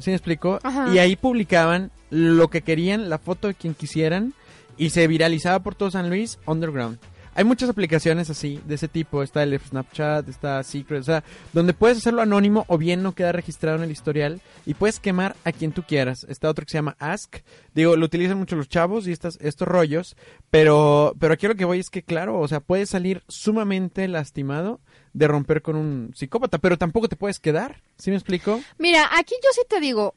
¿sí 0.00 0.10
me 0.10 0.16
explico? 0.16 0.58
Ajá. 0.62 0.88
Y 0.92 0.98
ahí 0.98 1.16
publicaban 1.16 1.90
lo 2.10 2.48
que 2.48 2.60
querían, 2.60 3.08
la 3.08 3.16
foto 3.16 3.48
de 3.48 3.54
quien 3.54 3.72
quisieran, 3.72 4.34
y 4.76 4.90
se 4.90 5.06
viralizaba 5.06 5.60
por 5.60 5.74
todo 5.74 5.90
San 5.90 6.10
Luis 6.10 6.38
Underground. 6.44 6.98
Hay 7.38 7.44
muchas 7.44 7.70
aplicaciones 7.70 8.30
así, 8.30 8.60
de 8.66 8.74
ese 8.74 8.88
tipo, 8.88 9.22
está 9.22 9.44
el 9.44 9.56
Snapchat, 9.60 10.28
está 10.28 10.60
Secret, 10.64 11.02
o 11.02 11.04
sea, 11.04 11.22
donde 11.52 11.72
puedes 11.72 11.98
hacerlo 11.98 12.20
anónimo 12.20 12.64
o 12.66 12.78
bien 12.78 13.00
no 13.04 13.14
queda 13.14 13.30
registrado 13.30 13.76
en 13.76 13.84
el 13.84 13.92
historial 13.92 14.40
y 14.66 14.74
puedes 14.74 14.98
quemar 14.98 15.36
a 15.44 15.52
quien 15.52 15.70
tú 15.70 15.84
quieras. 15.84 16.26
Está 16.28 16.50
otro 16.50 16.64
que 16.64 16.72
se 16.72 16.78
llama 16.78 16.96
Ask, 16.98 17.36
digo, 17.76 17.94
lo 17.94 18.06
utilizan 18.06 18.38
mucho 18.38 18.56
los 18.56 18.68
chavos 18.68 19.06
y 19.06 19.12
estas, 19.12 19.38
estos 19.40 19.68
rollos, 19.68 20.16
pero, 20.50 21.14
pero 21.20 21.34
aquí 21.34 21.46
lo 21.46 21.54
que 21.54 21.64
voy 21.64 21.78
es 21.78 21.90
que, 21.90 22.02
claro, 22.02 22.40
o 22.40 22.48
sea, 22.48 22.58
puedes 22.58 22.90
salir 22.90 23.22
sumamente 23.28 24.08
lastimado 24.08 24.80
de 25.12 25.28
romper 25.28 25.62
con 25.62 25.76
un 25.76 26.10
psicópata, 26.16 26.58
pero 26.58 26.76
tampoco 26.76 27.08
te 27.08 27.14
puedes 27.14 27.38
quedar, 27.38 27.82
¿sí 27.98 28.10
me 28.10 28.16
explico? 28.16 28.60
Mira, 28.78 29.08
aquí 29.16 29.36
yo 29.40 29.50
sí 29.52 29.62
te 29.68 29.78
digo, 29.78 30.16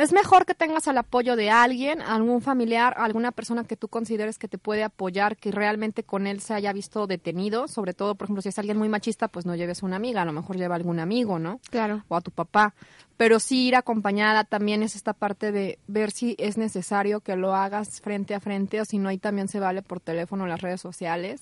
es 0.00 0.12
mejor 0.12 0.46
que 0.46 0.54
tengas 0.54 0.86
el 0.86 0.98
apoyo 0.98 1.36
de 1.36 1.50
alguien, 1.50 2.00
algún 2.00 2.40
familiar, 2.40 2.94
alguna 2.96 3.32
persona 3.32 3.64
que 3.64 3.76
tú 3.76 3.88
consideres 3.88 4.38
que 4.38 4.48
te 4.48 4.58
puede 4.58 4.82
apoyar, 4.82 5.36
que 5.36 5.50
realmente 5.50 6.02
con 6.02 6.26
él 6.26 6.40
se 6.40 6.54
haya 6.54 6.72
visto 6.72 7.06
detenido, 7.06 7.68
sobre 7.68 7.94
todo, 7.94 8.14
por 8.14 8.26
ejemplo, 8.26 8.42
si 8.42 8.48
es 8.48 8.58
alguien 8.58 8.78
muy 8.78 8.88
machista, 8.88 9.28
pues 9.28 9.46
no 9.46 9.54
lleves 9.54 9.82
a 9.82 9.86
una 9.86 9.96
amiga, 9.96 10.22
a 10.22 10.24
lo 10.24 10.32
mejor 10.32 10.56
lleva 10.56 10.74
a 10.74 10.78
algún 10.78 11.00
amigo, 11.00 11.38
¿no? 11.38 11.60
Claro. 11.70 12.04
O 12.08 12.16
a 12.16 12.20
tu 12.20 12.30
papá. 12.30 12.74
Pero 13.16 13.38
sí 13.38 13.68
ir 13.68 13.76
acompañada 13.76 14.42
también 14.44 14.82
es 14.82 14.96
esta 14.96 15.12
parte 15.12 15.52
de 15.52 15.78
ver 15.86 16.10
si 16.10 16.34
es 16.38 16.58
necesario 16.58 17.20
que 17.20 17.36
lo 17.36 17.54
hagas 17.54 18.00
frente 18.00 18.34
a 18.34 18.40
frente 18.40 18.80
o 18.80 18.84
si 18.84 18.98
no, 18.98 19.08
ahí 19.08 19.18
también 19.18 19.48
se 19.48 19.60
vale 19.60 19.82
por 19.82 20.00
teléfono 20.00 20.44
o 20.44 20.46
las 20.46 20.60
redes 20.60 20.80
sociales. 20.80 21.40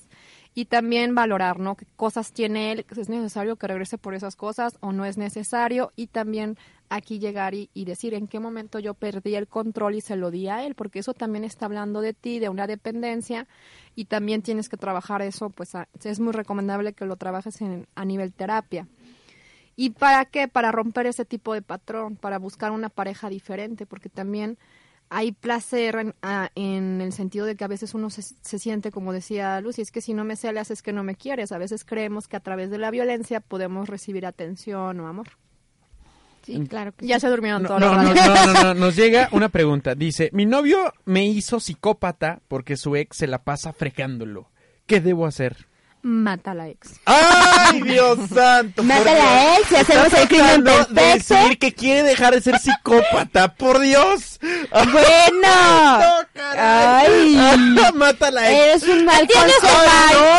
Y 0.55 0.65
también 0.65 1.15
valorar, 1.15 1.59
¿no? 1.59 1.75
¿Qué 1.75 1.85
cosas 1.95 2.31
tiene 2.31 2.71
él? 2.71 2.85
¿Es 2.95 3.09
necesario 3.09 3.55
que 3.55 3.67
regrese 3.67 3.97
por 3.97 4.13
esas 4.13 4.35
cosas 4.35 4.77
o 4.81 4.91
no 4.91 5.03
es 5.05 5.17
necesario? 5.17 5.91
Y 5.95 6.07
también 6.07 6.57
aquí 6.89 7.17
llegar 7.17 7.55
y, 7.55 7.71
y 7.73 7.85
decir 7.85 8.13
en 8.13 8.27
qué 8.27 8.39
momento 8.39 8.77
yo 8.77 8.93
perdí 8.93 9.33
el 9.33 9.47
control 9.47 9.95
y 9.95 10.01
se 10.01 10.15
lo 10.15 10.29
di 10.29 10.47
a 10.49 10.63
él, 10.63 10.75
porque 10.75 10.99
eso 10.99 11.15
también 11.15 11.43
está 11.43 11.65
hablando 11.65 12.01
de 12.01 12.13
ti, 12.13 12.37
de 12.37 12.49
una 12.49 12.67
dependencia, 12.67 13.47
y 13.95 14.05
también 14.05 14.43
tienes 14.43 14.69
que 14.69 14.77
trabajar 14.77 15.23
eso, 15.23 15.49
pues 15.49 15.73
a- 15.73 15.87
es 16.03 16.19
muy 16.19 16.33
recomendable 16.33 16.93
que 16.93 17.05
lo 17.05 17.15
trabajes 17.15 17.59
en, 17.61 17.87
a 17.95 18.05
nivel 18.05 18.31
terapia. 18.31 18.87
¿Y 19.75 19.89
para 19.89 20.25
qué? 20.25 20.47
Para 20.47 20.71
romper 20.71 21.07
ese 21.07 21.25
tipo 21.25 21.55
de 21.55 21.63
patrón, 21.63 22.15
para 22.15 22.37
buscar 22.37 22.71
una 22.71 22.89
pareja 22.89 23.27
diferente, 23.27 23.87
porque 23.87 24.09
también 24.09 24.59
hay 25.09 25.31
placer 25.31 25.95
en, 25.95 26.15
ah, 26.21 26.49
en 26.55 27.01
el 27.01 27.13
sentido 27.13 27.45
de 27.45 27.55
que 27.55 27.63
a 27.63 27.67
veces 27.67 27.93
uno 27.93 28.09
se, 28.09 28.21
se 28.21 28.59
siente, 28.59 28.91
como 28.91 29.13
decía 29.13 29.59
Lucy, 29.61 29.81
es 29.81 29.91
que 29.91 30.01
si 30.01 30.13
no 30.13 30.23
me 30.23 30.35
celas 30.35 30.71
es 30.71 30.81
que 30.81 30.93
no 30.93 31.03
me 31.03 31.15
quieres. 31.15 31.51
A 31.51 31.57
veces 31.57 31.85
creemos 31.85 32.27
que 32.27 32.35
a 32.35 32.39
través 32.39 32.69
de 32.69 32.77
la 32.77 32.91
violencia 32.91 33.39
podemos 33.39 33.89
recibir 33.89 34.25
atención 34.25 34.99
o 34.99 35.07
amor. 35.07 35.27
Sí, 36.43 36.59
claro 36.67 36.91
que 36.91 37.07
Ya 37.07 37.19
se 37.19 37.29
durmieron 37.29 37.63
No, 37.63 37.69
todos 37.69 37.81
no, 37.81 38.03
no, 38.03 38.13
no, 38.13 38.53
no, 38.53 38.73
nos 38.73 38.95
llega 38.95 39.29
una 39.31 39.49
pregunta. 39.49 39.95
Dice, 39.95 40.29
mi 40.33 40.45
novio 40.45 40.93
me 41.05 41.25
hizo 41.25 41.59
psicópata 41.59 42.41
porque 42.47 42.75
su 42.75 42.95
ex 42.95 43.17
se 43.17 43.27
la 43.27 43.43
pasa 43.43 43.71
fregándolo. 43.71 44.49
¿Qué 44.85 44.99
debo 44.99 45.25
hacer? 45.25 45.67
mata 46.03 46.51
a 46.51 46.53
la 46.53 46.67
ex. 46.67 46.99
¡Ay, 47.05 47.81
Dios 47.81 48.19
santo! 48.33 48.83
Mata 48.83 49.11
a 49.11 49.15
la 49.15 49.57
ex 49.57 49.71
y 49.71 49.75
hacemos 49.75 50.13
el 50.13 50.27
crimen 50.27 50.63
perfecto. 50.63 50.93
De 50.93 51.01
decir 51.13 51.57
que 51.57 51.73
quiere 51.73 52.03
dejar 52.03 52.35
de 52.35 52.41
ser 52.41 52.59
psicópata, 52.59 53.55
por 53.55 53.79
Dios. 53.79 54.39
Bueno. 54.71 55.47
Ay. 56.57 57.35
mata 57.95 58.27
a 58.27 58.31
la 58.31 58.51
ex. 58.51 58.83
Eres 58.83 58.83
un 58.87 59.05
mal 59.05 59.27
consejo. 59.27 59.67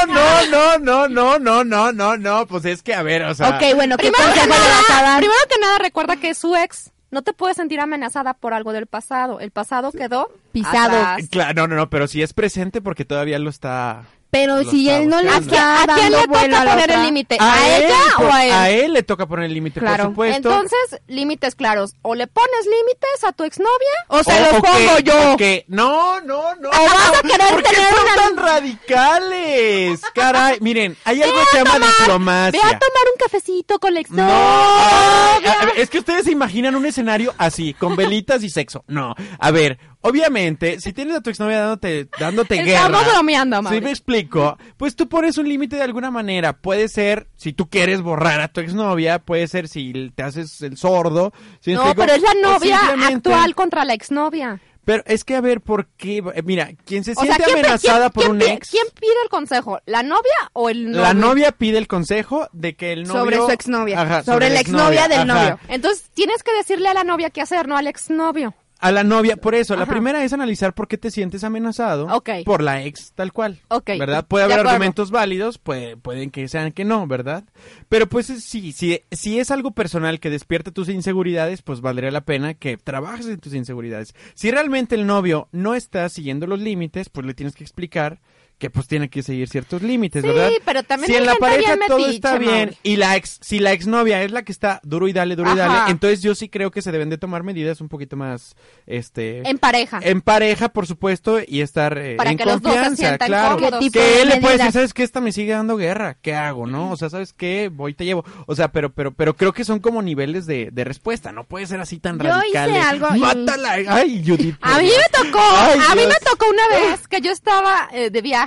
No, 0.07 0.79
no, 0.79 0.79
no, 0.79 1.09
no, 1.09 1.39
no, 1.39 1.65
no, 1.65 1.93
no, 1.93 2.17
no, 2.17 2.47
pues 2.47 2.65
es 2.67 2.83
que 2.83 2.95
a 2.95 3.03
ver, 3.03 3.23
o 3.25 3.35
sea. 3.35 3.51
Ok, 3.51 3.75
bueno, 3.75 3.97
¿qué 3.97 4.11
primero 4.11 4.33
que 4.35 4.47
nada, 4.47 5.17
primero 5.19 5.41
que 5.49 5.59
nada 5.59 5.79
recuerda 5.79 6.17
que 6.17 6.35
su 6.35 6.55
ex 6.55 6.93
no 7.11 7.23
te 7.23 7.33
puedes 7.33 7.57
sentir 7.57 7.81
amenazada 7.81 8.35
por 8.35 8.53
algo 8.53 8.73
del 8.73 8.87
pasado. 8.87 9.41
El 9.41 9.53
pasado 9.53 9.93
quedó 9.93 10.31
pisado. 10.53 11.17
Claro, 11.31 11.55
no, 11.55 11.69
no, 11.69 11.77
no, 11.77 11.89
pero 11.89 12.09
si 12.09 12.23
es 12.23 12.35
presente 12.35 12.83
porque 12.83 13.05
todavía 13.05 13.39
lo 13.39 13.51
está 13.51 14.05
pero 14.35 14.65
si 14.65 14.91
él 14.91 15.09
no 15.09 15.23
le 15.23 15.29
está 15.29 15.83
¿A 15.85 15.87
quién 15.87 16.11
dando 16.11 16.21
le 16.21 16.27
vuelo 16.27 16.57
toca 16.59 16.63
a 16.63 16.75
poner 16.75 16.91
el 16.91 17.03
límite? 17.03 17.37
¿A, 17.39 17.77
ella 17.79 17.99
o 18.19 18.33
a 18.33 18.45
él? 18.45 18.53
A 18.53 18.71
él 18.71 18.93
le 18.93 19.03
toca 19.05 19.27
poner 19.27 19.45
el 19.47 19.55
límite, 19.55 19.79
Claro. 19.79 20.05
por 20.05 20.11
supuesto. 20.13 20.37
Entonces, 20.51 21.01
límites 21.07 21.55
claros. 21.55 21.95
O 22.03 22.17
le 22.17 22.27
pones 22.27 22.65
límites 22.67 23.25
a 23.25 23.33
tu 23.33 23.45
exnovia 23.45 23.71
O 24.09 24.25
se 24.25 24.41
los 24.41 24.51
pongo 24.61 24.97
que- 24.97 25.03
yo. 25.05 25.37
que- 25.39 25.65
no, 25.69 26.21
no, 26.23 26.55
no. 26.57 26.69
O 26.69 26.73
vas 26.73 27.13
a 27.19 27.23
querer 27.23 27.49
¿Por 27.49 27.63
qué 27.63 27.75
son 27.77 28.03
una- 28.03 28.15
tan 28.17 28.37
radicales? 28.37 30.01
Caray, 30.15 30.59
miren, 30.61 30.97
hay 31.05 31.23
algo 31.23 31.37
que 31.41 31.47
se 31.51 31.57
llama 31.59 31.71
tomar- 31.75 31.99
diplomacia. 32.01 32.51
Ve 32.61 32.69
a 32.75 32.79
tomar 32.79 33.05
un 33.13 33.19
cafecito 33.19 33.79
con 33.79 33.95
la 33.95 34.01
No, 34.01 34.03
exnovia. 34.03 35.37
Ay, 35.37 35.47
a- 35.47 35.53
a 35.63 35.67
ver, 35.67 35.75
es 35.79 35.91
que 35.91 35.99
ustedes 36.01 36.25
se 36.25 36.33
imaginan 36.33 36.75
un 36.75 36.87
escenario 36.87 37.35
así, 37.39 37.75
con 37.75 37.95
velitas 37.97 38.43
y 38.43 38.51
sexo. 38.51 38.85
No, 38.89 39.15
a 39.39 39.51
ver, 39.53 39.79
obviamente, 40.09 40.81
si 40.81 40.93
tienes 40.93 41.17
a 41.17 41.21
tu 41.21 41.31
exnovia 41.31 41.61
dándote, 41.61 42.09
dándote 42.19 42.63
guerra. 42.63 42.87
Estamos 42.87 43.07
bromeando, 43.13 43.57
Si 43.57 43.63
Mauri. 43.63 43.81
me 43.81 43.91
explico, 43.91 44.59
pues 44.77 44.95
tú 44.97 45.09
pones 45.09 45.39
un 45.39 45.49
límite 45.49 45.77
de 45.77 45.83
alguna 45.83 46.11
manera. 46.11 46.53
Puede 46.53 46.89
ser, 46.89 47.27
si 47.37 47.53
tú 47.53 47.69
quieres 47.69 48.03
borrar 48.03 48.41
a 48.41 48.49
tu 48.49 48.61
exnovia, 48.61 49.19
puede 49.19 49.49
ser 49.49 49.69
si 49.69 50.13
te 50.15 50.23
haces 50.23 50.61
el 50.63 50.77
sordo. 50.77 51.33
¿sí 51.61 51.73
No, 51.73 51.83
explico? 51.87 52.01
pero 52.07 52.13
es 52.15 52.23
la 52.23 52.35
novia 52.49 52.79
simplemente- 52.81 53.31
actual 53.33 53.55
contra 53.55 53.85
la 53.85 53.95
exnovia. 53.95 54.61
Pero 54.85 55.03
es 55.07 55.25
que 55.25 55.35
a 55.35 55.41
ver, 55.41 55.63
¿por 55.63 55.87
qué? 55.97 56.23
Mira, 56.45 56.69
quien 56.85 57.05
se 57.05 57.13
O 57.13 57.15
sea, 57.15 57.25
siente 57.25 57.45
¿quién, 57.45 57.59
amenazada 57.61 58.11
quién- 58.11 58.13
por 58.13 58.23
quién 58.25 58.33
un 58.33 58.43
ex, 58.43 58.69
¿Quién 58.71 58.85
pide 59.01 59.15
el 59.23 59.31
consejo? 59.31 59.81
¿La 59.87 60.03
novia 60.03 60.51
o 60.53 60.69
el 60.69 60.91
novio? 60.91 61.01
la 61.01 61.15
novia 61.15 61.53
pide 61.53 61.79
el 61.79 61.87
consejo 61.89 62.49
de 62.53 62.77
que 62.77 62.93
el 62.93 63.05
novio... 63.05 63.21
Sobre 63.23 63.37
su 63.39 63.51
exnovia. 63.51 64.03
Ajá, 64.03 64.23
Sobre 64.25 64.51
la 64.51 64.61
exnovia 64.61 65.09
del 65.09 65.21
ajá. 65.21 65.25
novio. 65.25 65.59
Entonces, 65.69 66.11
tienes 66.13 66.43
que 66.43 66.53
decirle 66.55 66.89
a 66.91 66.95
la 66.95 67.03
novia 67.03 67.31
qué 67.31 67.41
hacer, 67.41 67.67
no 67.67 67.79
al 67.79 67.87
exnovio. 67.87 68.53
A 68.81 68.93
la 68.93 69.03
novia, 69.03 69.37
por 69.37 69.55
eso, 69.55 69.77
la 69.77 69.87
primera 69.87 70.23
es 70.25 70.33
analizar 70.35 70.75
por 70.75 70.89
qué 70.89 70.99
te 70.99 71.11
sientes 71.11 71.43
amenazado 71.43 72.07
por 72.45 72.63
la 72.63 72.83
ex 72.85 73.13
tal 73.15 73.33
cual. 73.33 73.61
¿Verdad? 73.99 74.27
Puede 74.27 74.47
de 74.47 74.53
haber 74.53 74.67
argumentos 74.75 75.11
válidos, 75.11 75.57
puede, 75.59 75.97
pueden 75.97 76.31
que 76.31 76.47
sean 76.49 76.71
que 76.73 76.85
no, 76.85 77.07
¿verdad? 77.07 77.45
Pero 77.89 78.09
pues 78.09 78.29
es- 78.29 78.45
sí, 78.45 78.73
si, 78.73 79.01
si 79.11 79.39
es 79.39 79.51
algo 79.51 79.71
personal 79.71 80.21
que 80.21 80.29
despierta 80.29 80.71
tus 80.71 80.91
inseguridades, 80.91 81.63
pues 81.63 81.81
valdría 81.81 82.11
la 82.11 82.21
pena 82.27 82.53
que 82.55 82.77
trabajes 82.77 83.27
en 83.27 83.39
tus 83.41 83.55
inseguridades. 83.55 84.15
Si 84.35 84.51
realmente 84.51 84.97
el 84.97 85.07
novio 85.07 85.49
no 85.51 85.75
está 85.75 86.07
siguiendo 86.11 86.47
los 86.47 86.61
límites, 86.61 87.09
pues 87.09 87.27
le 87.27 87.33
tienes 87.35 87.55
que 87.55 87.65
explicar 87.65 88.21
que 88.59 88.71
pues 88.71 88.87
tiene 88.87 89.11
que 89.11 89.23
seguir 89.23 89.49
ciertos 89.49 89.83
límites, 89.83 90.23
Sí, 90.23 90.29
¿verdad? 90.29 90.49
pero 90.65 90.83
también 90.85 91.11
si 91.13 91.17
en 91.19 91.27
la 91.27 91.35
pareja 91.35 91.75
bien 91.75 91.87
todo 91.89 91.99
metiche, 91.99 92.15
está 92.17 92.39
bien 92.39 92.53
Mauri. 92.53 92.79
y 92.83 92.97
la 92.97 93.17
ex, 93.17 93.39
si 93.43 93.59
la 93.59 93.73
exnovia 93.73 94.23
es 94.23 94.31
la 94.31 94.43
que 94.43 94.53
está 94.53 94.81
duro 94.85 95.09
y 95.09 95.13
dale, 95.13 95.37
duro 95.37 95.53
y 95.53 95.57
dale, 95.57 95.91
entonces 95.91 96.23
yo 96.23 96.35
sí 96.35 96.49
creo 96.49 96.71
que 96.71 96.81
se 96.81 96.93
deben 96.93 97.11
de 97.11 97.19
tomar 97.19 97.43
medidas 97.43 97.81
un 97.81 97.89
poquito 97.89 98.17
más, 98.17 98.55
este, 98.87 99.47
En 99.49 99.59
pareja. 99.59 99.99
en 100.03 100.21
pareja, 100.21 100.69
por 100.71 100.87
supuesto, 100.87 101.41
y 101.47 101.61
estar 101.63 101.99
eh, 101.99 102.17
Para 102.17 102.31
en 102.31 102.37
que 102.39 102.45
los 102.45 102.63
dos 102.63 102.73
se 102.75 102.85
confianza, 102.85 103.27
claro. 103.27 103.57
cómodos. 103.57 103.81
¿Qué 103.81 103.85
tipo 103.87 103.93
Que 103.99 104.23
él 104.23 104.29
le 104.29 104.41
puede 104.41 104.57
decir? 104.59 104.73
¿sabes 104.73 104.95
qué? 104.95 105.03
Esta 105.03 105.21
me 105.21 105.33
sigue 105.33 105.53
dando 105.53 105.77
guerra, 105.77 106.17
¿qué 106.23 106.35
hago, 106.35 106.67
no? 106.67 106.93
O 106.93 106.97
sea, 106.97 107.11
¿sabes 107.11 107.33
qué? 107.33 107.71
Voy 107.73 107.91
y 107.91 107.95
te 107.95 108.05
llevo. 108.05 108.25
O 108.47 108.55
sea, 108.55 108.69
pero, 108.69 108.93
pero, 108.93 109.13
pero 109.13 109.35
creo 109.37 109.53
que 109.53 109.65
son 109.65 109.81
como 109.81 110.01
niveles 110.01 110.47
de, 110.47 110.71
de 110.73 110.85
respuesta, 110.85 111.33
no 111.33 111.45
puede 111.45 111.67
ser 111.67 111.81
así 111.81 111.99
tan 111.99 112.19
Yo 112.19 112.25
radical. 112.31 112.71
hice 112.71 112.79
algo 112.81 113.09
y- 113.15 113.19
Mátala. 113.19 113.73
Ay, 113.89 114.23
Judith. 114.27 114.57
A 114.61 114.79
mí 114.79 114.85
me 114.87 115.19
tocó, 115.25 115.41
Ay, 115.43 115.81
a 115.91 115.95
mí 115.95 116.03
Dios. 116.03 116.15
me 116.21 116.31
tocó 116.31 116.47
una 116.51 116.69
vez 116.69 117.09
que 117.09 117.21
yo 117.21 117.31
estaba 117.33 117.89
eh, 117.93 118.11
de 118.11 118.23
viaje 118.23 118.45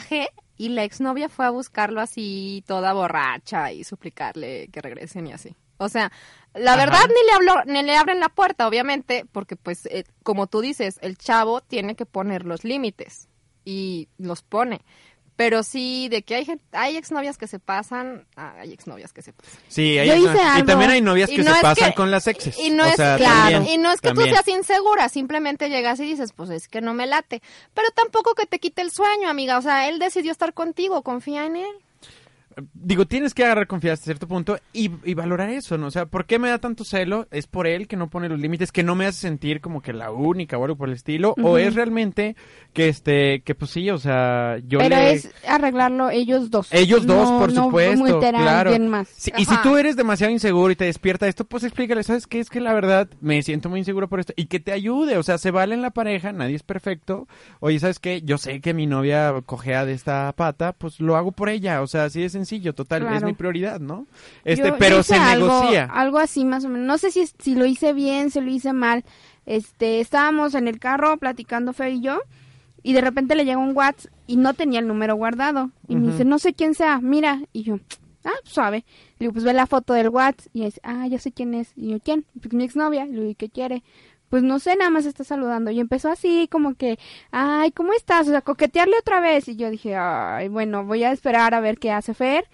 y 0.57 0.69
la 0.69 0.83
exnovia 0.83 1.29
fue 1.29 1.45
a 1.45 1.51
buscarlo 1.51 2.01
así 2.01 2.63
toda 2.67 2.93
borracha 2.93 3.71
y 3.71 3.83
suplicarle 3.83 4.69
que 4.71 4.81
regresen 4.81 5.27
y 5.27 5.33
así. 5.33 5.55
O 5.77 5.89
sea, 5.89 6.11
la 6.55 6.73
Ajá. 6.73 6.85
verdad 6.85 7.01
ni 7.07 7.25
le 7.27 7.33
habló, 7.33 7.63
ni 7.65 7.83
le 7.83 7.95
abren 7.95 8.19
la 8.19 8.29
puerta, 8.29 8.67
obviamente, 8.67 9.25
porque 9.31 9.55
pues 9.55 9.85
eh, 9.85 10.05
como 10.23 10.47
tú 10.47 10.61
dices, 10.61 10.97
el 11.01 11.17
chavo 11.17 11.61
tiene 11.61 11.95
que 11.95 12.05
poner 12.07 12.45
los 12.45 12.63
límites 12.63 13.29
y 13.63 14.09
los 14.17 14.41
pone. 14.41 14.81
Pero 15.37 15.61
sí, 15.63 16.09
de 16.09 16.23
que 16.23 16.35
hay 16.35 16.43
gente, 16.45 16.65
hay 16.71 16.97
exnovias 16.97 17.37
que 17.37 17.47
se 17.47 17.59
pasan, 17.59 18.25
ah, 18.35 18.55
hay 18.59 18.73
exnovias 18.73 19.13
que 19.13 19.21
se 19.21 19.31
pasan. 19.33 19.53
Sí, 19.69 19.97
hay 19.97 20.07
Yo 20.09 20.15
hice 20.15 20.35
y 20.35 20.39
algo. 20.39 20.65
también 20.65 20.89
hay 20.91 20.99
novias 21.01 21.29
Y 21.29 21.35
que 21.37 21.43
no 21.43 21.53
se 21.55 21.61
pasan 21.61 21.89
que- 21.91 21.95
con 21.95 22.11
las 22.11 22.25
exes. 22.27 22.57
Y 22.59 22.71
no 22.71 22.83
O 22.83 22.87
es 22.87 22.95
sea, 22.95 23.17
claro, 23.17 23.51
también, 23.51 23.73
y 23.73 23.77
no 23.77 23.91
es 23.91 24.01
que 24.01 24.07
también. 24.09 24.29
tú 24.29 24.33
seas 24.33 24.47
insegura, 24.47 25.07
simplemente 25.09 25.69
llegas 25.69 25.99
y 25.99 26.05
dices, 26.05 26.33
pues 26.33 26.49
es 26.49 26.67
que 26.67 26.81
no 26.81 26.93
me 26.95 27.05
late. 27.05 27.41
Pero 27.75 27.87
tampoco 27.91 28.33
que 28.33 28.47
te 28.47 28.57
quite 28.59 28.81
el 28.81 28.89
sueño, 28.91 29.29
amiga. 29.29 29.59
O 29.59 29.61
sea, 29.61 29.87
él 29.87 29.99
decidió 29.99 30.31
estar 30.31 30.53
contigo, 30.55 31.03
confía 31.03 31.45
en 31.45 31.57
él. 31.57 31.71
Digo, 32.73 33.05
tienes 33.05 33.33
que 33.33 33.43
agarrar 33.43 33.67
confianza 33.67 33.93
hasta 33.93 34.05
cierto 34.05 34.27
punto 34.27 34.57
y, 34.73 34.91
y 35.03 35.13
valorar 35.13 35.49
eso, 35.49 35.77
¿no? 35.77 35.87
O 35.87 35.91
sea, 35.91 36.05
¿por 36.05 36.25
qué 36.25 36.39
me 36.39 36.49
da 36.49 36.57
tanto 36.57 36.83
celo? 36.83 37.27
¿Es 37.31 37.47
por 37.47 37.67
él 37.67 37.87
que 37.87 37.97
no 37.97 38.09
pone 38.09 38.29
los 38.29 38.39
límites, 38.39 38.71
que 38.71 38.83
no 38.83 38.95
me 38.95 39.05
hace 39.05 39.19
sentir 39.19 39.61
como 39.61 39.81
que 39.81 39.93
la 39.93 40.11
única 40.11 40.57
o 40.57 40.63
algo 40.63 40.75
por 40.75 40.89
el 40.89 40.95
estilo? 40.95 41.35
¿O 41.43 41.57
es 41.57 41.75
realmente 41.75 42.35
que, 42.73 42.89
este, 42.89 43.41
que 43.41 43.55
pues 43.55 43.71
sí, 43.71 43.89
o 43.89 43.97
sea, 43.97 44.57
yo 44.65 44.79
Pero 44.79 44.95
le... 44.95 45.13
es 45.13 45.29
arreglarlo 45.47 46.09
ellos 46.09 46.49
dos. 46.49 46.67
Ellos 46.71 47.05
dos, 47.05 47.29
por 47.39 47.53
no 47.53 47.65
supuesto, 47.65 48.19
claro. 48.19 48.77
más. 48.79 49.07
Sí, 49.15 49.31
y 49.37 49.45
si 49.45 49.55
tú 49.61 49.77
eres 49.77 49.95
demasiado 49.95 50.31
inseguro 50.31 50.71
y 50.71 50.75
te 50.75 50.85
despierta 50.85 51.27
esto, 51.27 51.45
pues 51.45 51.63
explícale, 51.63 52.03
¿sabes 52.03 52.27
qué? 52.27 52.39
Es 52.39 52.49
que 52.49 52.59
la 52.59 52.73
verdad 52.73 53.07
me 53.21 53.41
siento 53.43 53.69
muy 53.69 53.79
inseguro 53.79 54.07
por 54.07 54.19
esto. 54.19 54.33
Y 54.35 54.45
que 54.45 54.59
te 54.59 54.71
ayude, 54.71 55.17
o 55.17 55.23
sea, 55.23 55.37
se 55.37 55.51
vale 55.51 55.75
en 55.75 55.81
la 55.81 55.91
pareja, 55.91 56.31
nadie 56.31 56.55
es 56.55 56.63
perfecto. 56.63 57.27
Oye, 57.59 57.79
¿sabes 57.79 57.99
qué? 57.99 58.21
Yo 58.23 58.37
sé 58.37 58.61
que 58.61 58.73
mi 58.73 58.87
novia 58.87 59.33
cojea 59.45 59.85
de 59.85 59.93
esta 59.93 60.33
pata, 60.35 60.73
pues 60.73 60.99
lo 60.99 61.15
hago 61.15 61.31
por 61.31 61.49
ella. 61.49 61.81
O 61.81 61.87
sea, 61.87 62.05
así 62.05 62.21
de 62.21 62.29
sencillo, 62.29 62.46
total, 62.73 63.07
es 63.15 63.23
mi 63.23 63.33
prioridad, 63.33 63.79
¿no? 63.79 64.07
Este, 64.43 64.69
Yo- 64.69 64.77
pero 64.77 64.99
hice 64.99 65.15
se 65.15 65.19
algo, 65.19 65.47
negocia. 65.47 65.85
Algo 65.85 66.17
así 66.19 66.45
más 66.45 66.65
o 66.65 66.69
menos. 66.69 66.85
No 66.87 66.97
sé 66.97 67.11
si, 67.11 67.25
si 67.39 67.55
lo 67.55 67.65
hice 67.65 67.93
bien, 67.93 68.31
si 68.31 68.41
lo 68.41 68.49
hice 68.49 68.73
mal. 68.73 69.03
Este, 69.45 69.99
estábamos 70.01 70.55
en 70.55 70.67
el 70.67 70.79
carro 70.79 71.17
platicando 71.17 71.71
Fer 71.73 71.93
y 71.93 72.01
yo 72.01 72.19
y 72.83 72.93
de 72.93 73.01
repente 73.01 73.35
le 73.35 73.45
llega 73.45 73.57
un 73.57 73.75
WhatsApp 73.75 74.11
y 74.27 74.37
no 74.37 74.53
tenía 74.53 74.79
el 74.79 74.87
número 74.87 75.15
guardado. 75.15 75.71
Y 75.87 75.95
me 75.95 76.11
dice, 76.11 76.25
no 76.25 76.39
sé 76.39 76.53
quién 76.53 76.73
sea, 76.73 76.99
mira. 77.01 77.41
Y 77.53 77.63
yo, 77.63 77.79
ah, 78.25 78.31
suave. 78.43 78.85
Le 79.19 79.25
digo, 79.25 79.33
pues 79.33 79.45
ve 79.45 79.53
la 79.53 79.65
foto 79.67 79.93
del 79.93 80.09
WhatsApp 80.09 80.47
y 80.53 80.65
dice, 80.65 80.79
ah, 80.83 81.07
ya 81.07 81.17
sé 81.19 81.31
quién 81.31 81.53
es. 81.53 81.71
Y 81.75 81.89
yo, 81.91 81.99
¿quién? 81.99 82.25
Pues 82.41 82.53
mi 82.53 82.63
exnovia. 82.63 83.05
Y 83.05 83.11
le 83.11 83.19
digo, 83.19 83.31
¿y 83.31 83.35
qué 83.35 83.49
quiere? 83.49 83.83
Pues 84.29 84.43
no 84.43 84.59
sé, 84.59 84.75
nada 84.75 84.89
más 84.89 85.05
está 85.05 85.23
saludando. 85.23 85.71
Y 85.71 85.79
empezó 85.79 86.09
así 86.09 86.47
como 86.51 86.75
que, 86.75 86.99
ay, 87.31 87.71
¿cómo 87.71 87.93
estás? 87.93 88.27
O 88.27 88.31
sea, 88.31 88.41
coquetearle 88.41 88.97
otra 88.99 89.19
vez. 89.19 89.47
Y 89.47 89.55
yo 89.55 89.69
dije, 89.69 89.95
ay, 89.95 90.49
bueno, 90.49 90.85
voy 90.85 91.03
a 91.03 91.11
esperar 91.11 91.53
a 91.53 91.59
ver 91.59 91.77
qué 91.77 91.91
hace 91.91 92.13
Fer. 92.13 92.45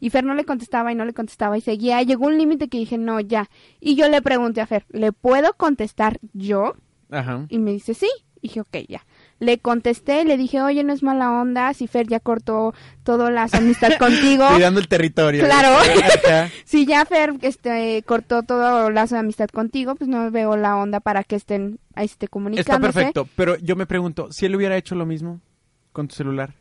Y 0.00 0.10
Fer 0.10 0.24
no 0.24 0.34
le 0.34 0.44
contestaba 0.44 0.90
y 0.90 0.94
no 0.94 1.04
le 1.04 1.12
contestaba 1.12 1.56
y 1.58 1.60
seguía. 1.60 2.02
Llegó 2.02 2.26
un 2.26 2.38
límite 2.38 2.68
que 2.68 2.78
dije, 2.78 2.98
no, 2.98 3.20
ya. 3.20 3.48
Y 3.80 3.94
yo 3.94 4.08
le 4.08 4.22
pregunté 4.22 4.60
a 4.60 4.66
Fer, 4.66 4.86
¿le 4.88 5.12
puedo 5.12 5.52
contestar 5.54 6.18
yo? 6.32 6.74
Ajá. 7.10 7.46
Y 7.48 7.58
me 7.58 7.72
dice, 7.72 7.94
sí. 7.94 8.08
Y 8.40 8.48
dije, 8.48 8.60
ok, 8.62 8.76
ya. 8.88 9.04
Le 9.40 9.58
contesté, 9.58 10.24
le 10.26 10.36
dije, 10.36 10.60
oye, 10.60 10.84
no 10.84 10.92
es 10.92 11.02
mala 11.02 11.32
onda, 11.32 11.72
si 11.74 11.86
Fer 11.86 12.06
ya 12.06 12.20
cortó 12.20 12.74
todas 13.04 13.32
las 13.32 13.54
amistades 13.54 13.98
contigo. 13.98 14.44
Cuidando 14.52 14.78
el 14.80 14.86
territorio. 14.86 15.44
Claro. 15.44 15.76
Si 16.64 16.86
ya 16.86 17.04
Fer 17.06 17.34
este, 17.42 18.02
cortó 18.06 18.42
todo 18.42 18.90
lazo 18.90 19.14
de 19.16 19.20
amistad 19.20 19.48
contigo, 19.48 19.94
pues 19.96 20.08
no 20.08 20.30
veo 20.30 20.56
la 20.56 20.76
onda 20.76 21.00
para 21.00 21.24
que 21.24 21.36
estén 21.36 21.78
ahí 21.94 22.04
esté 22.04 22.26
Está 22.26 22.30
comunicándose. 22.32 22.92
perfecto, 22.92 23.28
pero 23.34 23.56
yo 23.56 23.74
me 23.76 23.86
pregunto, 23.86 24.30
si 24.30 24.46
él 24.46 24.54
hubiera 24.54 24.76
hecho 24.76 24.94
lo 24.94 25.06
mismo 25.06 25.40
con 25.92 26.06
tu 26.06 26.14
celular. 26.14 26.54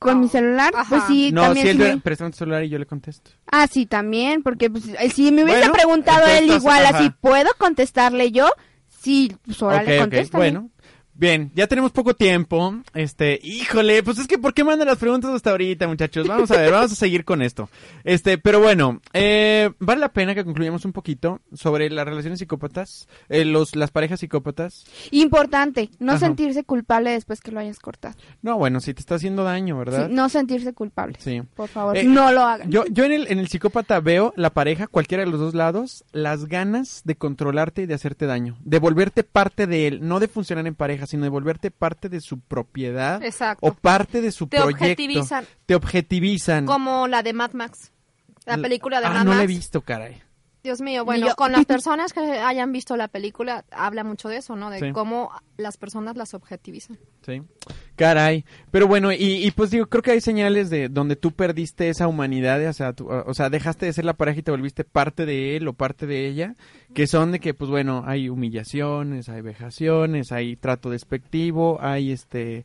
Con 0.00 0.20
mi 0.20 0.28
celular, 0.28 0.70
pues 0.90 1.02
sí, 1.06 1.30
no, 1.32 1.42
también 1.42 1.64
si 1.66 1.70
él 1.70 1.76
sí 1.78 1.82
me- 1.94 2.00
prestado 2.00 2.30
tu 2.30 2.36
celular 2.36 2.62
y 2.64 2.68
yo 2.68 2.78
le 2.78 2.84
contesto. 2.84 3.30
Ah, 3.50 3.66
sí, 3.70 3.86
también, 3.86 4.42
porque 4.42 4.68
pues, 4.68 4.84
eh, 4.88 5.08
si 5.08 5.32
me 5.32 5.44
hubiese 5.44 5.60
Bueno, 5.60 5.72
preguntado 5.72 6.26
entonces 6.26 6.42
él 6.42 6.50
igual 6.56 6.84
ajá. 6.84 6.98
así, 6.98 7.10
¿puedo 7.22 7.48
contestarle 7.56 8.30
yo? 8.32 8.48
Sí, 8.88 9.34
pues 9.46 9.62
órale, 9.62 9.92
Ok, 9.92 9.94
ok, 9.94 10.00
contéstale. 10.02 10.42
Bueno, 10.44 10.70
bien, 11.14 11.50
ya 11.54 11.66
tenemos 11.66 11.92
poco 11.92 12.14
tiempo. 12.14 12.74
Este, 12.94 13.38
híjole, 13.42 14.02
pues 14.02 14.18
es 14.18 14.26
que 14.26 14.38
¿por 14.38 14.54
qué 14.54 14.64
mandan 14.64 14.88
las 14.88 14.98
preguntas 14.98 15.30
hasta 15.30 15.50
ahorita, 15.50 15.86
muchachos? 15.88 16.26
Vamos 16.26 16.50
a 16.50 16.56
ver, 16.58 16.70
vamos 16.72 16.92
a 16.92 16.94
seguir 16.94 17.24
con 17.24 17.42
esto. 17.42 17.68
Este, 18.04 18.38
pero 18.38 18.60
bueno, 18.60 19.00
eh, 19.12 19.70
vale 19.78 20.00
la 20.00 20.12
pena 20.12 20.34
que 20.34 20.44
concluyamos 20.44 20.84
un 20.84 20.92
poquito 20.92 21.40
sobre 21.52 21.90
las 21.90 22.04
relaciones 22.04 22.38
psicópatas, 22.38 23.08
eh, 23.28 23.44
los, 23.44 23.76
las 23.76 23.90
parejas 23.90 24.20
psicópatas. 24.20 24.84
Importante, 25.10 25.90
no 25.98 26.12
Ajá. 26.12 26.20
sentirse 26.20 26.64
culpable 26.64 27.10
después 27.10 27.40
que 27.40 27.50
lo 27.50 27.60
hayas 27.60 27.78
cortado. 27.78 28.14
No, 28.42 28.56
bueno, 28.58 28.80
si 28.80 28.94
te 28.94 29.00
está 29.00 29.14
haciendo 29.16 29.44
daño, 29.44 29.78
¿verdad? 29.78 30.08
Sí, 30.08 30.14
no 30.14 30.28
sentirse 30.28 30.72
culpable. 30.72 31.18
Sí. 31.20 31.42
Por 31.54 31.68
favor, 31.68 31.96
Eh, 31.96 32.04
no 32.04 32.32
lo 32.32 32.42
hagan. 32.42 32.70
Yo, 32.70 32.84
yo 32.90 33.04
en 33.04 33.12
el, 33.12 33.26
en 33.30 33.38
el 33.38 33.48
psicópata 33.48 34.00
veo 34.00 34.32
la 34.36 34.50
pareja, 34.50 34.86
cualquiera 34.86 35.24
de 35.24 35.30
los 35.30 35.40
dos 35.40 35.54
lados, 35.54 36.04
las 36.12 36.46
ganas 36.46 37.02
de 37.04 37.16
controlarte 37.16 37.82
y 37.82 37.86
de 37.86 37.94
hacerte 37.94 38.26
daño, 38.26 38.56
de 38.64 38.78
volverte 38.78 39.22
parte 39.24 39.66
de 39.66 39.86
él, 39.86 40.00
no 40.02 40.20
de 40.20 40.28
funcionar 40.28 40.66
en 40.66 40.74
pareja, 40.74 41.03
sino 41.06 41.22
de 41.24 41.28
volverte 41.28 41.70
parte 41.70 42.08
de 42.08 42.20
su 42.20 42.40
propiedad 42.40 43.22
Exacto. 43.22 43.66
o 43.66 43.74
parte 43.74 44.20
de 44.20 44.32
su 44.32 44.46
Te 44.46 44.58
proyecto. 44.58 44.84
objetivizan. 44.84 45.44
Te 45.66 45.74
objetivizan. 45.74 46.66
Como 46.66 47.06
la 47.08 47.22
de 47.22 47.32
Mad 47.32 47.52
Max. 47.52 47.90
La 48.46 48.58
película 48.58 49.00
de 49.00 49.06
ah, 49.06 49.10
Mad 49.10 49.24
no 49.24 49.30
la 49.30 49.36
he 49.36 49.46
Max. 49.46 49.48
visto, 49.48 49.80
caray. 49.80 50.20
Dios 50.64 50.80
mío, 50.80 51.04
bueno, 51.04 51.28
yo. 51.28 51.34
con 51.36 51.52
las 51.52 51.64
personas 51.66 52.12
que 52.14 52.20
hayan 52.20 52.72
visto 52.72 52.96
la 52.96 53.06
película, 53.08 53.64
habla 53.70 54.02
mucho 54.02 54.28
de 54.30 54.38
eso, 54.38 54.56
¿no? 54.56 54.70
De 54.70 54.80
Sí. 54.80 54.92
cómo 54.92 55.30
las 55.58 55.76
personas 55.76 56.16
las 56.16 56.32
objetivizan. 56.34 56.98
Sí. 57.24 57.42
Caray. 57.96 58.44
Pero 58.70 58.88
bueno, 58.88 59.12
y, 59.12 59.16
y 59.46 59.50
pues 59.50 59.70
digo, 59.70 59.86
creo 59.86 60.02
que 60.02 60.10
hay 60.12 60.20
señales 60.22 60.70
de 60.70 60.88
donde 60.88 61.16
tú 61.16 61.32
perdiste 61.32 61.90
esa 61.90 62.08
humanidad, 62.08 62.66
o 62.66 62.72
sea, 62.72 62.94
tú- 62.94 63.08
o 63.10 63.34
sea, 63.34 63.50
dejaste 63.50 63.84
de 63.86 63.92
ser 63.92 64.06
la 64.06 64.14
pareja 64.14 64.40
y 64.40 64.42
te 64.42 64.50
volviste 64.50 64.84
parte 64.84 65.26
de 65.26 65.56
él 65.56 65.68
o 65.68 65.74
parte 65.74 66.06
de 66.06 66.26
ella, 66.26 66.56
que 66.94 67.06
son 67.06 67.30
de 67.32 67.40
que, 67.40 67.52
pues 67.54 67.70
bueno, 67.70 68.02
hay 68.06 68.30
humillaciones, 68.30 69.28
hay 69.28 69.42
vejaciones, 69.42 70.32
hay 70.32 70.56
trato 70.56 70.88
despectivo, 70.90 71.78
hay 71.82 72.10
este... 72.10 72.64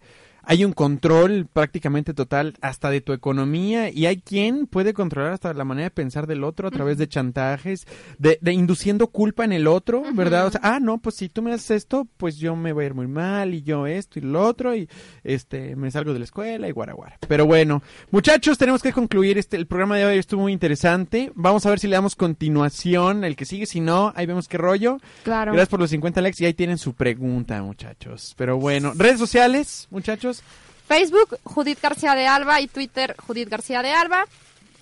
hay 0.50 0.66
un 0.66 0.74
control 0.74 1.48
prácticamente 1.54 2.16
total 2.16 2.56
hasta 2.62 2.90
de 2.90 3.02
tu 3.02 3.14
economía 3.14 3.92
y 3.92 4.08
hay 4.08 4.18
quien 4.18 4.66
puede 4.66 4.96
controlar 4.96 5.34
hasta 5.34 5.54
la 5.54 5.64
manera 5.64 5.84
de 5.84 5.92
pensar 5.92 6.26
del 6.26 6.44
otro 6.44 6.68
a 6.68 6.72
través 6.72 6.98
de 6.98 7.08
chantajes, 7.08 7.86
de, 8.18 8.40
de 8.42 8.54
induciendo 8.54 9.10
culpa 9.10 9.46
en 9.46 9.54
el 9.54 9.68
otro, 9.68 10.02
¿verdad? 10.12 10.48
O 10.48 10.52
sea, 10.52 10.62
ah, 10.64 10.80
no, 10.80 10.98
pues 10.98 11.18
si 11.18 11.30
tú 11.30 11.44
me 11.44 11.54
haces 11.54 11.70
esto, 11.70 12.08
pues 12.18 12.38
yo 12.38 12.56
me 12.56 12.74
voy 12.74 12.86
a 12.86 12.88
ir 12.88 12.96
muy 12.96 13.06
mal 13.06 13.54
y 13.54 13.62
yo 13.62 13.86
esto 13.86 14.18
y 14.18 14.24
lo 14.24 14.44
otro 14.44 14.76
y 14.76 14.90
este 15.24 15.76
me 15.76 15.92
salgo 15.92 16.14
de 16.14 16.20
la 16.20 16.26
escuela 16.26 16.68
y 16.68 16.72
guaraguara. 16.72 17.20
Pero 17.28 17.46
bueno, 17.46 17.84
muchachos, 18.10 18.58
tenemos 18.58 18.82
que 18.82 18.92
concluir 18.92 19.38
este 19.38 19.56
el 19.56 19.68
programa 19.68 19.98
de 19.98 20.06
hoy 20.06 20.18
estuvo 20.18 20.42
muy 20.42 20.54
interesante. 20.54 21.32
Vamos 21.36 21.68
a 21.68 21.70
ver 21.70 21.80
si 21.80 21.88
le 21.88 21.94
damos 21.94 22.16
continuación 22.16 23.24
el 23.24 23.36
que 23.36 23.46
sigue, 23.46 23.68
si 23.68 23.82
no, 23.82 24.14
ahí 24.16 24.26
vemos 24.26 24.48
qué 24.48 24.58
rollo. 24.58 24.98
Claro. 25.22 25.52
Gracias 25.52 25.70
por 25.70 25.80
los 25.80 25.92
50 25.92 26.22
likes 26.22 26.44
y 26.44 26.48
ahí 26.48 26.56
tienen 26.56 26.80
su 26.80 26.96
pregunta, 26.96 27.62
muchachos. 27.62 28.34
Pero 28.36 28.58
bueno, 28.58 28.94
redes 28.96 29.20
sociales, 29.20 29.88
muchachos. 29.92 30.39
Facebook, 30.88 31.38
Judith 31.44 31.80
García 31.82 32.16
de 32.16 32.28
Alba 32.28 32.62
y 32.62 32.68
Twitter, 32.68 33.16
Judith 33.26 33.50
García 33.50 33.82
de 33.82 33.92
Alba. 33.92 34.26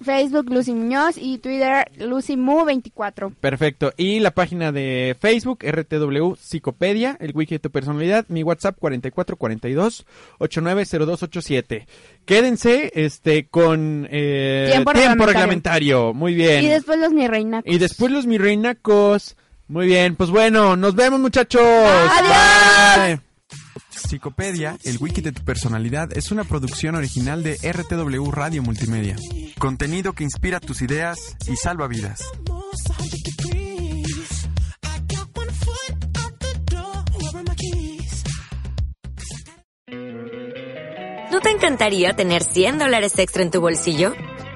Facebook, 0.03 0.49
Lucy 0.51 0.73
Muñoz 0.73 1.17
y 1.17 1.39
Twitter, 1.39 1.89
LucyMu24. 1.97 3.33
Perfecto. 3.39 3.93
Y 3.97 4.19
la 4.19 4.31
página 4.31 4.71
de 4.71 5.15
Facebook, 5.19 5.59
RTW 5.63 6.35
Psicopedia, 6.35 7.17
el 7.19 7.35
wiki 7.35 7.55
de 7.55 7.59
tu 7.59 7.71
personalidad, 7.71 8.25
mi 8.29 8.43
WhatsApp 8.43 8.77
4442 8.79 10.05
890287. 10.37 11.87
Quédense 12.25 12.91
este 12.93 13.47
con 13.47 14.07
eh, 14.11 14.69
Tiempo 14.71 15.25
reglamentario. 15.25 16.13
Muy 16.13 16.35
bien. 16.35 16.63
Y 16.63 16.67
después 16.67 16.99
los 16.99 17.11
mi 17.11 17.27
reina. 17.27 17.61
Y 17.65 17.77
después 17.79 18.11
los 18.11 18.25
mi 18.27 18.37
reinacos. 18.37 19.35
Muy 19.67 19.87
bien, 19.87 20.15
pues 20.15 20.29
bueno, 20.29 20.77
nos 20.77 20.95
vemos 20.95 21.19
muchachos. 21.19 21.61
Adiós. 21.61 22.97
Bye. 22.97 23.27
Psicopedia, 23.97 24.77
el 24.83 24.97
wiki 24.99 25.21
de 25.21 25.31
tu 25.31 25.43
personalidad, 25.43 26.15
es 26.17 26.31
una 26.31 26.43
producción 26.43 26.95
original 26.95 27.43
de 27.43 27.55
RTW 27.55 28.31
Radio 28.31 28.61
Multimedia. 28.63 29.15
Contenido 29.59 30.13
que 30.13 30.23
inspira 30.23 30.59
tus 30.59 30.81
ideas 30.81 31.17
y 31.47 31.55
salva 31.55 31.87
vidas. 31.87 32.21
almost 32.67 32.87
100 32.97 33.23
degrees. 33.23 34.47
I 34.83 34.99
got 35.07 35.37
one 35.37 35.51
foot 35.51 35.93
out 36.17 36.39
the 36.39 36.75
door. 36.75 37.03
Where 37.17 37.37
are 37.37 37.43
my 37.43 37.55
keys? 37.55 38.23
¿No 41.31 41.39
te 41.41 41.49
encantaría 41.51 42.15
tener 42.15 42.43
100 42.43 42.79
dólares 42.79 43.17
extra 43.19 43.43
en 43.43 43.51
tu 43.51 43.61
bolsillo? 43.61 44.13